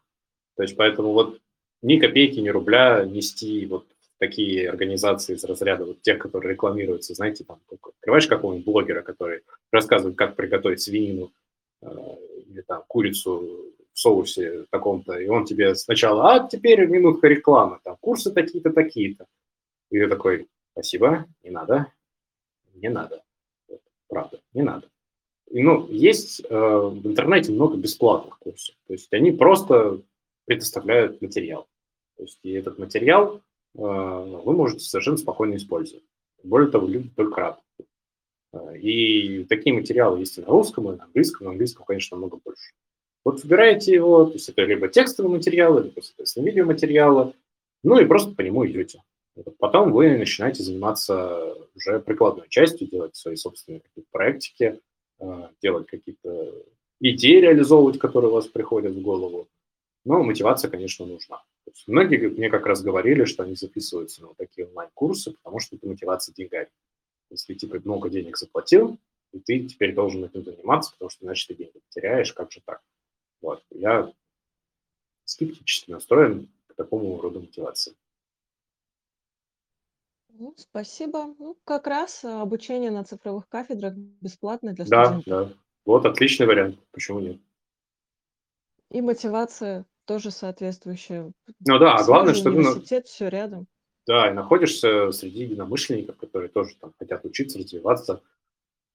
То 0.57 0.63
есть 0.63 0.77
поэтому 0.77 1.13
вот 1.13 1.41
ни 1.83 1.99
копейки, 1.99 2.41
ни 2.41 2.49
рубля 2.49 3.05
нести 3.05 3.67
вот 3.67 3.87
такие 4.19 4.69
организации 4.69 5.35
из 5.35 5.45
разряда 5.45 5.87
вот 5.87 6.03
тех, 6.03 6.19
которые 6.19 6.53
рекламируются, 6.53 7.15
знаете, 7.15 7.43
там, 7.45 7.59
открываешь 7.71 8.27
какого-нибудь 8.27 8.67
блогера, 8.67 9.03
который 9.03 9.41
рассказывает, 9.73 10.17
как 10.17 10.37
приготовить 10.37 10.83
свинину 10.83 11.33
э, 11.81 11.89
или 12.47 12.61
там 12.61 12.85
курицу 12.87 13.73
в 13.95 13.99
соусе 13.99 14.67
таком-то, 14.71 15.19
и 15.19 15.27
он 15.29 15.47
тебе 15.47 15.75
сначала, 15.75 16.35
а 16.35 16.49
теперь 16.49 16.87
минутка 16.87 17.29
рекламы, 17.29 17.81
там, 17.83 17.97
курсы 18.01 18.31
такие-то, 18.31 18.71
такие-то. 18.71 19.27
И 19.91 19.99
ты 19.99 20.07
такой, 20.07 20.49
спасибо, 20.73 21.27
не 21.43 21.51
надо, 21.51 21.87
не 22.75 22.91
надо, 22.91 23.23
правда, 24.07 24.41
не 24.53 24.63
надо. 24.63 24.89
И, 25.51 25.63
ну, 25.63 25.89
есть 25.89 26.43
э, 26.49 26.55
в 26.55 27.07
интернете 27.07 27.53
много 27.53 27.79
бесплатных 27.79 28.39
курсов, 28.39 28.77
то 28.87 28.93
есть 28.93 29.11
они 29.15 29.33
просто 29.33 30.03
предоставляют 30.45 31.23
материал. 31.23 31.70
То 32.21 32.25
есть 32.25 32.39
и 32.43 32.53
этот 32.53 32.79
материал 32.79 33.41
э, 33.75 33.81
вы 33.81 34.53
можете 34.53 34.85
совершенно 34.85 35.17
спокойно 35.17 35.57
использовать. 35.57 36.05
Более 36.43 36.71
того, 36.71 36.87
люди 36.87 37.09
только 37.17 37.41
рады. 37.41 37.61
Э, 38.53 38.77
и 38.77 39.45
такие 39.45 39.75
материалы 39.75 40.19
есть 40.19 40.37
и 40.37 40.43
на 40.43 40.49
русском, 40.49 40.93
и 40.93 40.97
на 40.99 41.05
английском. 41.05 41.47
На 41.47 41.53
английском, 41.53 41.87
конечно, 41.87 42.19
намного 42.19 42.39
больше. 42.45 42.75
Вот 43.25 43.43
выбираете 43.43 43.95
его, 43.95 44.27
то 44.27 44.35
есть 44.35 44.51
это 44.51 44.63
либо 44.65 44.89
текстовый 44.89 45.33
материал, 45.33 45.83
либо, 45.83 45.99
соответственно, 46.03 46.45
видеоматериалы, 46.45 47.33
ну 47.83 47.99
и 47.99 48.05
просто 48.05 48.35
по 48.35 48.43
нему 48.43 48.67
идете. 48.67 49.03
Потом 49.59 49.91
вы 49.91 50.19
начинаете 50.19 50.63
заниматься 50.63 51.55
уже 51.75 52.01
прикладной 52.01 52.51
частью, 52.51 52.87
делать 52.87 53.17
свои 53.17 53.37
собственные 53.37 53.81
какие-то 53.81 54.11
проектики, 54.13 54.79
э, 55.21 55.49
делать 55.63 55.87
какие-то 55.87 56.53
идеи 57.01 57.41
реализовывать, 57.41 57.99
которые 57.99 58.31
у 58.31 58.35
вас 58.35 58.47
приходят 58.47 58.95
в 58.95 59.01
голову. 59.01 59.49
Но 60.05 60.23
мотивация, 60.23 60.71
конечно, 60.71 61.05
нужна. 61.07 61.43
многие 61.87 62.29
мне 62.29 62.49
как 62.49 62.65
раз 62.67 62.83
говорили, 62.83 63.25
что 63.25 63.43
они 63.43 63.55
записываются 63.55 64.23
на 64.23 64.29
вот 64.29 64.37
такие 64.39 64.67
онлайн-курсы, 64.67 65.33
потому 65.33 65.59
что 65.59 65.77
это 65.77 65.87
мотивация 65.87 66.35
деньгами. 66.35 66.71
Если 67.29 67.55
типа 67.55 67.79
много 67.85 68.09
денег 68.09 68.37
заплатил, 68.37 68.99
и 69.33 69.39
ты 69.41 69.67
теперь 69.69 69.95
должен 69.95 70.25
этим 70.25 70.45
заниматься, 70.45 70.93
потому 70.93 71.11
что 71.11 71.25
иначе 71.25 71.49
ты 71.49 71.55
деньги 71.55 71.81
теряешь, 71.91 72.33
как 72.33 72.51
же 72.51 72.61
так? 72.65 72.83
Вот. 73.41 73.63
Я 73.71 74.13
скептически 75.25 75.91
настроен 75.91 76.49
к 76.67 76.75
такому 76.75 77.21
роду 77.21 77.41
мотивации. 77.41 77.95
Ну, 80.33 80.55
спасибо. 80.57 81.35
Ну, 81.39 81.57
как 81.65 81.87
раз 81.87 82.25
а, 82.25 82.41
обучение 82.41 82.91
на 82.91 83.05
цифровых 83.05 83.49
кафедрах 83.49 83.95
бесплатно 83.95 84.73
для 84.73 84.87
Да, 84.87 85.05
студентов. 85.05 85.49
да. 85.51 85.57
Вот 85.85 86.07
отличный 86.07 86.47
вариант. 86.47 86.79
Почему 86.93 87.21
нет? 87.21 87.41
И 88.91 89.03
мотивация 89.03 89.85
тоже 90.05 90.31
соответствующая. 90.31 91.33
Ну 91.67 91.79
да, 91.79 91.97
а 91.97 92.05
главное, 92.05 92.35
что 92.35 92.51
университет, 92.51 93.07
все 93.07 93.29
рядом. 93.29 93.67
да, 94.07 94.31
и 94.31 94.35
находишься 94.35 95.11
среди 95.13 95.45
единомышленников, 95.45 96.17
которые 96.17 96.49
тоже 96.49 96.75
там 96.81 96.93
хотят 96.99 97.25
учиться, 97.25 97.59
развиваться. 97.59 98.23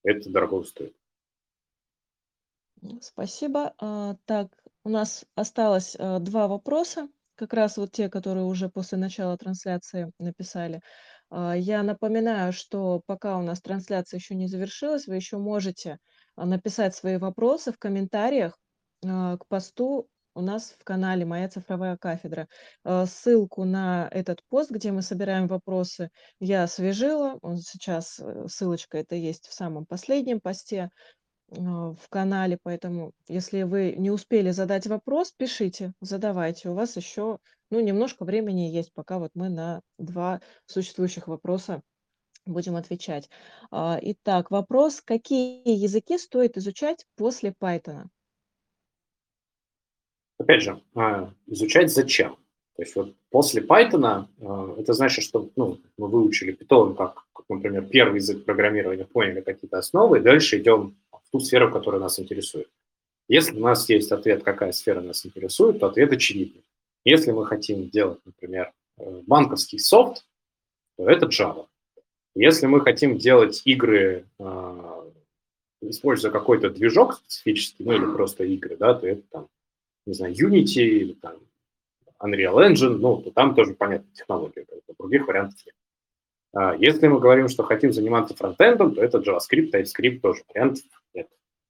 Это 0.03 0.29
дорого 0.29 0.63
стоит. 0.63 0.95
Спасибо. 3.01 3.73
А, 3.79 4.15
Так, 4.25 4.47
у 4.83 4.89
нас 4.89 5.25
осталось 5.35 5.95
а, 5.97 6.19
два 6.19 6.47
вопроса, 6.47 7.07
как 7.35 7.53
раз 7.53 7.77
вот 7.77 7.91
те, 7.91 8.09
которые 8.09 8.45
уже 8.45 8.69
после 8.69 8.97
начала 8.97 9.37
трансляции 9.37 10.11
написали. 10.19 10.81
А, 11.29 11.55
Я 11.55 11.81
напоминаю, 11.83 12.53
что 12.53 13.01
пока 13.05 13.37
у 13.37 13.41
нас 13.41 13.61
трансляция 13.61 14.19
еще 14.19 14.35
не 14.35 14.47
завершилась, 14.47 15.07
вы 15.07 15.15
еще 15.15 15.37
можете 15.37 15.97
написать 16.37 16.95
свои 16.95 17.17
вопросы 17.17 17.71
в 17.71 17.79
комментариях 17.79 18.57
к 19.01 19.39
посту 19.47 20.07
у 20.35 20.41
нас 20.41 20.75
в 20.77 20.83
канале 20.83 21.25
«Моя 21.25 21.49
цифровая 21.49 21.97
кафедра». 21.97 22.47
А, 22.83 23.05
Ссылку 23.05 23.63
на 23.63 24.07
этот 24.11 24.41
пост, 24.49 24.69
где 24.69 24.91
мы 24.91 25.01
собираем 25.01 25.47
вопросы, 25.47 26.09
я 26.39 26.63
освежила. 26.63 27.39
Он 27.41 27.57
сейчас, 27.57 28.19
э, 28.19 28.45
ссылочка 28.47 28.97
это 28.97 29.15
есть 29.15 29.47
в 29.47 29.53
самом 29.53 29.85
последнем 29.85 30.41
посте 30.41 30.89
а, 31.51 31.93
в 31.93 32.09
канале, 32.09 32.59
поэтому 32.61 33.13
если 33.27 33.63
вы 33.63 33.95
не 33.97 34.11
успели 34.11 34.51
задать 34.51 34.87
вопрос, 34.87 35.31
пишите, 35.31 35.93
задавайте. 36.01 36.69
У 36.69 36.73
вас 36.73 36.97
еще, 36.97 37.39
ну, 37.71 37.79
немножко 37.79 38.25
времени 38.25 38.61
есть, 38.61 38.93
пока 38.93 39.19
вот 39.19 39.31
мы 39.35 39.49
на 39.49 39.81
два 39.97 40.41
существующих 40.65 41.27
вопроса 41.27 41.81
будем 42.45 42.75
отвечать. 42.75 43.29
А, 43.71 43.97
Итак, 44.01 44.51
вопрос, 44.51 45.01
какие 45.01 45.67
языки 45.67 46.17
стоит 46.17 46.57
изучать 46.57 47.05
после 47.15 47.51
Python? 47.51 48.07
Опять 50.37 50.63
же, 50.63 50.81
а, 50.95 51.31
изучать 51.47 51.91
зачем? 51.91 52.35
То 52.75 52.81
есть 52.81 52.95
вот 52.95 53.15
после 53.29 53.61
Python 53.61 54.27
а, 54.41 54.75
это 54.77 54.93
значит, 54.93 55.23
что 55.23 55.49
ну, 55.55 55.79
мы 55.97 56.07
выучили 56.07 56.55
Python 56.55 56.95
как, 56.95 57.25
например, 57.49 57.85
первый 57.85 58.17
язык 58.17 58.43
программирования, 58.43 59.05
поняли 59.05 59.41
какие-то 59.41 59.77
основы, 59.77 60.19
и 60.19 60.21
дальше 60.21 60.59
идем 60.59 60.95
в 61.11 61.31
ту 61.31 61.39
сферу, 61.39 61.71
которая 61.71 62.01
нас 62.01 62.19
интересует. 62.19 62.69
Если 63.27 63.55
у 63.57 63.61
нас 63.61 63.89
есть 63.89 64.11
ответ, 64.11 64.43
какая 64.43 64.71
сфера 64.71 65.01
нас 65.01 65.25
интересует, 65.25 65.79
то 65.79 65.87
ответ 65.87 66.11
очевидный. 66.11 66.63
Если 67.03 67.31
мы 67.31 67.45
хотим 67.45 67.89
делать, 67.89 68.19
например, 68.25 68.71
э, 68.97 69.21
банковский 69.25 69.79
софт, 69.79 70.25
то 70.97 71.09
это 71.09 71.27
Java. 71.27 71.67
Если 72.35 72.65
мы 72.65 72.81
хотим 72.81 73.17
делать 73.17 73.61
игры, 73.65 74.25
а, 74.39 75.09
используя 75.81 76.31
какой-то 76.31 76.69
движок 76.69 77.21
специфический, 77.27 77.83
ну 77.83 77.93
или 77.93 78.13
просто 78.13 78.43
игры, 78.43 78.75
да, 78.77 78.93
то 78.93 79.07
это 79.07 79.21
там, 79.31 79.47
не 80.05 80.13
знаю, 80.13 80.33
Unity 80.33 80.81
или 80.81 81.13
там 81.13 81.35
Unreal 82.21 82.55
Engine, 82.69 82.97
ну, 82.97 83.21
то 83.21 83.31
там 83.31 83.55
тоже 83.55 83.73
понятная 83.73 84.13
технология, 84.13 84.65
других 84.97 85.27
вариантов 85.27 85.59
нет. 85.65 85.75
А 86.53 86.75
если 86.75 87.07
мы 87.07 87.19
говорим, 87.19 87.49
что 87.49 87.63
хотим 87.63 87.91
заниматься 87.91 88.35
фронтендом, 88.35 88.95
то 88.95 89.03
это 89.03 89.17
JavaScript, 89.19 89.71
TypeScript 89.71 90.21
тоже 90.21 90.43
вариантов 90.47 90.83
нет. 91.13 91.27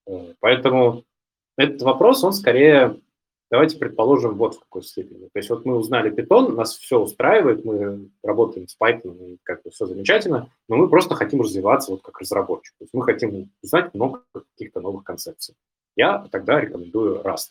Э, 0.07 0.33
поэтому 0.39 1.03
этот 1.57 1.81
вопрос, 1.81 2.23
он 2.23 2.33
скорее, 2.33 2.99
давайте 3.49 3.77
предположим, 3.77 4.35
вот 4.35 4.55
в 4.55 4.59
какой 4.59 4.83
степени. 4.83 5.25
То 5.25 5.39
есть 5.39 5.49
вот 5.49 5.65
мы 5.65 5.75
узнали 5.75 6.11
Python, 6.11 6.51
нас 6.51 6.77
все 6.77 6.99
устраивает, 6.99 7.65
мы 7.65 8.11
работаем 8.21 8.67
с 8.67 8.77
Python, 8.79 9.33
и 9.33 9.37
как 9.41 9.63
бы 9.63 9.71
все 9.71 9.87
замечательно, 9.87 10.51
но 10.67 10.75
мы 10.75 10.87
просто 10.87 11.15
хотим 11.15 11.41
развиваться 11.41 11.91
вот 11.91 12.03
как 12.03 12.19
разработчик. 12.19 12.75
То 12.77 12.83
есть 12.83 12.93
мы 12.93 13.03
хотим 13.03 13.49
узнать 13.63 13.93
много 13.95 14.21
каких-то 14.33 14.81
новых 14.81 15.03
концепций. 15.03 15.55
Я 15.95 16.27
тогда 16.31 16.59
рекомендую 16.59 17.21
Rust. 17.23 17.49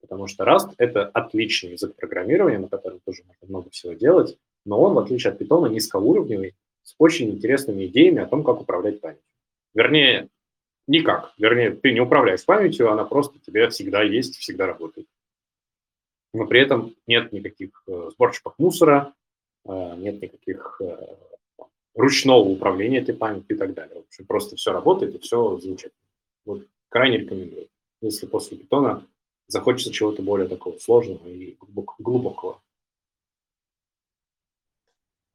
Потому 0.00 0.26
что 0.26 0.44
Rust– 0.44 0.74
это 0.78 1.06
отличный 1.06 1.72
язык 1.72 1.96
программирования, 1.96 2.58
на 2.58 2.68
котором 2.68 3.00
тоже 3.00 3.22
можно 3.26 3.46
много 3.48 3.70
всего 3.70 3.92
делать, 3.92 4.36
но 4.64 4.80
он, 4.80 4.94
в 4.94 4.98
отличие 4.98 5.32
от 5.32 5.40
Python, 5.40 5.68
низкоуровневый, 5.70 6.54
с 6.82 6.94
очень 6.98 7.30
интересными 7.30 7.86
идеями 7.86 8.22
о 8.22 8.26
том, 8.26 8.44
как 8.44 8.60
управлять 8.60 9.00
памятью. 9.00 9.24
Вернее, 9.74 10.28
никак. 10.86 11.34
Вернее, 11.38 11.70
ты 11.70 11.92
не 11.92 12.00
управляешь 12.00 12.44
памятью, 12.44 12.90
она 12.90 13.04
просто 13.04 13.36
у 13.36 13.40
тебя 13.40 13.68
всегда 13.70 14.02
есть, 14.02 14.36
всегда 14.36 14.66
работает. 14.66 15.06
Но 16.32 16.46
при 16.46 16.60
этом 16.60 16.94
нет 17.06 17.32
никаких 17.32 17.82
э, 17.88 18.10
сборщиков 18.12 18.54
мусора, 18.58 19.14
э, 19.64 19.94
нет 19.96 20.20
никаких 20.20 20.80
э, 20.80 21.16
ручного 21.94 22.48
управления 22.48 22.98
этой 22.98 23.14
памятью 23.14 23.56
и 23.56 23.58
так 23.58 23.74
далее. 23.74 23.96
В 23.96 24.06
общем, 24.06 24.26
просто 24.26 24.56
все 24.56 24.72
работает 24.72 25.14
и 25.14 25.18
все 25.18 25.58
замечательно. 25.58 26.06
Вот 26.44 26.66
крайне 26.88 27.18
рекомендую. 27.18 27.68
Если 28.02 28.26
после 28.26 28.58
питона 28.58 29.04
захочется 29.48 29.92
чего-то 29.92 30.22
более 30.22 30.48
такого 30.48 30.78
сложного 30.78 31.26
и 31.28 31.56
глубокого. 31.98 32.62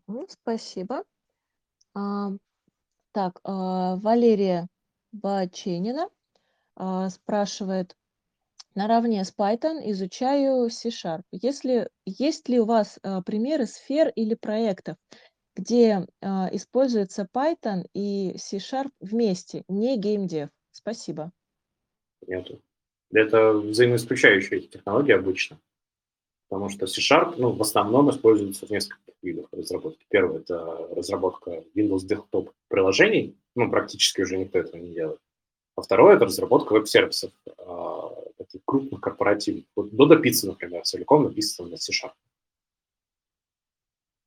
Ну, 0.07 0.25
спасибо. 0.29 1.03
А, 1.93 2.31
так, 3.13 3.39
а, 3.43 3.95
Валерия 3.97 4.67
Баченина 5.11 6.09
а, 6.75 7.09
спрашивает, 7.09 7.95
наравне 8.75 9.23
с 9.23 9.33
Python 9.33 9.79
изучаю 9.91 10.69
C-Sharp. 10.69 11.23
Если, 11.31 11.89
есть 12.05 12.49
ли 12.49 12.59
у 12.59 12.65
вас 12.65 12.99
а, 13.03 13.21
примеры 13.21 13.65
сфер 13.65 14.09
или 14.15 14.35
проектов, 14.35 14.97
где 15.55 16.07
а, 16.21 16.49
используется 16.51 17.27
Python 17.33 17.85
и 17.93 18.37
C-Sharp 18.37 18.91
вместе, 18.99 19.63
не 19.67 19.97
геймдев? 19.97 20.49
Спасибо. 20.71 21.31
Нету. 22.27 22.61
Это 23.13 23.53
взаимоисключающие 23.53 24.61
технологии 24.61 25.13
обычно. 25.13 25.59
Потому 26.49 26.69
что 26.69 26.87
C-Sharp 26.87 27.35
ну, 27.37 27.51
в 27.51 27.61
основном 27.61 28.09
используется 28.09 28.65
в 28.65 28.69
нескольких 28.69 29.13
видах 29.21 29.47
разработки. 29.51 30.05
Первое– 30.09 30.39
это 30.41 30.87
разработка 30.95 31.63
Windows 31.75 32.05
Desktop 32.07 32.51
приложений. 32.67 33.37
Ну, 33.55 33.69
практически 33.69 34.21
уже 34.21 34.37
никто 34.37 34.59
этого 34.59 34.77
не 34.81 34.93
делает. 34.93 35.19
А 35.75 35.81
второе– 35.81 36.15
это 36.17 36.25
разработка 36.25 36.73
веб-сервисов, 36.73 37.31
э, 37.45 38.31
таких 38.37 38.61
крупных 38.65 38.99
корпоративных. 38.99 39.65
Вот 39.75 39.93
Dodo 39.93 40.21
Pizza, 40.21 40.47
например, 40.47 40.83
целиком 40.83 41.23
написана 41.23 41.69
на 41.69 41.77
C-Sharp. 41.77 42.11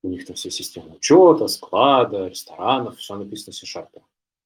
У 0.02 0.08
них 0.08 0.26
там 0.26 0.36
все 0.36 0.50
системы 0.50 0.96
учета, 0.96 1.46
склада, 1.48 2.28
ресторанов, 2.28 2.98
все 2.98 3.16
написано 3.16 3.52
в 3.52 3.56
C-Sharp. 3.56 4.02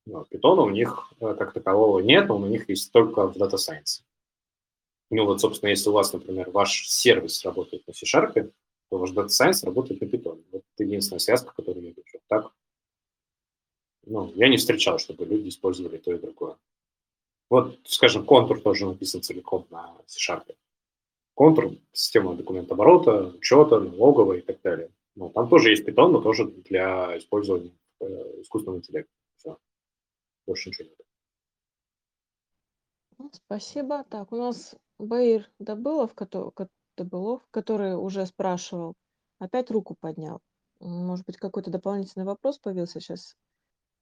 Но 0.07 0.27
Python 0.33 0.63
у 0.63 0.71
них 0.71 1.13
э, 1.21 1.35
как 1.39 1.53
такового 1.53 2.01
нет, 2.01 2.29
но 2.29 2.39
у 2.39 2.47
них 2.47 2.69
есть 2.69 2.91
только 2.93 3.29
в 3.29 3.37
Data 3.37 3.55
Science. 3.55 4.03
Ну 5.11 5.25
вот, 5.25 5.41
собственно, 5.41 5.71
если 5.71 5.89
у 5.89 5.93
вас, 5.93 6.13
например, 6.13 6.51
ваш 6.51 6.87
сервис 6.89 7.45
работает 7.45 7.87
на 7.87 7.95
C-Sharp, 7.95 8.53
то 8.91 8.99
ваш 8.99 9.11
Data 9.13 9.29
Science 9.29 9.65
работает 9.65 10.01
на 10.01 10.07
Python. 10.07 10.45
Вот 10.53 10.63
единственная 10.79 11.19
связка, 11.19 11.53
которую 11.55 11.85
я 11.87 11.91
вижу. 11.93 12.19
Так, 12.29 12.53
ну, 14.05 14.33
я 14.35 14.49
не 14.49 14.57
встречал, 14.57 14.99
чтобы 14.99 15.25
люди 15.27 15.49
использовали 15.49 15.99
то 15.99 16.13
и 16.13 16.19
другое. 16.19 16.57
Вот, 17.51 17.79
скажем, 17.85 18.25
контур 18.25 18.61
тоже 18.61 18.87
написан 18.87 19.23
целиком 19.23 19.67
на 19.71 19.97
C-Sharp. 20.07 20.55
Контур, 21.35 21.73
система 21.93 22.35
документооборота, 22.35 23.35
учета, 23.37 23.81
налоговая 23.81 24.39
и 24.39 24.43
так 24.43 24.61
далее. 24.63 24.91
Ну, 25.15 25.31
там 25.31 25.49
тоже 25.49 25.71
есть 25.71 25.87
Python, 25.87 26.09
но 26.09 26.21
тоже 26.21 26.47
для 26.47 27.17
использования 27.19 27.73
э, 28.01 28.41
искусственного 28.43 28.79
интеллекта. 28.79 29.13
Все. 29.37 29.57
Больше 30.47 30.69
ничего 30.69 30.89
нет. 30.89 31.08
Ну, 33.19 33.31
Спасибо. 33.33 34.05
Так, 34.05 34.33
у 34.33 34.37
нас 34.37 34.77
Баир 34.99 35.51
Добылов, 35.59 36.15
Добылов, 36.97 37.43
который 37.51 37.97
уже 37.97 38.27
спрашивал, 38.27 38.95
опять 39.39 39.71
руку 39.71 39.97
поднял. 39.99 40.41
Может 40.81 41.27
быть, 41.27 41.37
какой-то 41.37 41.71
дополнительный 41.71 42.25
вопрос 42.25 42.59
появился 42.59 43.01
сейчас? 43.01 43.37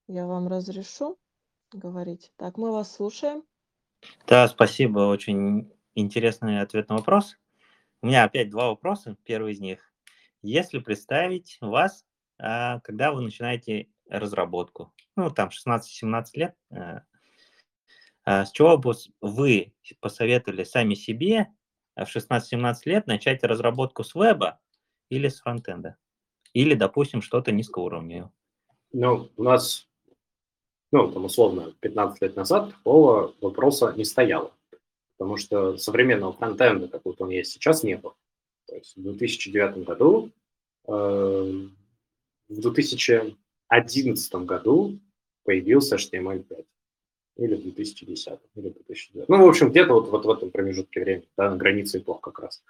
Я 0.06 0.26
вам 0.26 0.48
разрешу 0.48 1.18
говорить. 1.72 2.32
Так, 2.36 2.58
мы 2.58 2.70
вас 2.70 2.94
слушаем. 2.94 3.42
Да, 4.26 4.46
спасибо. 4.48 5.00
Очень 5.00 5.72
интересный 5.94 6.60
ответ 6.60 6.88
на 6.88 6.96
вопрос. 6.96 7.36
У 8.02 8.06
меня 8.06 8.24
опять 8.24 8.50
два 8.50 8.68
вопроса. 8.68 9.16
Первый 9.24 9.52
из 9.52 9.60
них. 9.60 9.92
Если 10.42 10.78
представить 10.78 11.56
вас, 11.60 12.04
а, 12.38 12.80
когда 12.80 13.12
вы 13.12 13.22
начинаете 13.22 13.88
разработку, 14.08 14.92
ну, 15.16 15.30
там 15.30 15.50
16-17 15.50 16.36
лет, 16.36 16.54
а, 16.70 17.02
с 18.26 18.50
чего 18.50 18.76
бы 18.76 18.92
вы 19.20 19.72
посоветовали 20.00 20.64
сами 20.64 20.94
себе 20.94 21.46
а, 21.94 22.04
в 22.04 22.14
16-17 22.14 22.74
лет 22.86 23.06
начать 23.06 23.44
разработку 23.44 24.02
с 24.02 24.14
веба 24.14 24.58
или 25.08 25.28
с 25.28 25.40
фронтенда? 25.40 25.96
Или, 26.52 26.74
допустим, 26.74 27.22
что-то 27.22 27.52
низкоуровневое? 27.52 28.32
Ну, 28.92 29.30
у 29.36 29.42
нас, 29.42 29.88
ну, 30.90 31.10
там, 31.12 31.26
условно, 31.26 31.72
15 31.80 32.22
лет 32.22 32.36
назад 32.36 32.70
такого 32.70 33.34
вопроса 33.40 33.92
не 33.96 34.04
стояло. 34.04 34.52
Потому 35.16 35.36
что 35.36 35.78
современного 35.78 36.32
фронтенда, 36.32 36.88
как 36.88 37.02
вот 37.04 37.20
он 37.20 37.30
есть 37.30 37.52
сейчас, 37.52 37.82
не 37.82 37.96
было. 37.96 38.16
То 38.66 38.74
есть 38.74 38.96
в 38.96 39.02
2009 39.02 39.84
году, 39.84 40.32
э, 40.88 40.92
в 42.48 42.60
2000, 42.60 43.36
2011 43.70 44.34
году 44.46 44.98
появился 45.44 45.96
HTML5. 45.96 46.66
Или 47.36 47.54
в 47.54 47.62
2010, 47.62 48.38
или 48.54 48.68
в 48.70 48.74
2009. 48.74 49.28
Ну, 49.28 49.44
в 49.44 49.48
общем, 49.48 49.70
где-то 49.70 49.92
вот, 49.92 50.08
вот 50.08 50.24
в 50.24 50.30
этом 50.30 50.50
промежутке 50.50 51.00
времени, 51.00 51.28
да, 51.36 51.50
на 51.50 51.56
границе 51.56 51.98
эпох 51.98 52.20
как 52.20 52.38
раз. 52.38 52.62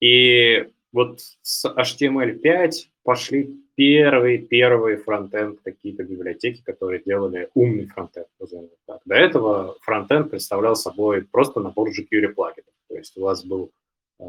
И 0.00 0.68
вот 0.92 1.20
с 1.42 1.64
HTML5 1.64 2.70
пошли 3.02 3.56
первые, 3.74 4.38
первые 4.38 4.98
фронтенд 4.98 5.60
какие-то 5.64 6.04
библиотеки, 6.04 6.62
которые 6.62 7.02
делали 7.04 7.48
умный 7.54 7.86
фронтенд, 7.86 8.28
назовем 8.38 8.68
так. 8.86 9.00
До 9.04 9.14
этого 9.14 9.76
фронтенд 9.80 10.30
представлял 10.30 10.76
собой 10.76 11.22
просто 11.22 11.60
набор 11.60 11.88
jQuery 11.88 12.28
плагинов. 12.28 12.70
То 12.88 12.96
есть 12.96 13.16
у 13.16 13.22
вас 13.22 13.44
был 13.44 13.72
э, 14.20 14.24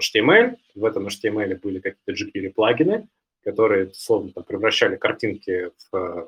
HTML, 0.00 0.56
в 0.74 0.84
этом 0.84 1.06
HTML 1.06 1.58
были 1.60 1.80
какие-то 1.80 2.12
jQuery 2.12 2.50
плагины, 2.50 3.08
которые, 3.44 3.92
словно, 3.94 4.32
там, 4.32 4.44
превращали 4.44 4.96
картинки 4.96 5.70
в 5.90 5.96
э, 5.96 6.26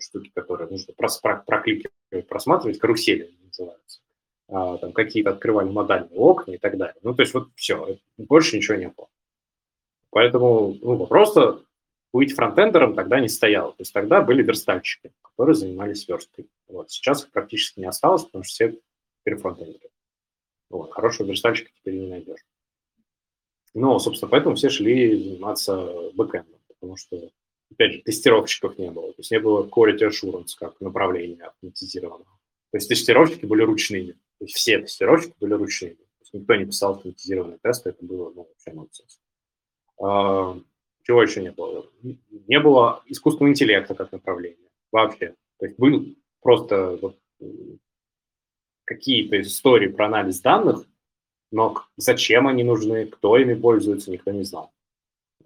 штуки, 0.00 0.30
которые 0.34 0.68
нужно 0.68 0.94
прос, 0.94 1.18
про, 1.18 1.42
прокликивать, 1.46 2.28
просматривать, 2.28 2.78
карусели 2.78 3.34
называются. 3.44 4.00
А, 4.48 4.78
там 4.78 4.92
какие-то 4.92 5.30
открывали 5.30 5.68
модальные 5.68 6.18
окна 6.18 6.52
и 6.52 6.58
так 6.58 6.76
далее. 6.76 6.96
Ну, 7.02 7.14
то 7.14 7.22
есть 7.22 7.34
вот 7.34 7.48
все, 7.54 7.98
больше 8.16 8.56
ничего 8.56 8.76
не 8.76 8.88
было. 8.88 9.08
Поэтому 10.10 10.74
ну, 10.80 10.96
вопрос 10.96 11.34
быть 12.12 12.34
фронтендером 12.34 12.94
тогда 12.94 13.20
не 13.20 13.28
стоял. 13.28 13.72
То 13.72 13.80
есть 13.80 13.92
тогда 13.92 14.22
были 14.22 14.42
верстальщики, 14.42 15.12
которые 15.22 15.54
занимались 15.54 16.08
версткой. 16.08 16.48
Вот. 16.66 16.90
Сейчас 16.90 17.24
их 17.24 17.30
практически 17.30 17.80
не 17.80 17.86
осталось, 17.86 18.24
потому 18.24 18.44
что 18.44 18.52
все 18.52 18.80
теперь 19.20 19.38
фронтендеры. 19.38 19.90
Вот. 20.70 20.92
Хорошего 20.92 21.28
верстальщика 21.28 21.70
теперь 21.78 21.98
не 21.98 22.08
найдешь. 22.08 22.44
Но, 23.74 23.98
собственно, 23.98 24.30
поэтому 24.30 24.56
все 24.56 24.70
шли 24.70 25.14
заниматься 25.14 26.10
бэкэндом, 26.14 26.58
потому 26.68 26.96
что, 26.96 27.30
опять 27.70 27.92
же, 27.92 28.02
тестировщиков 28.02 28.78
не 28.78 28.90
было. 28.90 29.08
То 29.08 29.18
есть 29.18 29.30
не 29.30 29.40
было 29.40 29.66
quality 29.66 30.08
assurance 30.08 30.54
как 30.58 30.80
направления 30.80 31.44
автоматизированного. 31.44 32.38
То 32.70 32.76
есть 32.76 32.88
тестировщики 32.88 33.46
были 33.46 33.62
ручными. 33.62 34.12
То 34.38 34.44
есть 34.44 34.56
все 34.56 34.78
тестировщики 34.78 35.34
были 35.40 35.54
ручными. 35.54 35.94
То 35.94 36.20
есть 36.20 36.34
никто 36.34 36.54
не 36.54 36.66
писал 36.66 36.94
автоматизированные 36.94 37.58
тесты, 37.62 37.90
это 37.90 38.04
было 38.04 38.30
ну, 38.34 38.48
вообще 38.48 38.72
нонсенс. 38.72 39.20
А, 40.00 40.58
чего 41.02 41.22
еще 41.22 41.42
не 41.42 41.50
было? 41.50 41.86
Не 42.02 42.60
было 42.60 43.02
искусственного 43.06 43.52
интеллекта 43.52 43.94
как 43.94 44.12
направления 44.12 44.68
вообще. 44.92 45.34
То 45.58 45.66
есть 45.66 45.78
был 45.78 46.06
просто 46.40 46.98
вот, 47.00 47.18
какие-то 48.84 49.40
истории 49.40 49.88
про 49.88 50.06
анализ 50.06 50.40
данных, 50.40 50.84
но 51.50 51.82
зачем 51.96 52.46
они 52.46 52.62
нужны, 52.62 53.06
кто 53.06 53.36
ими 53.36 53.54
пользуется, 53.54 54.10
никто 54.10 54.30
не 54.30 54.44
знал. 54.44 54.72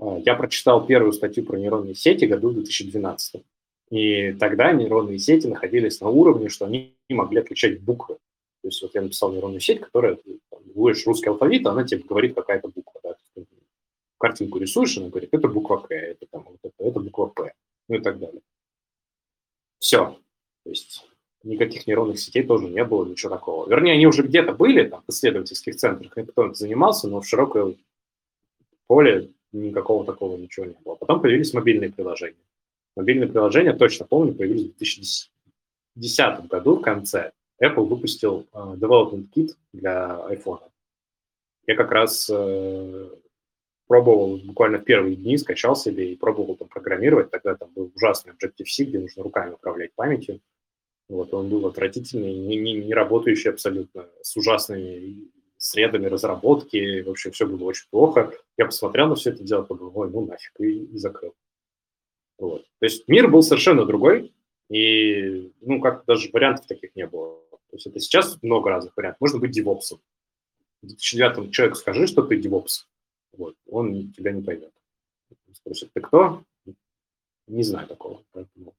А, 0.03 0.19
я 0.19 0.35
прочитал 0.35 0.85
первую 0.85 1.13
статью 1.13 1.45
про 1.45 1.57
нейронные 1.57 1.95
сети 1.95 2.25
году 2.25 2.51
в 2.51 2.55
2012. 2.55 3.43
И 3.91 4.33
тогда 4.33 4.73
нейронные 4.73 5.19
сети 5.19 5.47
находились 5.47 6.01
на 6.01 6.09
уровне, 6.09 6.49
что 6.49 6.67
они 6.67 6.95
могли 7.09 7.41
отличать 7.41 7.81
буквы. 7.81 8.17
То 8.63 8.69
есть 8.69 8.83
вот 8.83 8.95
я 8.95 9.03
написал 9.03 9.33
нейронную 9.33 9.61
сеть, 9.61 9.81
которая, 9.81 10.19
вводишь 10.75 11.07
русский 11.07 11.29
алфавит, 11.29 11.67
она 11.67 11.85
тебе 11.85 12.03
говорит 12.03 12.35
какая-то 12.35 12.69
буква. 12.69 13.01
Да? 13.05 13.15
картинку 14.19 14.59
рисуешь, 14.59 14.97
она 14.99 15.09
говорит, 15.09 15.31
это 15.33 15.49
буква 15.49 15.79
К, 15.79 15.91
это, 15.91 16.27
там, 16.31 16.45
вот 16.45 16.59
это, 16.63 16.75
это 16.79 17.01
буква 17.01 17.27
П, 17.27 17.53
ну 17.89 17.97
и 17.97 18.01
так 18.01 18.21
далее. 18.21 18.41
Все. 19.81 20.17
То 20.63 20.71
есть 20.71 21.05
никаких 21.43 21.89
нейронных 21.89 22.21
сетей 22.21 22.45
тоже 22.45 22.69
не 22.69 22.85
было, 22.85 23.05
ничего 23.05 23.31
такого. 23.31 23.69
Вернее, 23.69 23.95
они 23.95 24.07
уже 24.07 24.23
где-то 24.23 24.53
были, 24.53 24.87
там, 24.87 25.03
в 25.09 25.11
исследовательских 25.11 25.75
центрах, 25.75 26.17
и 26.17 26.23
кто-то 26.23 26.55
занимался, 26.55 27.09
но 27.09 27.21
в 27.21 27.27
широкое 27.27 27.75
поле 28.87 29.33
никакого 29.53 30.05
такого 30.05 30.37
ничего 30.37 30.67
не 30.67 30.77
было. 30.85 30.95
Потом 30.95 31.21
появились 31.21 31.55
мобильные 31.55 31.93
приложения. 31.93 32.37
Мобильные 32.97 33.29
приложения, 33.29 33.73
точно 33.73 34.07
помню, 34.07 34.35
появились 34.35 34.73
в 34.73 34.79
2010 34.79 36.47
году, 36.47 36.77
в 36.77 36.83
конце. 36.83 37.33
Apple 37.63 37.85
выпустил 37.85 38.47
uh, 38.53 38.77
Development 38.77 39.29
Kit 39.35 39.51
для 39.73 40.21
iPhone. 40.31 40.61
Я 41.67 41.77
как 41.77 41.91
раз 41.93 42.29
uh, 42.29 43.19
пробовал 43.87 44.39
буквально 44.39 44.79
в 44.79 44.85
первые 44.85 45.17
дни, 45.17 45.39
скачал 45.39 45.77
себе 45.77 46.13
и 46.13 46.17
пробовал 46.17 46.57
там 46.57 46.69
программировать. 46.69 47.31
Тогда 47.31 47.55
там 47.55 47.71
был 47.75 47.93
ужасный 47.95 48.33
Objective-C, 48.33 48.85
где 48.85 48.99
нужно 48.99 49.23
руками 49.23 49.53
управлять 49.53 49.93
памятью. 49.95 50.41
Вот, 51.09 51.35
он 51.35 51.51
был 51.51 51.67
отвратительный, 51.67 52.35
не, 52.35 52.57
не, 52.57 52.73
не 52.73 52.95
работающий 52.95 53.51
абсолютно, 53.51 54.09
с 54.23 54.37
ужасными 54.37 55.29
средами 55.63 56.07
разработки, 56.07 57.03
в 57.03 57.11
общем, 57.11 57.31
все 57.31 57.47
было 57.47 57.65
очень 57.65 57.87
плохо. 57.89 58.33
Я 58.57 58.67
посмотрел 58.67 59.09
на 59.09 59.15
все 59.15 59.31
это 59.31 59.45
дело, 59.45 59.63
подумал, 59.63 59.93
ой, 59.95 60.11
ну 60.11 60.27
нафиг, 60.27 60.53
и, 60.59 60.85
и 60.87 60.99
закрыл. 60.99 61.35
Вот. 62.37 62.65
То 62.81 62.87
есть 62.87 63.07
мир 63.07 63.31
был 63.31 63.43
совершенно 63.43 63.85
другой, 63.85 64.35
и, 64.69 65.53
ну, 65.61 65.81
как 65.81 66.05
даже 66.05 66.31
вариантов 66.33 66.67
таких 66.67 66.97
не 66.97 67.07
было. 67.07 67.41
То 67.51 67.77
есть 67.77 67.87
это 67.87 68.01
сейчас 68.01 68.43
много 68.43 68.71
разных 68.71 68.97
вариантов. 68.97 69.21
Можно 69.21 69.39
быть 69.39 69.53
девопсом. 69.53 70.01
В 70.83 70.89
2009 70.89 71.53
человеку 71.53 71.77
скажи, 71.77 72.09
что 72.09 72.23
ты 72.23 72.37
девопс. 72.37 72.89
Вот, 73.33 73.55
он 73.67 74.13
тебя 74.13 74.33
не 74.33 74.43
поймет. 74.43 74.75
Спросит, 75.53 75.93
ты 75.93 76.01
кто? 76.01 76.43
Не 77.47 77.63
знаю 77.63 77.87
такого. 77.87 78.25
Поэтому... 78.33 78.75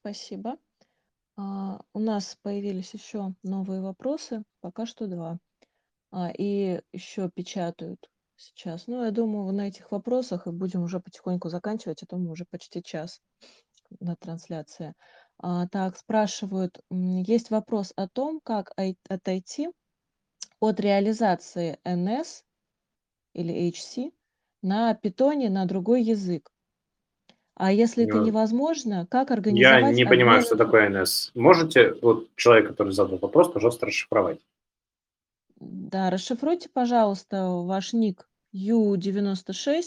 Спасибо. 0.00 0.56
А, 1.36 1.80
у 1.92 1.98
нас 1.98 2.36
появились 2.42 2.94
еще 2.94 3.34
новые 3.42 3.80
вопросы, 3.82 4.42
пока 4.60 4.86
что 4.86 5.06
два. 5.06 5.38
А, 6.10 6.30
и 6.30 6.80
еще 6.92 7.30
печатают 7.30 8.10
сейчас. 8.36 8.86
Ну, 8.86 9.04
я 9.04 9.10
думаю, 9.10 9.52
на 9.52 9.68
этих 9.68 9.90
вопросах 9.92 10.46
и 10.46 10.50
будем 10.50 10.82
уже 10.82 11.00
потихоньку 11.00 11.48
заканчивать, 11.48 12.02
а 12.02 12.06
то 12.06 12.16
мы 12.16 12.30
уже 12.30 12.46
почти 12.46 12.82
час 12.82 13.20
на 14.00 14.16
трансляции. 14.16 14.94
А, 15.38 15.68
так, 15.68 15.96
спрашивают, 15.96 16.80
есть 16.90 17.50
вопрос 17.50 17.92
о 17.96 18.08
том, 18.08 18.40
как 18.42 18.72
отойти 19.08 19.68
от 20.60 20.80
реализации 20.80 21.78
NS 21.84 22.44
или 23.34 23.70
HC 23.70 24.12
на 24.62 24.94
питоне 24.94 25.50
на 25.50 25.66
другой 25.66 26.02
язык. 26.02 26.50
А 27.58 27.72
если 27.72 28.04
это 28.04 28.18
Ну, 28.18 28.26
невозможно, 28.26 29.06
как 29.10 29.30
Я 29.30 29.36
организовать 29.36 29.94
не 29.96 30.04
понимаю, 30.04 30.40
обмен 30.40 30.46
что 30.46 30.56
такое 30.56 30.90
NS. 30.90 31.30
Можете, 31.34 31.94
вот 32.02 32.28
человек, 32.36 32.68
который 32.68 32.92
задал 32.92 33.16
вопрос, 33.16 33.50
пожалуйста, 33.50 33.86
расшифровать? 33.86 34.40
Да, 35.58 36.10
расшифруйте, 36.10 36.68
пожалуйста, 36.70 37.48
ваш 37.48 37.94
ник 37.94 38.28
U96. 38.54 39.82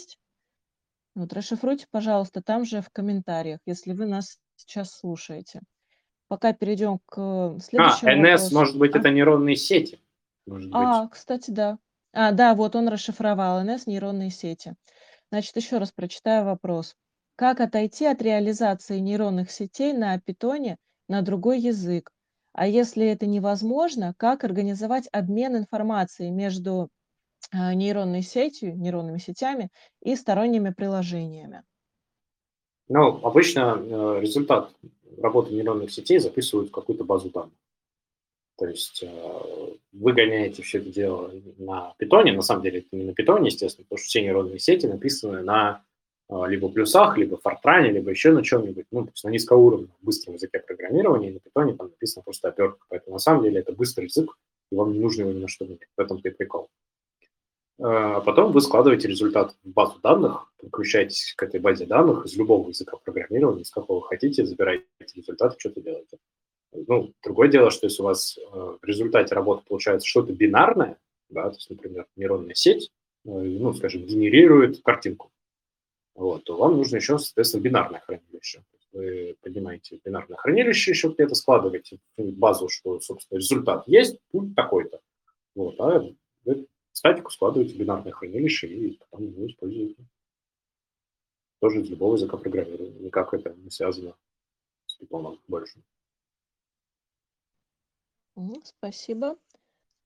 Вот, 1.14 1.32
расшифруйте, 1.32 1.86
пожалуйста, 1.90 2.42
там 2.42 2.64
же 2.64 2.82
в 2.82 2.90
комментариях, 2.90 3.60
если 3.66 3.92
вы 3.92 4.06
нас 4.06 4.38
сейчас 4.56 4.90
слушаете. 4.90 5.60
Пока 6.26 6.52
перейдем 6.52 6.98
к 7.06 7.18
А, 7.18 7.58
следующему 7.60 8.10
NS, 8.10 8.32
вопросу. 8.32 8.54
может 8.54 8.78
быть, 8.78 8.94
А, 8.96 8.98
это 8.98 9.10
нейронные 9.10 9.54
сети? 9.56 10.00
Может 10.46 10.70
быть. 10.70 10.76
а, 10.76 11.06
кстати, 11.06 11.52
да. 11.52 11.78
А, 12.12 12.32
да, 12.32 12.56
вот 12.56 12.74
он 12.74 12.88
расшифровал 12.88 13.64
NS 13.64 13.82
нейронные 13.86 14.30
сети. 14.30 14.74
Значит, 15.30 15.54
еще 15.56 15.78
раз 15.78 15.92
прочитаю 15.92 16.44
вопрос. 16.46 16.96
Как 17.40 17.60
отойти 17.60 18.04
от 18.04 18.20
реализации 18.20 18.98
нейронных 18.98 19.50
сетей 19.50 19.94
на 19.94 20.20
питоне 20.20 20.76
на 21.08 21.22
другой 21.22 21.58
язык? 21.58 22.10
А 22.52 22.66
если 22.66 23.06
это 23.06 23.24
невозможно, 23.24 24.12
как 24.18 24.44
организовать 24.44 25.08
обмен 25.10 25.56
информацией 25.56 26.32
между 26.32 26.90
э, 27.50 27.72
нейронной 27.72 28.20
сетью, 28.20 28.76
нейронными 28.76 29.16
сетями 29.16 29.70
и 30.02 30.16
сторонними 30.16 30.68
приложениями? 30.68 31.62
Ну, 32.88 33.24
обычно 33.24 33.78
э, 33.80 34.20
результат 34.20 34.74
работы 35.16 35.54
нейронных 35.54 35.90
сетей 35.90 36.18
записывают 36.18 36.68
в 36.68 36.72
какую-то 36.72 37.04
базу 37.04 37.30
данных. 37.30 37.56
То 38.58 38.66
есть 38.66 39.02
э, 39.02 39.74
вы 39.92 40.12
гоняете 40.12 40.60
все 40.62 40.76
это 40.76 40.90
дело 40.90 41.32
на 41.56 41.94
питоне, 41.96 42.34
на 42.34 42.42
самом 42.42 42.64
деле 42.64 42.80
это 42.80 42.88
не 42.92 43.04
на 43.04 43.14
питоне, 43.14 43.46
естественно, 43.46 43.84
потому 43.84 43.98
что 43.98 44.08
все 44.08 44.20
нейронные 44.20 44.58
сети 44.58 44.84
написаны 44.84 45.40
на 45.40 45.82
либо 46.46 46.68
плюсах, 46.68 47.18
либо 47.18 47.36
фортране, 47.38 47.90
либо 47.90 48.10
еще 48.10 48.32
на 48.32 48.44
чем-нибудь, 48.44 48.86
ну, 48.92 49.04
то 49.04 49.10
есть 49.10 49.24
на 49.24 49.30
низкоуровневом 49.30 49.94
быстром 50.00 50.34
языке 50.34 50.60
программирования, 50.60 51.30
и 51.30 51.32
на 51.32 51.40
питоне 51.40 51.74
там 51.74 51.88
написано 51.88 52.22
просто 52.22 52.48
обертка, 52.48 52.84
поэтому 52.88 53.14
на 53.14 53.18
самом 53.18 53.42
деле 53.42 53.60
это 53.60 53.72
быстрый 53.72 54.04
язык, 54.04 54.36
и 54.70 54.76
вам 54.76 54.92
не 54.92 55.00
нужно 55.00 55.22
его 55.22 55.32
ни 55.32 55.40
на 55.40 55.48
что 55.48 55.64
менять, 55.64 55.88
в 55.96 56.00
этом-то 56.00 56.30
прикол. 56.30 56.68
А 57.82 58.20
потом 58.20 58.52
вы 58.52 58.60
складываете 58.60 59.08
результат 59.08 59.56
в 59.64 59.70
базу 59.70 59.98
данных, 60.02 60.52
подключаетесь 60.58 61.34
к 61.34 61.42
этой 61.42 61.60
базе 61.60 61.86
данных 61.86 62.26
из 62.26 62.36
любого 62.36 62.68
языка 62.68 62.96
программирования, 62.98 63.62
из 63.62 63.70
какого 63.70 64.02
хотите, 64.02 64.44
забираете 64.44 64.84
результаты, 65.16 65.56
что-то 65.58 65.80
делаете. 65.80 66.18
Ну, 66.72 67.12
другое 67.24 67.48
дело, 67.48 67.70
что 67.70 67.86
если 67.86 68.02
у 68.02 68.04
вас 68.04 68.38
э, 68.38 68.42
в 68.80 68.84
результате 68.84 69.34
работы 69.34 69.64
получается 69.66 70.06
что-то 70.06 70.32
бинарное, 70.32 70.98
да, 71.28 71.48
то 71.48 71.56
есть, 71.56 71.68
например, 71.68 72.06
нейронная 72.16 72.54
сеть, 72.54 72.92
э, 73.24 73.30
ну, 73.30 73.72
скажем, 73.72 74.04
генерирует 74.04 74.80
картинку, 74.82 75.30
вот, 76.14 76.44
то 76.44 76.56
вам 76.56 76.76
нужно 76.76 76.96
еще, 76.96 77.18
соответственно, 77.18 77.62
бинарное 77.62 78.00
хранилище. 78.00 78.64
Вы 78.92 79.36
поднимаете 79.40 80.00
бинарное 80.04 80.36
хранилище 80.36 80.90
еще 80.90 81.08
где-то, 81.08 81.34
складываете 81.34 81.98
в 82.16 82.32
базу, 82.32 82.68
что, 82.68 82.98
собственно, 83.00 83.38
результат 83.38 83.86
есть, 83.86 84.18
путь 84.32 84.54
такой-то. 84.54 85.00
Вот, 85.54 85.80
а 85.80 86.02
статику, 86.92 87.30
складываете 87.30 87.76
бинарное 87.76 88.12
хранилище 88.12 88.66
и 88.66 88.98
потом 88.98 89.26
его 89.26 89.46
используете. 89.46 90.04
Тоже 91.60 91.82
из 91.82 91.90
любого 91.90 92.16
языка 92.16 92.36
программирования. 92.36 92.98
Никак 93.00 93.32
это 93.34 93.54
не 93.54 93.70
связано 93.70 94.14
с 94.86 94.94
питоном 94.94 95.40
больше. 95.46 95.82
Спасибо. 98.64 99.36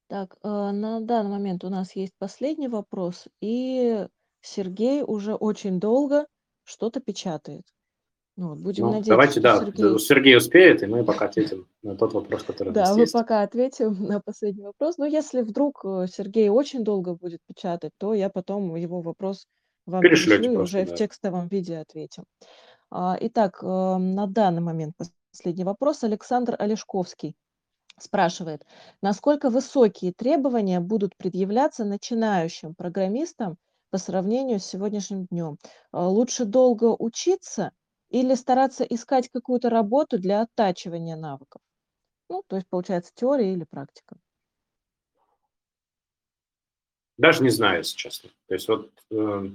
Так, 0.09 0.37
э, 0.43 0.49
на 0.49 1.01
данный 1.01 1.31
момент 1.31 1.65
у 1.65 1.71
нас 1.71 1.97
есть 1.97 2.13
последний 2.19 2.69
вопрос, 2.69 3.27
и 3.41 4.07
Сергей 4.45 5.03
уже 5.03 5.35
очень 5.35 5.81
долго 5.81 6.27
что-то 6.65 7.01
печатает. 7.01 7.63
Ну, 8.37 8.49
вот, 8.49 8.59
будем 8.59 8.87
Ну, 8.87 8.91
надеяться, 8.91 9.11
давайте, 9.11 9.41
да, 9.41 9.59
Сергей... 9.59 9.99
Сергей 9.99 10.37
успеет, 10.37 10.83
и 10.83 10.87
мы 10.87 11.05
пока 11.05 11.27
ответим 11.27 11.69
на 11.83 11.97
тот 11.97 12.13
вопрос, 12.15 12.43
который 12.43 12.71
у 12.71 12.73
Да, 12.73 12.83
нас 12.83 12.95
вы 12.95 13.03
есть. 13.03 13.13
пока 13.13 13.43
ответим 13.43 13.95
на 14.09 14.21
последний 14.21 14.65
вопрос. 14.65 14.99
Но 14.99 15.07
если 15.07 15.43
вдруг 15.43 15.85
э, 15.85 16.07
Сергей 16.13 16.49
очень 16.49 16.83
долго 16.85 17.15
будет 17.15 17.41
печатать, 17.47 17.93
то 17.97 18.13
я 18.13 18.29
потом 18.29 18.75
его 18.75 19.01
вопрос 19.01 19.47
вам 19.87 20.03
перешлю 20.03 20.43
и 20.43 20.49
уже 20.57 20.85
в 20.85 20.91
да. 20.91 20.97
текстовом 20.97 21.49
виде 21.49 21.79
ответим. 21.79 22.25
А, 22.91 23.17
Итак, 23.21 23.61
э, 23.63 23.67
на 23.67 24.27
данный 24.27 24.63
момент 24.63 24.95
последний 25.31 25.65
вопрос. 25.65 26.03
Александр 26.03 26.57
Олешковский 26.59 27.37
спрашивает, 27.99 28.67
насколько 29.01 29.49
высокие 29.49 30.13
требования 30.13 30.81
будут 30.81 31.17
предъявляться 31.17 31.85
начинающим 31.85 32.75
программистам 32.75 33.57
по 33.95 33.99
сравнению 33.99 34.59
с 34.59 34.67
сегодняшним 34.67 35.27
днем? 35.27 35.57
А, 35.93 36.09
Лучше 36.09 36.47
долго 36.47 36.97
учиться 36.99 37.71
или 38.11 38.35
стараться 38.35 38.83
искать 38.83 39.29
какую-то 39.29 39.71
работу 39.71 40.19
для 40.19 40.41
оттачивания 40.41 41.15
навыков? 41.15 41.63
Ну, 42.29 42.43
то 42.49 42.57
есть, 42.57 42.69
получается, 42.69 43.13
теория 43.15 43.53
или 43.53 43.63
практика. 43.63 44.17
Даже 47.19 47.45
не 47.45 47.51
знаю, 47.51 47.79
если 47.79 47.97
честно. 47.97 48.31
То 48.49 48.55
есть 48.55 48.67
вот 48.67 48.91
э, 49.13 49.47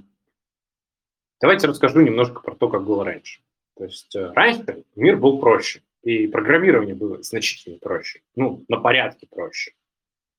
давайте 1.42 1.66
расскажу 1.66 2.00
немножко 2.00 2.40
про 2.40 2.56
то, 2.56 2.70
как 2.70 2.86
было 2.86 3.04
раньше. 3.04 3.42
То 3.76 3.84
есть 3.84 4.16
э, 4.16 4.32
раньше 4.32 4.86
мир 4.94 5.18
был 5.18 5.38
проще, 5.38 5.82
и 6.02 6.26
программирование 6.28 6.94
было 6.94 7.22
значительно 7.22 7.76
проще, 7.76 8.22
ну, 8.36 8.64
на 8.68 8.80
порядке 8.80 9.26
проще. 9.26 9.72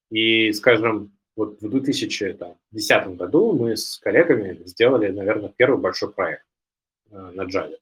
И, 0.10 0.52
скажем, 0.54 1.16
вот 1.42 1.60
в 1.60 1.70
2010 1.70 3.08
году 3.16 3.54
мы 3.54 3.76
с 3.76 3.98
коллегами 3.98 4.62
сделали, 4.66 5.10
наверное, 5.10 5.52
первый 5.56 5.80
большой 5.80 6.12
проект 6.14 6.46
э, 7.10 7.16
на 7.16 7.44
Java. 7.44 7.78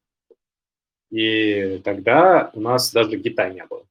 И 1.11 1.81
тогда 1.83 2.51
у 2.53 2.61
нас 2.61 2.93
даже 2.93 3.17
гита 3.17 3.49
не 3.49 3.65
было. 3.65 3.85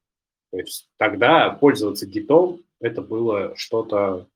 То 0.51 0.57
есть 0.57 0.89
тогда 0.97 1.51
пользоваться 1.51 2.07
гитом 2.07 2.63
это 2.79 3.03
было 3.03 3.53
что-то, 3.55 4.27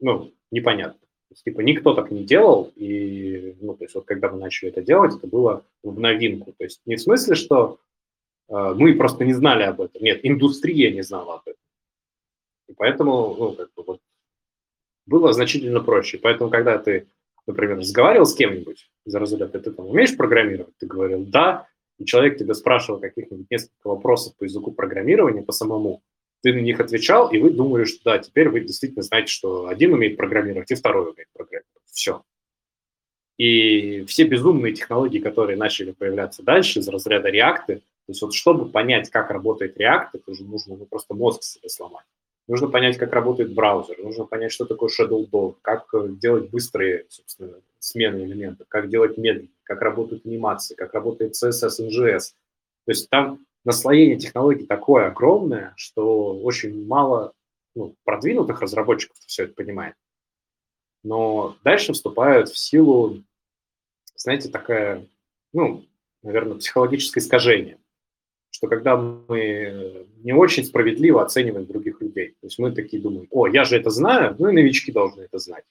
ну, 0.00 0.34
непонятно. 0.50 0.98
То 0.98 1.32
есть, 1.32 1.44
типа 1.44 1.60
никто 1.60 1.94
так 1.94 2.10
не 2.10 2.24
делал, 2.24 2.70
и, 2.76 3.56
ну, 3.62 3.74
то 3.74 3.84
есть 3.84 3.94
вот 3.94 4.04
когда 4.04 4.30
мы 4.30 4.38
начали 4.38 4.70
это 4.70 4.82
делать, 4.82 5.16
это 5.16 5.26
было 5.26 5.64
в 5.82 5.98
новинку. 5.98 6.52
То 6.52 6.64
есть 6.64 6.82
не 6.84 6.96
в 6.96 7.00
смысле, 7.00 7.36
что 7.36 7.78
э, 8.48 8.74
мы 8.76 8.94
просто 8.96 9.24
не 9.24 9.32
знали 9.32 9.62
об 9.62 9.80
этом. 9.80 10.02
Нет, 10.02 10.20
индустрия 10.22 10.90
не 10.90 11.02
знала 11.02 11.36
об 11.36 11.42
этом. 11.48 11.62
И 12.68 12.74
поэтому, 12.74 13.34
ну, 13.34 13.52
как 13.54 13.72
бы 13.74 13.82
вот 13.86 14.00
было 15.06 15.32
значительно 15.32 15.80
проще. 15.80 16.18
Поэтому, 16.18 16.50
когда 16.50 16.78
ты, 16.78 17.06
например, 17.46 17.78
разговаривал 17.78 18.26
с 18.26 18.34
кем-нибудь 18.34 18.90
из 19.04 19.14
разряда, 19.14 19.58
ты 19.58 19.70
там 19.70 19.86
умеешь 19.86 20.16
программировать? 20.16 20.76
Ты 20.78 20.86
говорил 20.86 21.24
«да», 21.24 21.68
и 21.98 22.04
человек 22.04 22.38
тебя 22.38 22.54
спрашивал 22.54 22.98
каких-нибудь 22.98 23.46
несколько 23.50 23.88
вопросов 23.88 24.36
по 24.36 24.44
языку 24.44 24.72
программирования, 24.72 25.42
по 25.42 25.52
самому, 25.52 26.02
ты 26.42 26.52
на 26.52 26.58
них 26.58 26.80
отвечал, 26.80 27.30
и 27.30 27.38
вы 27.38 27.50
думали, 27.50 27.84
что 27.84 28.00
да, 28.04 28.18
теперь 28.18 28.50
вы 28.50 28.60
действительно 28.60 29.02
знаете, 29.02 29.28
что 29.28 29.68
один 29.68 29.94
умеет 29.94 30.16
программировать, 30.16 30.70
и 30.70 30.74
второй 30.74 31.10
умеет 31.10 31.28
программировать. 31.32 31.82
Все. 31.86 32.22
И 33.38 34.04
все 34.04 34.24
безумные 34.24 34.74
технологии, 34.74 35.20
которые 35.20 35.56
начали 35.56 35.92
появляться 35.92 36.42
дальше 36.42 36.80
из 36.80 36.88
разряда 36.88 37.30
React, 37.30 37.66
то 37.66 37.80
есть 38.08 38.20
вот 38.20 38.34
чтобы 38.34 38.66
понять, 38.66 39.08
как 39.08 39.30
работает 39.30 39.80
React, 39.80 40.08
это 40.12 40.34
же 40.34 40.44
нужно 40.44 40.76
ну, 40.76 40.84
просто 40.84 41.14
мозг 41.14 41.42
себе 41.42 41.68
сломать. 41.68 42.04
Нужно 42.46 42.68
понять, 42.68 42.98
как 42.98 43.12
работает 43.12 43.54
браузер, 43.54 43.98
нужно 43.98 44.24
понять, 44.24 44.52
что 44.52 44.66
такое 44.66 44.90
Shadow 44.90 45.26
DOM, 45.30 45.56
как 45.62 45.86
э, 45.94 46.08
делать 46.10 46.50
быстрые, 46.50 47.06
собственно, 47.08 47.54
смены 47.78 48.24
элементов, 48.24 48.66
как 48.68 48.90
делать 48.90 49.16
медленно, 49.16 49.48
как 49.62 49.80
работают 49.80 50.26
анимации, 50.26 50.74
как 50.74 50.92
работает 50.92 51.32
CSS, 51.42 51.80
NGS. 51.80 52.34
То 52.84 52.90
есть 52.90 53.08
там 53.08 53.46
наслоение 53.64 54.18
технологий 54.18 54.66
такое 54.66 55.06
огромное, 55.06 55.72
что 55.76 56.38
очень 56.38 56.86
мало 56.86 57.32
ну, 57.74 57.94
продвинутых 58.04 58.60
разработчиков 58.60 59.16
все 59.26 59.44
это 59.44 59.54
понимает. 59.54 59.94
Но 61.02 61.56
дальше 61.64 61.94
вступают 61.94 62.50
в 62.50 62.58
силу, 62.58 63.22
знаете, 64.16 64.50
такая, 64.50 65.06
ну, 65.54 65.86
наверное, 66.22 66.58
психологическое 66.58 67.20
искажение 67.20 67.78
что 68.64 68.68
когда 68.68 68.96
мы 68.96 70.06
не 70.22 70.32
очень 70.32 70.64
справедливо 70.64 71.22
оцениваем 71.22 71.66
других 71.66 72.00
людей. 72.00 72.30
То 72.40 72.46
есть 72.46 72.58
мы 72.58 72.72
такие 72.72 73.02
думаем, 73.02 73.26
о, 73.30 73.46
я 73.46 73.64
же 73.64 73.76
это 73.76 73.90
знаю, 73.90 74.36
ну 74.38 74.48
и 74.48 74.52
новички 74.52 74.92
должны 74.92 75.22
это 75.22 75.38
знать. 75.38 75.64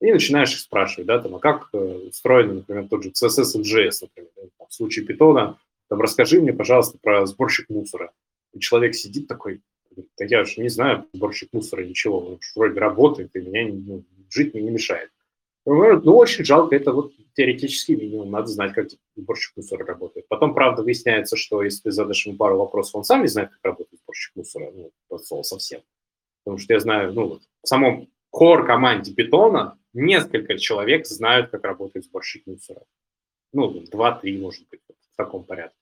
И 0.00 0.10
начинаешь 0.10 0.52
их 0.52 0.60
спрашивать, 0.60 1.06
да, 1.06 1.18
там, 1.18 1.36
а 1.36 1.38
как 1.38 1.68
устроен, 1.74 2.56
например, 2.56 2.88
тот 2.88 3.02
же 3.02 3.10
CSS 3.10 3.60
и 3.60 3.62
JS, 3.62 3.98
например, 4.02 4.30
да, 4.36 4.66
в 4.66 4.72
случае 4.72 5.04
питона, 5.04 5.58
там, 5.88 6.00
расскажи 6.00 6.40
мне, 6.40 6.52
пожалуйста, 6.52 6.98
про 7.02 7.26
сборщик 7.26 7.68
мусора. 7.68 8.10
И 8.54 8.60
человек 8.60 8.94
сидит 8.94 9.28
такой, 9.28 9.60
да 10.18 10.24
я 10.24 10.44
же 10.44 10.62
не 10.62 10.70
знаю 10.70 11.04
сборщик 11.12 11.50
мусора, 11.52 11.84
ничего, 11.84 12.20
он 12.20 12.40
вроде 12.56 12.80
работает, 12.80 13.30
и 13.34 13.40
меня 13.40 13.70
ну, 13.70 14.04
жить 14.30 14.54
мне 14.54 14.62
не 14.62 14.70
мешает. 14.70 15.10
Ну, 15.66 16.16
очень 16.16 16.44
жалко, 16.44 16.74
это 16.74 16.92
вот 16.92 17.12
теоретический 17.34 17.94
минимум, 17.94 18.30
надо 18.30 18.46
знать, 18.46 18.72
как 18.72 18.88
сборщик 19.14 19.56
мусора 19.56 19.84
работает. 19.84 20.26
Потом, 20.28 20.54
правда, 20.54 20.82
выясняется, 20.82 21.36
что 21.36 21.62
если 21.62 21.82
ты 21.82 21.90
задашь 21.90 22.26
ему 22.26 22.36
пару 22.36 22.58
вопросов, 22.58 22.96
он 22.96 23.04
сам 23.04 23.22
не 23.22 23.28
знает, 23.28 23.50
как 23.50 23.60
работает 23.64 24.00
сборщик 24.02 24.36
мусора, 24.36 24.70
ну, 24.72 24.90
просто 25.08 25.42
совсем. 25.42 25.82
Потому 26.44 26.58
что 26.58 26.72
я 26.72 26.80
знаю, 26.80 27.12
ну, 27.12 27.28
вот, 27.28 27.42
в 27.62 27.68
самом 27.68 28.08
core 28.34 28.66
команде 28.66 29.12
питона 29.12 29.78
несколько 29.92 30.58
человек 30.58 31.06
знают, 31.06 31.50
как 31.50 31.64
работает 31.64 32.06
сборщик 32.06 32.46
мусора. 32.46 32.82
Ну, 33.52 33.68
два-три, 33.90 34.38
может 34.38 34.66
быть, 34.70 34.80
в 34.88 35.16
таком 35.16 35.44
порядке. 35.44 35.76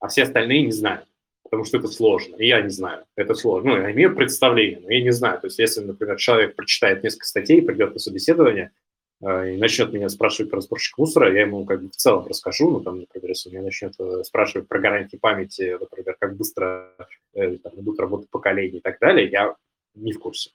А 0.00 0.08
все 0.08 0.24
остальные 0.24 0.62
не 0.62 0.72
знают, 0.72 1.06
потому 1.44 1.64
что 1.64 1.78
это 1.78 1.86
сложно. 1.86 2.36
И 2.36 2.48
я 2.48 2.60
не 2.62 2.70
знаю, 2.70 3.04
это 3.14 3.34
сложно. 3.34 3.74
Ну, 3.74 3.80
я 3.80 3.92
имею 3.92 4.16
представление, 4.16 4.80
но 4.80 4.90
я 4.90 5.02
не 5.02 5.12
знаю. 5.12 5.40
То 5.40 5.46
есть, 5.46 5.58
если, 5.58 5.80
например, 5.82 6.16
человек 6.16 6.56
прочитает 6.56 7.04
несколько 7.04 7.26
статей, 7.26 7.62
придет 7.62 7.92
на 7.92 8.00
собеседование– 8.00 8.72
и 9.20 9.56
начнет 9.56 9.92
меня 9.92 10.08
спрашивать 10.08 10.50
про 10.50 10.60
сборщик 10.60 10.98
мусора, 10.98 11.32
я 11.32 11.42
ему 11.42 11.64
как 11.64 11.82
бы 11.82 11.90
в 11.90 11.96
целом 11.96 12.26
расскажу, 12.26 12.70
ну, 12.70 12.80
там, 12.80 13.00
например, 13.00 13.30
если 13.30 13.50
меня 13.50 13.62
начнет 13.62 13.94
э, 13.98 14.24
спрашивать 14.24 14.68
про 14.68 14.80
гарантии 14.80 15.16
памяти, 15.16 15.76
например, 15.80 16.16
как 16.18 16.36
быстро 16.36 16.94
э, 17.32 17.56
там, 17.58 17.72
идут 17.76 17.98
работы 18.00 18.26
поколений 18.30 18.78
и 18.78 18.80
так 18.80 18.98
далее, 18.98 19.30
я 19.30 19.56
не 19.94 20.12
в 20.12 20.18
курсе. 20.18 20.50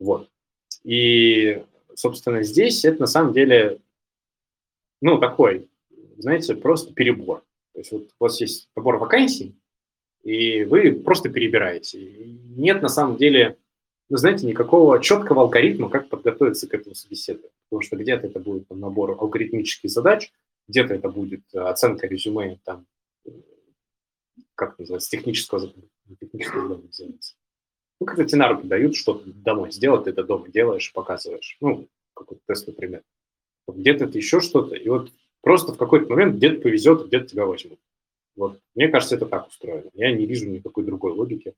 Вот. 0.00 0.28
И, 0.82 1.62
собственно, 1.94 2.42
здесь 2.42 2.84
это 2.84 3.00
на 3.00 3.06
самом 3.06 3.32
деле, 3.32 3.78
ну, 5.00 5.18
такой, 5.18 5.68
знаете, 6.16 6.56
просто 6.56 6.92
перебор. 6.92 7.44
То 7.72 7.80
есть 7.80 7.92
вот 7.92 8.08
у 8.18 8.24
вас 8.24 8.40
есть 8.40 8.68
набор 8.74 8.96
вакансий, 8.96 9.54
и 10.22 10.64
вы 10.64 10.92
просто 10.92 11.28
перебираете. 11.28 12.00
нет 12.56 12.82
на 12.82 12.88
самом 12.88 13.16
деле 13.16 13.58
вы 14.08 14.18
знаете, 14.18 14.46
никакого 14.46 15.00
четкого 15.02 15.42
алгоритма, 15.42 15.88
как 15.88 16.08
подготовиться 16.08 16.68
к 16.68 16.74
этому 16.74 16.94
собеседованию. 16.94 17.50
Потому 17.68 17.82
что 17.82 17.96
где-то 17.96 18.28
это 18.28 18.40
будет 18.40 18.68
там, 18.68 18.80
набор 18.80 19.12
алгоритмических 19.18 19.90
задач, 19.90 20.32
где-то 20.68 20.94
это 20.94 21.08
будет 21.08 21.42
э, 21.52 21.58
оценка 21.58 22.06
резюме, 22.06 22.60
там, 22.64 22.86
э, 23.24 23.30
как 24.54 24.78
называется, 24.78 25.10
технического, 25.10 25.72
технического 26.20 26.76
называется. 26.76 27.34
Ну, 28.00 28.06
когда 28.06 28.24
тебе 28.24 28.38
на 28.38 28.48
руки 28.48 28.66
дают 28.66 28.94
что-то 28.94 29.30
домой 29.32 29.72
сделать, 29.72 30.04
ты 30.04 30.10
это 30.10 30.22
дома 30.22 30.48
делаешь, 30.48 30.92
показываешь. 30.92 31.56
Ну, 31.60 31.88
какой-то 32.14 32.42
тест, 32.46 32.66
например. 32.66 33.02
Где-то 33.68 34.04
это 34.04 34.18
еще 34.18 34.40
что-то, 34.40 34.76
и 34.76 34.88
вот 34.88 35.10
просто 35.40 35.72
в 35.72 35.78
какой-то 35.78 36.08
момент 36.08 36.36
где-то 36.36 36.60
повезет, 36.60 37.06
где-то 37.06 37.26
тебя 37.26 37.46
возьмут. 37.46 37.80
Вот, 38.36 38.60
мне 38.74 38.88
кажется, 38.88 39.16
это 39.16 39.26
так 39.26 39.48
устроено. 39.48 39.90
Я 39.94 40.12
не 40.12 40.26
вижу 40.26 40.48
никакой 40.48 40.84
другой 40.84 41.12
логики. 41.12 41.54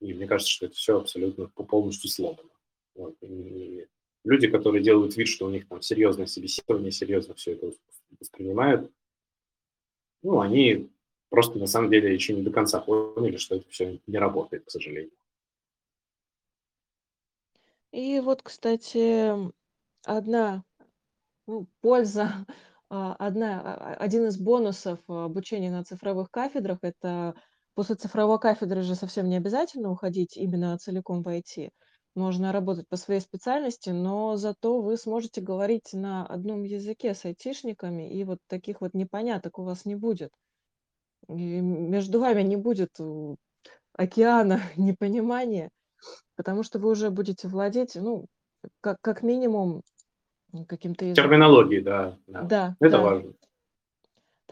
И 0.00 0.14
мне 0.14 0.26
кажется, 0.26 0.50
что 0.50 0.66
это 0.66 0.74
все 0.74 0.98
абсолютно 0.98 1.46
полностью 1.46 2.10
сломано. 2.10 2.50
Вот. 2.94 3.14
И 3.20 3.86
люди, 4.24 4.48
которые 4.48 4.82
делают 4.82 5.16
вид, 5.16 5.28
что 5.28 5.46
у 5.46 5.50
них 5.50 5.68
там 5.68 5.82
серьезное 5.82 6.26
собеседование, 6.26 6.90
серьезно 6.90 7.34
все 7.34 7.52
это 7.52 7.72
воспринимают, 8.18 8.90
ну, 10.22 10.40
они 10.40 10.90
просто 11.28 11.58
на 11.58 11.66
самом 11.66 11.90
деле 11.90 12.14
еще 12.14 12.34
не 12.34 12.42
до 12.42 12.50
конца 12.50 12.80
поняли, 12.80 13.36
что 13.36 13.56
это 13.56 13.68
все 13.68 14.00
не 14.06 14.18
работает, 14.18 14.64
к 14.64 14.70
сожалению. 14.70 15.12
И 17.90 18.20
вот, 18.20 18.42
кстати, 18.42 19.32
одна 20.04 20.64
ну, 21.46 21.66
польза, 21.80 22.46
а, 22.88 23.14
одна, 23.16 23.60
а, 23.60 23.94
один 23.96 24.26
из 24.26 24.38
бонусов 24.38 25.00
обучения 25.08 25.70
на 25.70 25.84
цифровых 25.84 26.30
кафедрах– 26.30 26.78
это 26.82 27.34
После 27.74 27.94
цифровой 27.94 28.38
кафедры 28.38 28.82
же 28.82 28.94
совсем 28.94 29.30
не 29.30 29.36
обязательно 29.36 29.90
уходить 29.90 30.36
именно 30.36 30.76
целиком 30.76 31.22
в 31.22 31.28
IT. 31.28 31.70
Можно 32.14 32.52
работать 32.52 32.88
по 32.88 32.96
своей 32.96 33.20
специальности, 33.20 33.90
но 33.90 34.36
зато 34.36 34.80
вы 34.80 34.96
сможете 34.96 35.40
говорить 35.40 35.92
на 35.92 36.26
одном 36.26 36.64
языке 36.64 37.14
с 37.14 37.24
айтишниками, 37.24 38.12
и 38.12 38.24
вот 38.24 38.38
таких 38.48 38.80
вот 38.80 38.94
непоняток 38.94 39.58
у 39.58 39.64
вас 39.64 39.84
не 39.84 39.94
будет. 39.94 40.30
И 41.28 41.32
между 41.60 42.20
вами 42.20 42.42
не 42.42 42.56
будет 42.56 42.90
океана 43.94 44.60
непонимания, 44.76 45.70
потому 46.36 46.62
что 46.62 46.78
вы 46.78 46.90
уже 46.90 47.10
будете 47.10 47.48
владеть, 47.48 47.94
ну, 47.94 48.26
как, 48.80 48.98
как 49.00 49.22
минимум 49.22 49.82
каким-то 50.68 51.04
языком. 51.04 51.24
Терминологии, 51.24 51.80
да. 51.80 52.18
Да, 52.26 52.42
Да, 52.48 52.76
это 52.80 52.98
да. 52.98 53.02
важно. 53.02 53.32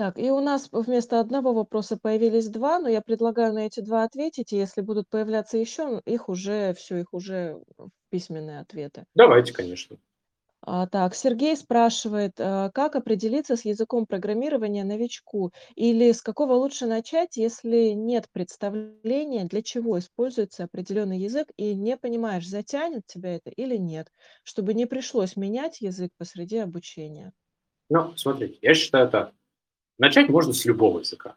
Так, 0.01 0.19
и 0.19 0.31
у 0.31 0.41
нас 0.41 0.71
вместо 0.73 1.21
одного 1.21 1.53
вопроса 1.53 1.99
появились 2.01 2.49
два, 2.49 2.79
но 2.79 2.89
я 2.89 3.03
предлагаю 3.03 3.53
на 3.53 3.67
эти 3.67 3.81
два 3.81 4.05
ответить, 4.05 4.51
и 4.51 4.57
если 4.57 4.81
будут 4.81 5.11
появляться 5.11 5.59
еще, 5.59 6.01
их 6.07 6.31
уже 6.31 6.73
все, 6.73 6.97
их 6.97 7.13
уже 7.13 7.63
письменные 8.09 8.61
ответы. 8.61 9.05
Давайте, 9.15 9.53
конечно. 9.53 9.99
А, 10.63 10.87
так, 10.87 11.15
Сергей 11.15 11.55
спрашивает, 11.55 12.33
а, 12.39 12.71
как 12.71 12.97
определиться 12.97 13.57
с 13.57 13.67
языком 13.67 14.07
программирования 14.07 14.85
новичку? 14.85 15.53
Или 15.77 16.13
с 16.13 16.23
какого 16.23 16.55
лучше 16.55 16.87
начать, 16.87 17.37
если 17.37 17.91
нет 17.91 18.25
представления, 18.33 19.45
для 19.45 19.61
чего 19.61 19.99
используется 19.99 20.65
определенный 20.65 21.19
язык, 21.19 21.49
и 21.59 21.75
не 21.75 21.99
понимаешь, 21.99 22.49
затянет 22.49 23.03
тебя 23.07 23.35
это 23.35 23.51
или 23.51 23.77
нет, 23.77 24.09
чтобы 24.45 24.73
не 24.73 24.87
пришлось 24.87 25.37
менять 25.37 25.83
язык 25.83 26.11
посреди 26.17 26.57
обучения? 26.57 27.35
Ну, 27.91 28.17
смотрите, 28.17 28.59
я 28.63 28.73
считаю 28.73 29.11
так. 29.11 29.35
Начать 30.01 30.31
можно 30.31 30.55
с 30.55 30.65
любого 30.65 31.01
языка. 31.01 31.37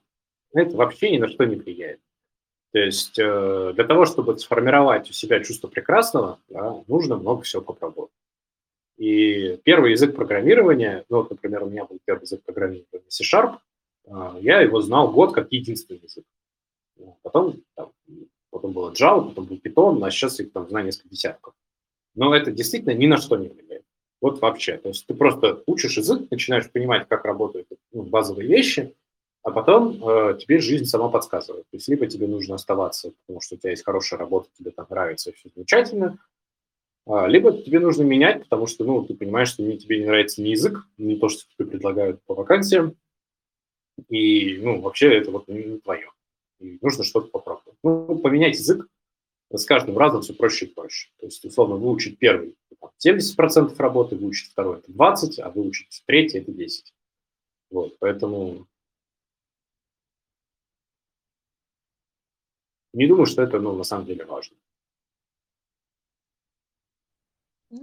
Это 0.54 0.78
вообще 0.78 1.12
ни 1.12 1.18
на 1.18 1.28
что 1.28 1.44
не 1.44 1.58
влияет. 1.58 2.00
То 2.72 2.80
есть 2.80 3.20
э, 3.20 3.74
для 3.76 3.84
того, 3.84 4.06
чтобы 4.06 4.40
сформировать 4.40 5.10
у 5.10 5.14
себя 5.14 5.44
чувство 5.44 5.68
прекрасного, 5.68 6.40
да, 6.48 6.82
нужно 6.88 7.18
много 7.18 7.42
всего 7.42 7.62
попробовать. 7.62 8.14
И 8.98 9.60
первый 9.66 9.92
язык 9.92 10.16
программирования, 10.16 11.04
ну, 11.10 11.18
вот, 11.18 11.30
например, 11.30 11.64
у 11.64 11.70
меня 11.70 11.84
был 11.84 12.00
первый 12.06 12.22
язык 12.22 12.42
программирования 12.44 13.04
C-Sharp, 13.10 13.58
а, 14.08 14.38
я 14.40 14.62
его 14.62 14.82
знал 14.82 15.12
год 15.12 15.34
как 15.34 15.52
единственный 15.52 16.00
язык. 16.02 16.24
Потом, 17.22 17.62
там, 17.76 17.92
потом 18.50 18.72
было 18.72 18.92
Java, 18.92 19.28
потом 19.28 19.44
был 19.46 19.58
Python, 19.58 20.08
а 20.08 20.10
сейчас 20.10 20.40
их 20.40 20.54
там 20.54 20.70
знаю 20.70 20.86
несколько 20.86 21.10
десятков. 21.10 21.54
Но 22.16 22.34
это 22.34 22.50
действительно 22.50 22.94
ни 22.94 23.08
на 23.08 23.18
что 23.18 23.36
не 23.36 23.50
влияет. 23.50 23.84
Вот 24.24 24.40
вообще. 24.40 24.78
То 24.78 24.88
есть 24.88 25.06
ты 25.06 25.14
просто 25.14 25.64
учишь 25.66 25.98
язык, 25.98 26.32
начинаешь 26.32 26.72
понимать, 26.72 27.10
как 27.10 27.26
работают 27.26 27.68
ну, 27.92 28.04
базовые 28.04 28.48
вещи, 28.48 28.96
а 29.44 29.52
потом 29.52 30.02
э, 30.02 30.38
тебе 30.40 30.60
жизнь 30.60 30.86
сама 30.86 31.10
подсказывает. 31.10 31.66
То 31.70 31.76
есть 31.76 31.90
либо 31.90 32.08
тебе 32.08 32.28
нужно 32.28 32.56
оставаться, 32.56 33.12
потому 33.26 33.42
что 33.42 33.56
у 33.56 33.58
тебя 33.58 33.72
есть 33.72 33.84
хорошая 33.84 34.18
работа, 34.22 34.48
тебе 34.58 34.72
там 34.72 34.88
нравится, 34.90 35.34
все 35.34 35.50
замечательно, 35.54 36.20
а, 37.06 37.28
либо 37.28 37.52
тебе 37.52 37.82
нужно 37.82 38.04
менять, 38.04 38.44
потому 38.44 38.66
что, 38.66 38.86
ну, 38.86 39.04
ты 39.04 39.14
понимаешь, 39.14 39.50
что 39.50 39.70
тебе 39.76 40.00
не 40.00 40.06
нравится 40.06 40.42
ни 40.42 40.52
язык, 40.52 40.88
не 40.98 41.18
то, 41.18 41.28
что 41.28 41.42
тебе 41.58 41.70
предлагают 41.70 42.24
по 42.24 42.34
вакансиям, 42.34 42.96
и, 44.08 44.56
ну, 44.56 44.80
вообще 44.80 45.18
это 45.18 45.32
вот 45.32 45.50
не 45.50 45.80
твое. 45.80 46.10
И 46.62 46.80
нужно 46.82 47.04
что-то 47.04 47.28
попробовать. 47.28 47.78
Ну, 47.84 48.18
поменять 48.20 48.56
язык 48.56 48.88
с 49.52 49.66
каждым 49.66 49.98
разом 49.98 50.22
все 50.22 50.34
проще 50.34 50.66
и 50.66 50.74
проще. 50.74 51.10
То 51.20 51.26
есть, 51.26 51.44
условно, 51.44 51.76
выучить 51.76 52.18
первый 52.18 52.56
70% 53.06 53.76
работы, 53.78 54.16
выучить 54.16 54.52
второй 54.52 54.80
это 54.80 54.92
20, 54.92 55.40
а 55.40 55.50
выучить 55.50 56.04
третий 56.06 56.40
это 56.40 56.52
10. 56.52 56.94
Вот, 57.70 57.98
поэтому 58.00 58.68
не 62.94 63.08
думаю, 63.08 63.26
что 63.26 63.42
это, 63.42 63.60
ну, 63.60 63.76
на 63.76 63.84
самом 63.84 64.06
деле 64.06 64.26
важно. 64.26 64.56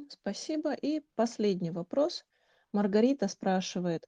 Спасибо. 0.09 0.73
И 0.73 1.03
последний 1.17 1.71
вопрос. 1.71 2.25
Маргарита 2.73 3.27
спрашивает, 3.27 4.07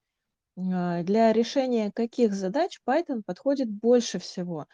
а, 0.57 1.03
для 1.03 1.32
решения 1.32 1.90
каких 1.93 2.34
задач 2.34 2.80
Python 2.86 3.22
подходит 3.24 3.68
больше 3.68 4.18
всего? 4.18 4.66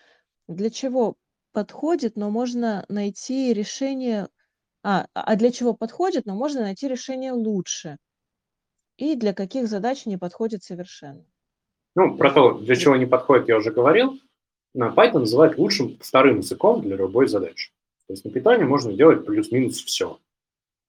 Для 0.49 0.71
чего 0.71 1.17
подходит, 1.53 2.17
но 2.17 2.31
можно 2.31 2.85
найти 2.89 3.53
решение... 3.53 4.29
А, 4.83 5.07
а 5.13 5.37
для 5.37 5.51
чего 5.51 5.75
подходит, 5.75 6.27
но 6.27 6.35
можно 6.35 6.63
найти 6.63 6.89
решение 6.89 7.33
лучше? 7.33 7.97
И 8.97 9.15
для 9.17 9.33
каких 9.33 9.69
задач 9.69 10.07
не 10.07 10.17
подходит 10.17 10.63
совершенно? 10.65 11.25
Ну, 11.95 12.17
про 12.17 12.31
то, 12.33 12.59
для 12.59 12.77
чего 12.77 12.97
не 12.97 13.07
подходит, 13.07 13.49
я 13.49 13.57
уже 13.57 13.71
говорил. 13.71 14.19
На 14.75 14.91
Python 14.91 15.21
называют 15.21 15.59
лучшим 15.59 15.99
вторым 16.01 16.39
языком 16.39 16.83
для 16.83 16.97
любой 16.97 17.29
задачи. 17.29 17.73
То 18.07 18.13
есть 18.13 18.25
на 18.25 18.31
Python 18.31 18.65
можно 18.65 18.93
делать 18.93 19.25
плюс-минус 19.25 19.83
все 19.83 20.19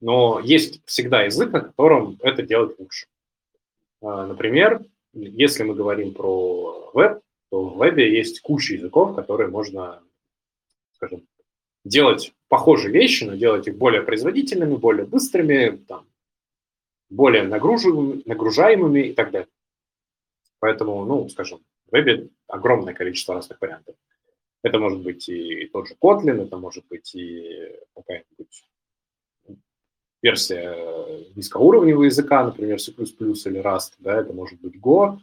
но 0.02 0.40
есть 0.40 0.82
всегда 0.86 1.24
язык, 1.24 1.52
на 1.52 1.62
котором 1.62 2.18
это 2.22 2.44
делать 2.44 2.78
лучше. 2.80 3.08
А, 4.02 4.26
например, 4.28 4.82
если 5.14 5.64
мы 5.64 5.76
говорим 5.76 6.14
про 6.14 6.92
веб, 6.94 7.20
то 7.50 7.64
в 7.64 7.78
вебе 7.78 8.16
есть 8.16 8.42
куча 8.42 8.76
языков, 8.76 9.16
которые 9.16 9.50
можно, 9.50 10.02
скажем, 10.94 11.24
делать 11.84 12.34
похожие 12.48 12.92
вещи, 12.92 13.24
но 13.24 13.36
делать 13.36 13.68
их 13.68 13.78
более 13.78 14.02
производительными, 14.02 14.76
более 14.76 15.06
быстрыми, 15.06 15.78
там, 15.88 16.08
более 17.10 17.44
нагружаемыми, 17.44 18.24
нагружаемыми 18.26 19.00
и 19.08 19.14
так 19.14 19.32
далее. 19.32 19.50
Поэтому, 20.60 21.06
ну, 21.06 21.30
скажем, 21.30 21.60
в 21.88 21.96
вебе 21.96 22.30
огромное 22.48 22.94
количество 22.94 23.36
разных 23.36 23.62
вариантов. 23.62 23.96
Это 24.62 24.78
может 24.78 25.02
быть 25.02 25.30
и 25.30 25.68
тот 25.68 25.88
же 25.88 25.96
Kotlin, 26.02 26.44
это 26.44 26.58
может 26.58 26.86
быть 26.88 27.16
и 27.16 27.72
какая-нибудь 27.96 28.66
версия 30.22 30.76
низкоуровневого 31.36 32.04
языка, 32.04 32.44
например, 32.44 32.80
C++ 32.80 32.92
или 32.92 33.62
Rust, 33.62 33.94
да, 34.00 34.20
это 34.20 34.34
может 34.34 34.60
быть 34.60 34.76
Go. 34.76 35.18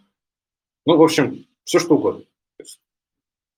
Ну, 0.87 0.97
в 0.97 1.03
общем, 1.03 1.47
все 1.65 1.79
что 1.79 1.97
угодно. 1.97 2.25
Есть, 2.59 2.81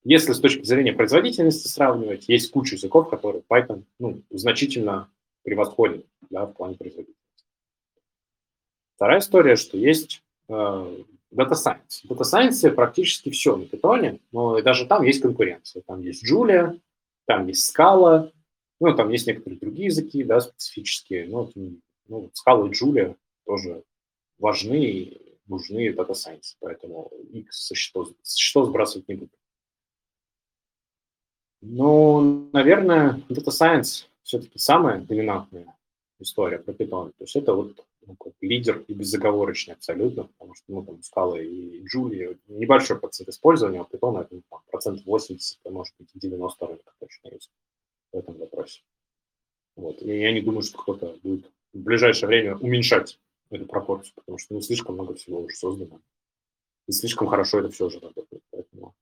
если 0.08 0.32
с 0.32 0.40
точки 0.40 0.64
зрения 0.64 0.94
производительности 0.94 1.68
сравнивать, 1.68 2.30
есть 2.30 2.50
куча 2.50 2.76
языков, 2.76 3.10
которые 3.10 3.42
Python 3.46 3.84
ну, 3.98 4.22
значительно 4.30 5.10
превосходит 5.42 6.06
да, 6.30 6.46
в 6.46 6.54
плане 6.54 6.76
производительности. 6.76 7.44
Вторая 8.96 9.18
история, 9.18 9.56
что 9.56 9.76
есть 9.76 10.22
э, 10.48 10.52
Data 10.52 11.52
Science. 11.52 12.00
В 12.04 12.10
Data 12.10 12.22
Science 12.22 12.70
практически 12.70 13.28
все 13.28 13.54
на 13.56 13.64
Python, 13.64 14.18
но 14.32 14.62
даже 14.62 14.86
там 14.86 15.02
есть 15.02 15.20
конкуренция. 15.20 15.82
Там 15.86 16.00
есть 16.00 16.24
Julia, 16.26 16.80
там 17.26 17.46
есть 17.46 17.76
Scala, 17.76 18.32
ну, 18.80 18.96
там 18.96 19.10
есть 19.10 19.26
некоторые 19.26 19.60
другие 19.60 19.88
языки, 19.88 20.24
да, 20.24 20.40
специфические, 20.40 21.26
но 21.26 21.50
ну, 21.54 22.30
Scala 22.32 22.66
и 22.66 22.72
Julia 22.72 23.14
тоже 23.44 23.84
важны 24.38 24.82
и 24.82 25.38
нужны 25.48 25.90
Data 25.90 26.12
Science, 26.12 26.56
поэтому 26.60 27.12
их 27.30 27.52
со 27.52 27.74
счетов, 27.74 28.08
со 28.22 28.38
счетов 28.38 28.68
сбрасывать 28.68 29.06
не 29.08 29.16
буду. 29.16 29.32
Ну, 31.60 32.48
наверное, 32.52 33.22
Data 33.28 33.48
Science 33.48 34.06
все-таки 34.22 34.58
самая 34.58 35.00
доминантная 35.00 35.74
история 36.20 36.58
про 36.58 36.72
Python. 36.72 37.12
То 37.16 37.24
есть 37.24 37.36
это 37.36 37.54
вот 37.54 37.84
ну, 38.06 38.16
как 38.16 38.32
лидер 38.40 38.84
и 38.88 38.94
безоговорочный 38.94 39.74
абсолютно, 39.74 40.24
потому 40.24 40.54
что 40.54 40.64
ну, 40.68 40.84
там 40.84 41.00
Scala 41.00 41.42
и 41.42 41.84
Julia 41.84 42.38
небольшой 42.46 42.98
процент 42.98 43.28
использования, 43.28 43.80
а 43.80 43.84
Python 43.84 44.20
это 44.20 44.34
ну, 44.34 44.42
там, 44.48 44.60
процент 44.70 45.04
80, 45.04 45.58
а 45.64 45.70
может 45.70 45.94
быть 45.98 46.08
90 46.14 46.66
рынка 46.66 46.92
точно 46.98 47.28
есть 47.28 47.50
в 48.12 48.16
этом 48.16 48.36
вопросе. 48.36 48.82
Вот. 49.76 50.02
И 50.02 50.18
я 50.18 50.32
не 50.32 50.40
думаю, 50.40 50.62
что 50.62 50.78
кто-то 50.78 51.18
будет 51.22 51.50
в 51.72 51.78
ближайшее 51.78 52.28
время 52.28 52.56
уменьшать 52.56 53.18
эту 53.50 53.66
пропорцию, 53.66 54.14
потому 54.16 54.38
что 54.38 54.54
ну, 54.54 54.60
слишком 54.60 54.94
много 54.94 55.14
всего 55.14 55.40
уже 55.40 55.56
создано. 55.56 56.00
И 56.86 56.92
слишком 56.92 57.28
хорошо 57.28 57.60
это 57.60 57.70
все 57.70 57.86
уже 57.86 58.00
работает. 58.00 58.42
Поэтому... 58.50 58.94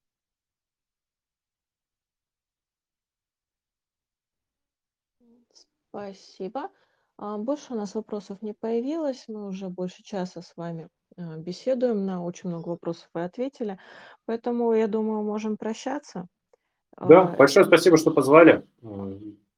Спасибо. 5.96 6.68
А, 7.16 7.38
больше 7.38 7.72
у 7.72 7.74
нас 7.76 7.94
вопросов 7.94 8.42
не 8.42 8.52
появилось. 8.52 9.24
Мы 9.28 9.46
уже 9.46 9.70
больше 9.70 10.02
часа 10.02 10.42
с 10.42 10.54
вами 10.54 10.88
а, 11.16 11.38
беседуем. 11.38 12.04
На 12.04 12.22
очень 12.22 12.50
много 12.50 12.68
вопросов 12.68 13.08
вы 13.14 13.24
ответили. 13.24 13.78
Поэтому, 14.26 14.74
я 14.74 14.88
думаю, 14.88 15.22
можем 15.22 15.56
прощаться. 15.56 16.26
Да, 17.00 17.22
а, 17.22 17.36
большое 17.36 17.64
спасибо, 17.64 17.96
что 17.96 18.10
позвали. 18.10 18.66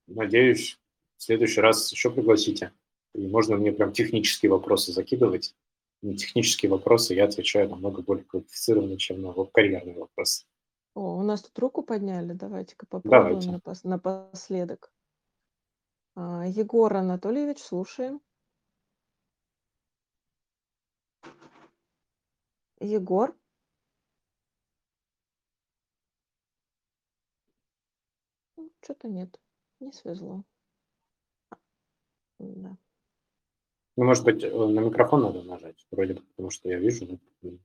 Надеюсь, 0.06 0.78
в 1.16 1.24
следующий 1.24 1.60
раз 1.60 1.90
еще 1.90 2.08
пригласите. 2.08 2.72
И 3.16 3.26
можно 3.26 3.56
мне 3.56 3.72
прям 3.72 3.92
технические 3.92 4.52
вопросы 4.52 4.92
закидывать. 4.92 5.56
На 6.02 6.16
технические 6.16 6.70
вопросы 6.70 7.14
я 7.14 7.24
отвечаю 7.24 7.68
намного 7.68 8.02
более 8.02 8.24
квалифицированно, 8.24 8.96
чем 8.96 9.22
на 9.22 9.32
карьерные 9.46 9.98
вопросы. 9.98 10.44
О, 10.94 11.16
у 11.16 11.22
нас 11.22 11.42
тут 11.42 11.58
руку 11.58 11.82
подняли. 11.82 12.32
Давайте-ка 12.32 12.86
попробуем 12.88 13.40
Давайте. 13.40 13.50
напос- 13.50 13.80
напоследок. 13.82 14.92
А, 16.20 16.44
Егор 16.48 16.96
Анатольевич, 16.96 17.60
слушаем. 17.60 18.20
Егор? 22.80 23.36
Ну, 28.56 28.68
Что-то 28.82 29.06
нет, 29.06 29.40
не 29.78 29.92
свезло. 29.92 30.42
Да. 32.40 32.76
Ну, 33.96 34.04
может 34.04 34.24
быть, 34.24 34.42
э, 34.42 34.50
на 34.50 34.80
микрофон 34.80 35.22
надо 35.22 35.44
нажать, 35.44 35.86
вроде 35.92 36.14
бы, 36.14 36.22
потому 36.22 36.50
что 36.50 36.68
я 36.68 36.80
вижу, 36.80 37.20
ну, 37.42 37.60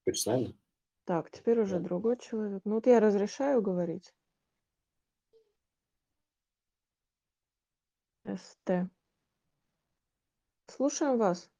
теперь 0.00 0.16
с 0.16 0.24
нами. 0.24 0.58
Так, 1.04 1.30
теперь 1.30 1.60
уже 1.60 1.80
другой 1.80 2.16
человек. 2.16 2.62
Ну 2.64 2.76
вот 2.76 2.86
я 2.86 2.98
разрешаю 2.98 3.60
говорить. 3.60 4.14
СТ. 8.36 8.90
Слушаем 10.66 11.18
вас. 11.18 11.50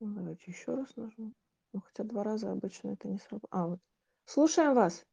Ну, 0.00 0.14
давайте 0.14 0.50
еще 0.50 0.74
раз 0.74 0.94
нажму. 0.96 1.32
Ну, 1.72 1.80
хотя 1.80 2.04
два 2.04 2.22
раза 2.24 2.52
обычно 2.52 2.90
это 2.90 3.08
не 3.08 3.18
сработает. 3.18 3.48
А, 3.50 3.66
вот. 3.66 3.80
Слушаем 4.26 4.74
вас. 4.74 5.06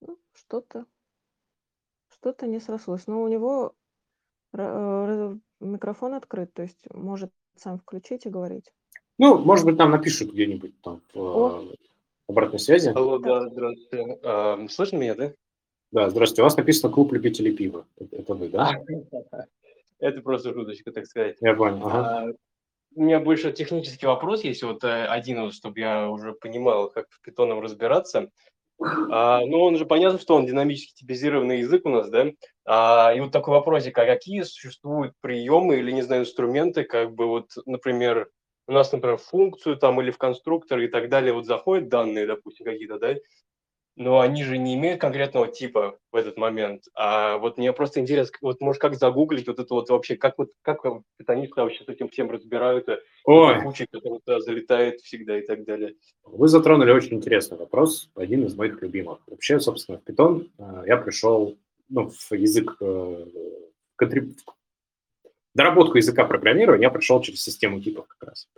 Ну, 0.00 0.18
что-то 0.32 0.86
что-то 2.20 2.46
не 2.46 2.60
срослось. 2.60 3.06
Но 3.06 3.22
у 3.22 3.28
него 3.28 3.74
э, 4.52 5.36
микрофон 5.60 6.14
открыт, 6.14 6.52
то 6.52 6.62
есть 6.62 6.84
может 6.92 7.32
сам 7.56 7.78
включить 7.78 8.26
и 8.26 8.30
говорить. 8.30 8.72
Ну, 9.20 9.36
может 9.36 9.66
быть, 9.66 9.76
нам 9.76 9.90
напишут 9.90 10.32
где-нибудь 10.32 10.80
там 10.80 11.02
в 11.12 11.20
О. 11.20 11.62
Э, 11.62 11.74
обратной 12.26 12.58
связи. 12.58 12.88
Алло, 12.88 13.18
да, 13.18 13.50
здравствуйте. 13.50 14.18
А, 14.22 14.66
слышно 14.70 14.96
меня, 14.96 15.14
да? 15.14 15.32
Да, 15.92 16.08
здравствуйте. 16.08 16.40
У 16.40 16.44
вас 16.44 16.56
написано 16.56 16.90
«Клуб 16.90 17.12
любителей 17.12 17.54
пива». 17.54 17.84
Это 17.98 18.32
вы, 18.32 18.48
да? 18.48 18.80
Это 19.98 20.22
просто 20.22 20.54
шуточка, 20.54 20.90
так 20.90 21.04
сказать. 21.04 21.36
Я 21.42 21.52
понял. 21.52 21.86
Ага. 21.86 21.98
А, 21.98 22.32
у 22.94 23.02
меня 23.02 23.20
больше 23.20 23.52
технический 23.52 24.06
вопрос 24.06 24.42
есть, 24.42 24.62
вот 24.62 24.84
э, 24.84 25.04
один, 25.04 25.52
чтобы 25.52 25.80
я 25.80 26.08
уже 26.08 26.32
понимал, 26.32 26.88
как 26.88 27.08
в 27.10 27.20
питоном 27.20 27.60
разбираться. 27.60 28.30
А, 28.78 29.44
ну, 29.44 29.60
он 29.60 29.76
же 29.76 29.84
понятно, 29.84 30.18
что 30.18 30.34
он 30.34 30.46
динамически 30.46 30.94
типизированный 30.94 31.58
язык 31.58 31.84
у 31.84 31.90
нас, 31.90 32.08
да? 32.08 32.30
А, 32.64 33.12
и 33.14 33.20
вот 33.20 33.32
такой 33.32 33.52
вопросик, 33.52 33.98
а 33.98 34.06
какие 34.06 34.40
существуют 34.44 35.12
приемы 35.20 35.76
или, 35.76 35.92
не 35.92 36.00
знаю, 36.00 36.22
инструменты, 36.22 36.84
как 36.84 37.12
бы 37.12 37.26
вот, 37.26 37.50
например, 37.66 38.30
у 38.70 38.72
нас, 38.72 38.92
например, 38.92 39.16
в 39.16 39.24
функцию 39.24 39.76
там 39.76 40.00
или 40.00 40.12
в 40.12 40.18
конструктор 40.18 40.78
и 40.78 40.86
так 40.86 41.08
далее, 41.08 41.32
вот 41.32 41.44
заходят 41.44 41.88
данные, 41.88 42.24
допустим, 42.24 42.64
какие-то, 42.64 43.00
да, 43.00 43.16
но 43.96 44.20
они 44.20 44.44
же 44.44 44.58
не 44.58 44.76
имеют 44.76 45.00
конкретного 45.00 45.48
типа 45.48 45.98
в 46.12 46.16
этот 46.16 46.36
момент. 46.36 46.84
А 46.94 47.38
вот 47.38 47.58
мне 47.58 47.72
просто 47.72 47.98
интересно, 47.98 48.38
вот 48.42 48.60
может 48.60 48.80
как 48.80 48.94
загуглить 48.94 49.48
вот 49.48 49.58
это 49.58 49.74
вот 49.74 49.90
вообще, 49.90 50.16
как 50.16 50.38
вот 50.38 50.52
как 50.62 50.82
питонисты 51.16 51.60
вообще 51.60 51.82
с 51.82 51.88
этим 51.88 52.08
всем 52.10 52.30
разбираются, 52.30 53.00
Ой. 53.24 53.60
куча, 53.60 53.86
которая 53.90 54.20
туда 54.20 54.40
залетает 54.40 55.00
всегда 55.00 55.36
и 55.36 55.44
так 55.44 55.64
далее. 55.64 55.96
Вы 56.22 56.46
затронули 56.46 56.92
очень 56.92 57.16
интересный 57.16 57.58
вопрос, 57.58 58.08
один 58.14 58.46
из 58.46 58.54
моих 58.54 58.80
любимых. 58.82 59.18
Вообще, 59.26 59.58
собственно, 59.58 59.98
в 59.98 60.08
Python 60.08 60.48
э, 60.58 60.84
я 60.86 60.96
пришел 60.96 61.58
ну, 61.88 62.08
в 62.08 62.32
язык 62.34 62.76
э, 62.80 63.26
контриб 63.96 64.36
доработку 65.54 65.96
языка 65.96 66.24
программирования 66.24 66.84
я 66.84 66.90
пришел 66.90 67.20
через 67.20 67.42
систему 67.42 67.80
типов 67.80 68.06
как 68.06 68.28
раз. 68.28 68.48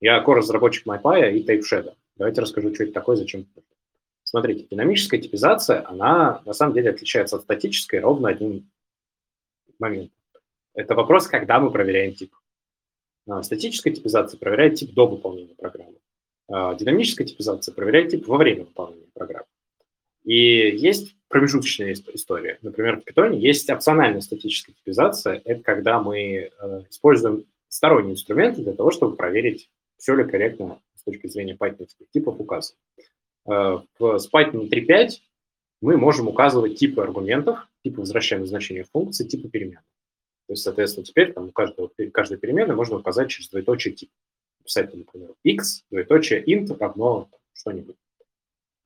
Я 0.00 0.22
core-разработчик 0.24 0.86
MyPy 0.86 1.32
и 1.32 1.44
TypeShadow. 1.44 1.94
Давайте 2.16 2.40
расскажу, 2.40 2.74
что 2.74 2.84
это 2.84 2.92
такое, 2.92 3.16
зачем. 3.16 3.46
Смотрите, 4.22 4.66
динамическая 4.70 5.20
типизация, 5.20 5.88
она 5.88 6.42
на 6.44 6.52
самом 6.52 6.74
деле 6.74 6.90
отличается 6.90 7.36
от 7.36 7.42
статической 7.42 8.00
ровно 8.00 8.28
одним 8.28 8.70
моментом. 9.78 10.14
Это 10.74 10.94
вопрос, 10.94 11.26
когда 11.26 11.58
мы 11.58 11.70
проверяем 11.70 12.14
тип. 12.14 12.34
А, 13.26 13.42
статическая 13.42 13.92
типизация 13.92 14.38
проверяет 14.38 14.76
тип 14.76 14.92
до 14.92 15.06
выполнения 15.06 15.54
программы. 15.54 15.96
А, 16.48 16.74
динамическая 16.74 17.26
типизация 17.26 17.74
проверяет 17.74 18.10
тип 18.10 18.26
во 18.26 18.36
время 18.36 18.64
выполнения 18.64 19.08
программы. 19.14 19.46
И 20.24 20.76
есть 20.76 21.16
промежуточная 21.28 21.92
история. 21.92 22.58
Например, 22.62 23.00
в 23.00 23.04
Python 23.06 23.36
есть 23.36 23.68
опциональная 23.70 24.20
статическая 24.20 24.72
типизация. 24.72 25.40
Это 25.44 25.62
когда 25.62 26.00
мы 26.00 26.50
э, 26.50 26.82
используем 26.90 27.44
сторонние 27.68 28.14
инструменты 28.14 28.62
для 28.62 28.72
того, 28.72 28.90
чтобы 28.90 29.16
проверить, 29.16 29.70
все 29.98 30.14
ли 30.14 30.24
корректно 30.24 30.80
с 30.94 31.02
точки 31.02 31.26
зрения 31.26 31.54
Python 31.54 31.86
типов 32.12 32.40
указано. 32.40 32.78
Э, 33.46 33.80
в, 33.98 34.18
Python 34.32 34.68
3.5 34.68 35.10
мы 35.80 35.96
можем 35.96 36.28
указывать 36.28 36.78
типы 36.78 37.02
аргументов, 37.02 37.68
типы 37.84 38.00
возвращаемых 38.00 38.48
значения 38.48 38.84
функций, 38.84 39.26
типы 39.26 39.48
перемен. 39.48 39.80
То 40.46 40.54
есть, 40.54 40.62
соответственно, 40.62 41.04
теперь 41.04 41.34
там 41.34 41.48
у 41.48 41.52
каждого, 41.52 41.90
каждой 42.12 42.38
перемены 42.38 42.74
можно 42.74 42.96
указать 42.96 43.30
через 43.30 43.50
двоеточие 43.50 43.94
тип. 43.94 44.10
Писать, 44.64 44.94
например, 44.94 45.34
x, 45.44 45.84
двоеточие 45.90 46.42
int 46.42 46.76
равно 46.78 47.28
что-нибудь. 47.52 47.96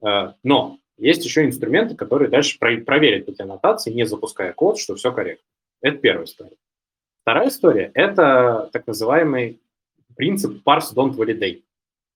Э, 0.04 0.32
но 0.42 0.80
есть 1.02 1.24
еще 1.24 1.44
инструменты, 1.44 1.96
которые 1.96 2.30
дальше 2.30 2.58
проверят 2.58 3.28
эти 3.28 3.42
аннотации, 3.42 3.92
не 3.92 4.06
запуская 4.06 4.52
код, 4.52 4.78
что 4.78 4.94
все 4.94 5.12
корректно. 5.12 5.44
Это 5.80 5.98
первая 5.98 6.26
история. 6.26 6.56
Вторая 7.22 7.48
история– 7.48 7.90
это 7.94 8.70
так 8.72 8.86
называемый 8.86 9.60
принцип 10.16 10.62
parse 10.64 10.94
don't 10.94 11.14
validate. 11.14 11.62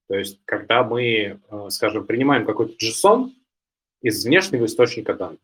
То 0.08 0.16
есть, 0.16 0.40
когда 0.44 0.84
мы, 0.84 1.40
э, 1.50 1.66
скажем, 1.70 2.06
принимаем 2.06 2.46
какой-то 2.46 2.74
JSON 2.74 3.32
из 4.02 4.24
внешнего 4.24 4.66
источника 4.66 5.14
данных, 5.14 5.40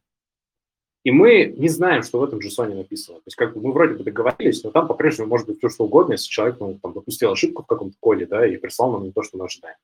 и 1.05 1.11
мы 1.11 1.47
не 1.47 1.69
знаем, 1.69 2.05
что 2.05 2.21
в 2.21 2.25
этом 2.25 2.39
JSON 2.39 2.73
написано. 2.75 3.19
То 3.19 3.25
есть, 3.27 3.37
как 3.37 3.55
бы 3.55 3.61
мы 3.61 3.73
вроде 3.73 3.95
бы 3.95 4.05
договорились, 4.05 4.63
но 4.63 4.71
там 4.71 4.87
по-прежнему 4.87 5.29
может 5.29 5.49
быть 5.49 5.59
все, 5.59 5.69
что 5.69 5.85
угодно, 5.85 6.13
если 6.13 6.31
человек 6.31 6.61
ну, 6.61 6.79
там, 6.81 6.93
допустил 6.93 7.33
ошибку 7.33 7.65
в 7.65 7.67
каком-то 7.67 7.97
коде, 7.99 8.27
да, 8.27 8.47
и 8.47 8.57
прислал 8.57 8.93
нам 8.93 9.03
не 9.03 9.11
то, 9.11 9.23
что 9.25 9.37
мы 9.37 9.47
ожидаем. 9.47 9.77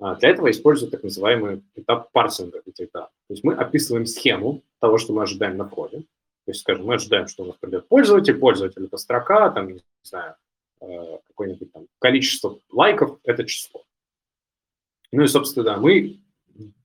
А 0.00 0.14
для 0.14 0.30
этого 0.30 0.50
используют 0.50 0.92
так 0.92 1.02
называемый 1.02 1.62
этап 1.74 2.10
парсинга 2.12 2.62
этих 2.64 2.90
данных. 2.90 3.10
То 3.28 3.34
есть 3.34 3.44
мы 3.44 3.54
описываем 3.54 4.06
схему 4.06 4.62
того, 4.80 4.96
что 4.96 5.12
мы 5.12 5.22
ожидаем 5.22 5.58
на 5.58 5.66
входе. 5.68 5.98
То 5.98 6.52
есть, 6.52 6.60
скажем, 6.60 6.86
мы 6.86 6.94
ожидаем, 6.94 7.28
что 7.28 7.42
у 7.42 7.46
нас 7.46 7.56
придет 7.60 7.86
пользователь, 7.86 8.38
пользователь– 8.38 8.84
это 8.86 8.96
строка, 8.96 9.50
там, 9.50 9.74
не 9.74 9.82
знаю, 10.02 10.36
э, 10.80 11.18
какое-нибудь 11.28 11.70
там 11.70 11.86
количество 11.98 12.58
лайков– 12.72 13.18
это 13.24 13.44
число. 13.44 13.84
Ну 15.12 15.22
и, 15.22 15.26
собственно, 15.26 15.64
да, 15.64 15.76
мы 15.76 16.18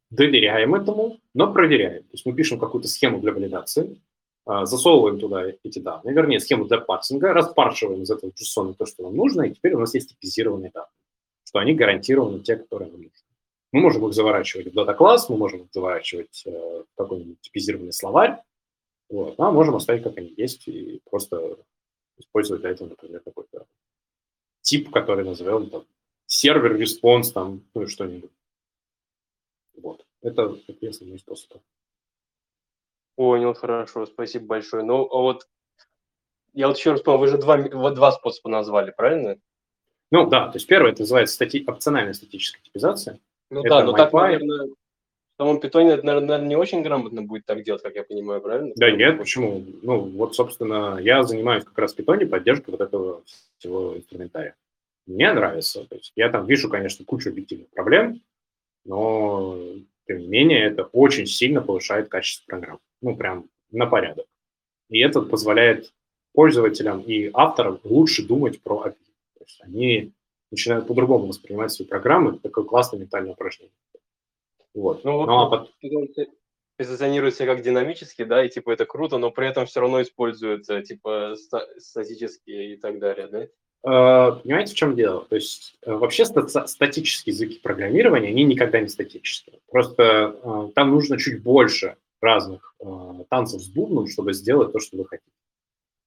доверяем 0.09 0.76
этому, 0.76 1.18
но 1.34 1.53
проверяем. 1.53 2.03
То 2.03 2.09
есть 2.11 2.26
мы 2.26 2.34
пишем 2.34 2.59
какую-то 2.59 2.89
схему 2.89 3.22
для 3.22 3.32
валидации, 3.32 4.01
а, 4.45 4.66
засовываем 4.66 5.20
туда 5.20 5.53
эти 5.63 5.80
данные, 5.80 6.13
вернее, 6.13 6.39
схему 6.39 6.66
для 6.66 6.80
парсинга, 6.80 7.34
распаршиваем 7.34 8.01
из 8.01 8.11
этого 8.11 8.32
JSON 8.32 8.76
то, 8.76 8.86
что 8.86 9.03
нам 9.03 9.16
нужно, 9.16 9.43
и 9.43 9.53
теперь 9.53 9.74
у 9.74 9.80
нас 9.80 9.93
есть 9.93 10.09
типизированные 10.09 10.72
данные 10.72 10.89
что 11.56 11.62
они 11.62 11.74
гарантированы 11.74 12.41
те, 12.41 12.58
которые 12.58 12.91
нам 12.91 13.03
нужны. 13.03 13.18
Мы 13.72 13.80
можем 13.80 14.06
их 14.08 14.14
заворачивать 14.14 14.68
в 14.68 14.74
dataclass, 14.73 15.30
мы 15.30 15.38
можем 15.38 15.62
их 15.62 15.68
заворачивать 15.72 16.43
э, 16.45 16.51
в 16.51 16.97
какой-нибудь 16.97 17.39
типизированный 17.39 17.93
словарь, 17.93 18.41
вот, 19.08 19.39
а 19.39 19.51
можем 19.51 19.76
оставить, 19.76 20.03
как 20.03 20.18
они 20.18 20.34
есть, 20.36 20.68
и 20.68 21.01
просто 21.10 21.58
использовать 22.18 22.62
для 22.62 22.72
этого, 22.72 22.89
например, 22.89 23.22
какой-то 23.22 23.68
тип, 24.64 24.91
который 24.91 25.24
назовем 25.24 25.70
там 25.70 25.86
server 26.26 26.76
response, 26.76 27.32
там, 27.32 27.64
ну 27.74 27.84
и 27.84 27.88
что-нибудь. 27.88 28.32
Вот. 29.78 30.06
Это 30.22 30.58
такие 30.68 30.89
основные 30.89 31.20
способы. 31.20 31.62
Понял, 33.16 33.53
хорошо, 33.53 34.06
спасибо 34.08 34.45
большое. 34.45 34.84
Ну, 34.84 35.06
а 35.10 35.22
вот 35.22 35.47
я 36.51 36.68
вот 36.68 36.78
еще 36.78 36.91
раз 36.91 37.01
помню, 37.01 37.20
вы 37.22 37.28
же 37.30 37.38
два, 37.38 37.58
два 37.91 38.12
способа 38.12 38.49
назвали, 38.49 38.91
правильно? 38.91 39.39
Ну 40.12 40.28
да, 40.30 40.47
то 40.47 40.58
есть 40.58 40.68
первое, 40.68 40.91
это 40.91 41.01
называется 41.01 41.36
стати... 41.36 41.64
опциональная 41.66 42.14
статическая 42.14 42.62
типизация. 42.62 43.20
Ну 43.49 43.62
это 43.62 43.70
да, 43.70 43.84
но 43.84 43.93
так, 43.93 44.14
наверное, 44.14 44.68
в 44.68 45.38
самом 45.38 45.60
питоне 45.60 45.91
это, 45.91 46.06
наверное, 46.06 46.39
не 46.39 46.56
очень 46.56 46.82
грамотно 46.82 47.22
будет 47.22 47.45
так 47.45 47.64
делать, 47.64 47.82
как 47.82 47.95
я 47.95 48.03
понимаю, 48.03 48.41
правильно? 48.41 48.74
Да 48.76 48.89
нет, 48.91 49.18
почему? 49.18 49.64
Ну 49.82 49.99
вот, 49.99 50.36
собственно, 50.36 50.97
я 50.99 51.24
занимаюсь 51.24 51.64
как 51.64 51.78
раз 51.78 51.93
в 51.93 51.95
питоне 51.97 52.26
поддержкой 52.26 52.72
вот 52.72 52.82
этого 52.82 53.24
всего 53.58 53.97
инструментария. 53.97 54.56
Мне 55.08 55.34
нравится. 55.34 55.86
То 55.86 55.95
есть 55.95 56.14
я 56.16 56.30
там 56.30 56.45
вижу, 56.45 56.70
конечно, 56.70 57.03
кучу 57.06 57.30
объективных 57.30 57.70
проблем, 57.70 58.22
но, 58.86 59.58
тем 60.08 60.20
не 60.20 60.28
менее, 60.28 60.64
это 60.66 60.84
очень 60.84 61.26
сильно 61.26 61.62
повышает 61.62 62.08
качество 62.08 62.45
программ. 62.47 62.80
Ну, 63.01 63.16
прям 63.16 63.49
на 63.72 63.88
порядок. 63.88 64.26
И 64.89 64.99
это 64.99 65.22
позволяет 65.22 65.91
пользователям 66.34 67.01
и 67.01 67.30
авторам 67.34 67.80
лучше 67.84 68.26
думать 68.26 68.62
про 68.62 68.88
API 68.88 68.95
есть 69.45 69.61
они 69.63 70.13
начинают 70.51 70.87
по-другому 70.87 71.27
воспринимать 71.27 71.71
свои 71.71 71.87
программы. 71.87 72.31
Это 72.31 72.39
такое 72.39 72.65
классное 72.65 72.99
ментальное 72.99 73.33
упражнение. 73.33 73.75
Вот. 74.73 75.03
Ну, 75.03 75.25
ну, 75.25 75.39
а 75.39 75.49
под... 75.49 75.71
позиционируется 76.77 77.45
как 77.45 77.61
динамически, 77.61 78.23
да, 78.23 78.45
и 78.45 78.49
типа 78.49 78.71
это 78.71 78.85
круто, 78.85 79.17
но 79.17 79.31
при 79.31 79.47
этом 79.47 79.65
все 79.65 79.79
равно 79.79 80.01
используется 80.01 80.81
типа 80.81 81.35
статические 81.77 82.73
и 82.73 82.77
так 82.77 82.99
далее, 82.99 83.27
да? 83.27 83.47
Uh, 83.87 84.41
понимаете, 84.41 84.73
в 84.73 84.75
чем 84.75 84.95
дело? 84.95 85.25
То 85.25 85.35
есть 85.35 85.77
uh, 85.85 85.95
вообще 85.97 86.25
ста- 86.25 86.65
статические 86.65 87.33
языки 87.35 87.59
программирования, 87.61 88.29
они 88.29 88.43
никогда 88.43 88.81
не 88.81 88.87
статические. 88.87 89.59
Просто 89.69 90.35
uh, 90.41 90.71
там 90.73 90.89
нужно 90.89 91.19
чуть 91.19 91.43
больше 91.43 91.95
разных 92.19 92.73
танцев 93.29 93.61
с 93.61 93.67
бубном, 93.67 94.07
чтобы 94.07 94.33
сделать 94.33 94.71
то, 94.71 94.79
что 94.79 94.97
вы 94.97 95.05
хотите. 95.05 95.29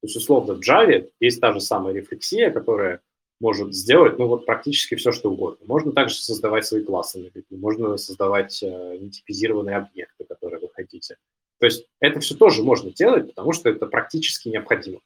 То 0.00 0.06
есть, 0.06 0.16
условно, 0.16 0.54
в 0.54 0.60
Java 0.60 1.08
есть 1.20 1.40
та 1.40 1.52
же 1.52 1.60
самая 1.60 1.94
рефлексия, 1.94 2.50
которая 2.50 3.00
может 3.40 3.74
сделать, 3.74 4.18
ну, 4.18 4.26
вот 4.26 4.46
практически 4.46 4.94
все, 4.96 5.12
что 5.12 5.30
угодно. 5.30 5.64
Можно 5.66 5.92
также 5.92 6.16
создавать 6.16 6.66
свои 6.66 6.82
классы 6.82 7.18
на 7.18 7.26
Git, 7.26 7.44
можно 7.50 7.96
создавать 7.96 8.62
э, 8.62 8.96
нетипизированные 8.98 9.76
объекты, 9.76 10.24
которые 10.24 10.60
вы 10.60 10.68
хотите. 10.72 11.16
То 11.60 11.66
есть 11.66 11.86
это 12.00 12.20
все 12.20 12.34
тоже 12.36 12.62
можно 12.62 12.90
делать, 12.90 13.28
потому 13.28 13.52
что 13.52 13.68
это 13.68 13.86
практически 13.86 14.48
необходимо. 14.48 15.00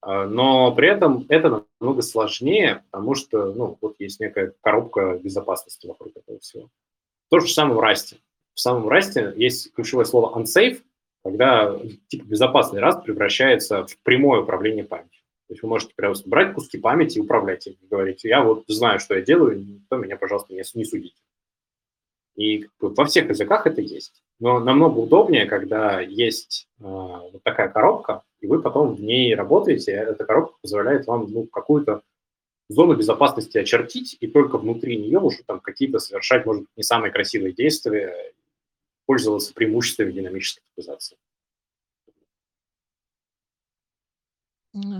А, 0.00 0.26
но 0.26 0.74
при 0.74 0.88
этом 0.88 1.24
это 1.28 1.66
намного 1.80 2.02
сложнее, 2.02 2.84
потому 2.90 3.14
что, 3.14 3.52
ну, 3.52 3.78
вот 3.80 3.96
есть 3.98 4.20
некая 4.20 4.52
коробка 4.60 5.18
безопасности 5.18 5.86
вокруг 5.86 6.16
этого 6.16 6.38
всего. 6.40 6.68
То 7.30 7.40
же 7.40 7.48
самое 7.48 7.76
в 7.76 7.82
Rust. 7.82 8.18
В 8.54 8.60
самом 8.60 8.88
Rust 8.88 9.36
есть 9.36 9.72
ключевое 9.72 10.04
слово 10.04 10.38
unsafe, 10.38 10.82
когда 11.24 11.78
типа 12.08 12.24
безопасный 12.26 12.82
Rust 12.82 13.02
превращается 13.02 13.86
в 13.86 13.98
прямое 14.02 14.42
управление 14.42 14.84
памятью. 14.84 15.13
То 15.46 15.54
есть 15.54 15.62
вы 15.62 15.68
можете 15.68 15.92
просто 15.94 16.28
брать 16.28 16.54
куски 16.54 16.78
памяти 16.78 17.18
и 17.18 17.20
управлять 17.20 17.66
им. 17.66 17.76
Говорить, 17.90 18.24
я 18.24 18.42
вот 18.42 18.64
знаю, 18.66 18.98
что 18.98 19.14
я 19.14 19.22
делаю, 19.22 19.58
никто 19.58 19.96
меня, 19.96 20.16
пожалуйста, 20.16 20.54
не, 20.54 20.62
не 20.74 20.84
судите. 20.84 21.20
И 22.36 22.66
во 22.80 23.04
всех 23.04 23.28
языках 23.28 23.66
это 23.66 23.80
есть. 23.80 24.22
Но 24.40 24.58
намного 24.58 24.98
удобнее, 24.98 25.46
когда 25.46 26.00
есть 26.00 26.68
э, 26.80 26.82
вот 26.82 27.42
такая 27.44 27.68
коробка, 27.68 28.22
и 28.40 28.46
вы 28.46 28.60
потом 28.60 28.94
в 28.94 29.00
ней 29.00 29.34
работаете. 29.34 29.92
Эта 29.92 30.24
коробка 30.24 30.56
позволяет 30.60 31.06
вам 31.06 31.30
ну, 31.30 31.46
какую-то 31.46 32.02
зону 32.68 32.96
безопасности 32.96 33.58
очертить, 33.58 34.16
и 34.20 34.26
только 34.26 34.58
внутри 34.58 34.96
нее 34.96 35.20
уже 35.20 35.44
там 35.44 35.60
какие-то 35.60 35.98
совершать, 35.98 36.46
может 36.46 36.62
быть, 36.62 36.70
не 36.76 36.82
самые 36.82 37.12
красивые 37.12 37.52
действия, 37.52 38.32
пользоваться 39.06 39.52
преимуществами 39.54 40.12
динамической 40.12 40.62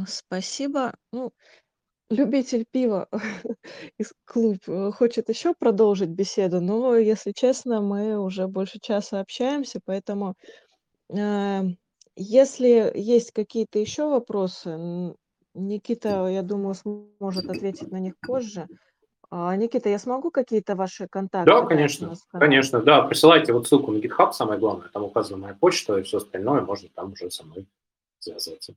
Спасибо. 0.06 0.94
Ну, 1.12 1.32
любитель 2.10 2.64
пива 2.70 3.08
из 3.98 4.12
клуб 4.24 4.58
э, 4.66 4.92
хочет 4.92 5.28
еще 5.28 5.54
продолжить 5.54 6.10
беседу, 6.10 6.60
но, 6.60 6.96
если 6.96 7.32
честно, 7.32 7.80
мы 7.80 8.18
уже 8.18 8.46
больше 8.46 8.78
часа 8.80 9.20
общаемся, 9.20 9.80
поэтому, 9.84 10.34
э, 11.08 11.62
если 12.16 12.92
есть 12.94 13.32
какие-то 13.32 13.78
еще 13.78 14.08
вопросы, 14.08 15.14
Никита, 15.54 16.26
я 16.26 16.42
думаю, 16.42 16.74
сможет 16.74 17.48
ответить 17.48 17.90
на 17.90 17.98
них 17.98 18.14
позже. 18.20 18.68
А, 19.30 19.54
Никита, 19.56 19.88
я 19.88 19.98
смогу 19.98 20.30
какие-то 20.30 20.76
ваши 20.76 21.08
контакты 21.08 21.50
Да, 21.50 21.62
конечно, 21.62 22.14
конечно, 22.32 22.80
да. 22.82 23.02
Присылайте 23.02 23.52
вот 23.52 23.66
ссылку 23.66 23.90
на 23.90 23.98
GitHub, 23.98 24.32
самое 24.32 24.60
главное, 24.60 24.88
там 24.92 25.04
указана 25.04 25.38
моя 25.38 25.54
почта 25.54 25.98
и 25.98 26.02
все 26.02 26.18
остальное, 26.18 26.60
можно 26.60 26.88
там 26.94 27.12
уже 27.12 27.30
со 27.30 27.44
мной 27.44 27.66
связываться. 28.18 28.74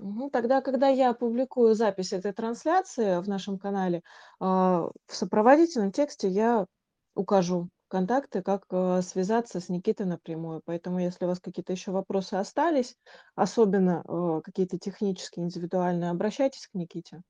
Угу. 0.00 0.30
Тогда, 0.30 0.62
когда 0.62 0.88
я 0.88 1.10
опубликую 1.10 1.74
запись 1.74 2.12
этой 2.12 2.32
трансляции 2.32 3.20
в 3.20 3.28
нашем 3.28 3.58
канале, 3.58 4.02
а, 4.40 4.88
в 5.06 5.14
сопроводительном 5.14 5.92
тексте 5.92 6.28
я 6.28 6.66
укажу 7.14 7.68
контакты, 7.88 8.40
как 8.40 8.62
э, 8.70 9.02
связаться 9.02 9.58
с 9.58 9.68
Никитой 9.68 10.06
напрямую. 10.06 10.62
Поэтому, 10.64 11.00
если 11.00 11.24
у 11.24 11.28
вас 11.28 11.40
какие-то 11.40 11.72
еще 11.72 11.90
вопросы 11.90 12.34
остались, 12.34 12.96
особенно 13.34 14.04
э, 14.06 14.42
какие-то 14.44 14.78
технические, 14.78 15.44
индивидуальные, 15.44 16.10
обращайтесь 16.10 16.68
к 16.68 16.74
Никите. 16.74 17.22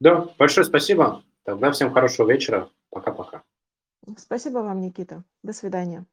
Да, 0.00 0.26
большое 0.38 0.64
спасибо. 0.64 1.22
Тогда 1.42 1.70
всем 1.70 1.92
хорошего 1.92 2.30
вечера. 2.32 2.70
Пока-пока. 2.88 3.42
Спасибо 4.16 4.60
вам, 4.60 4.80
Никита. 4.80 5.22
До 5.42 5.52
свидания. 5.52 6.06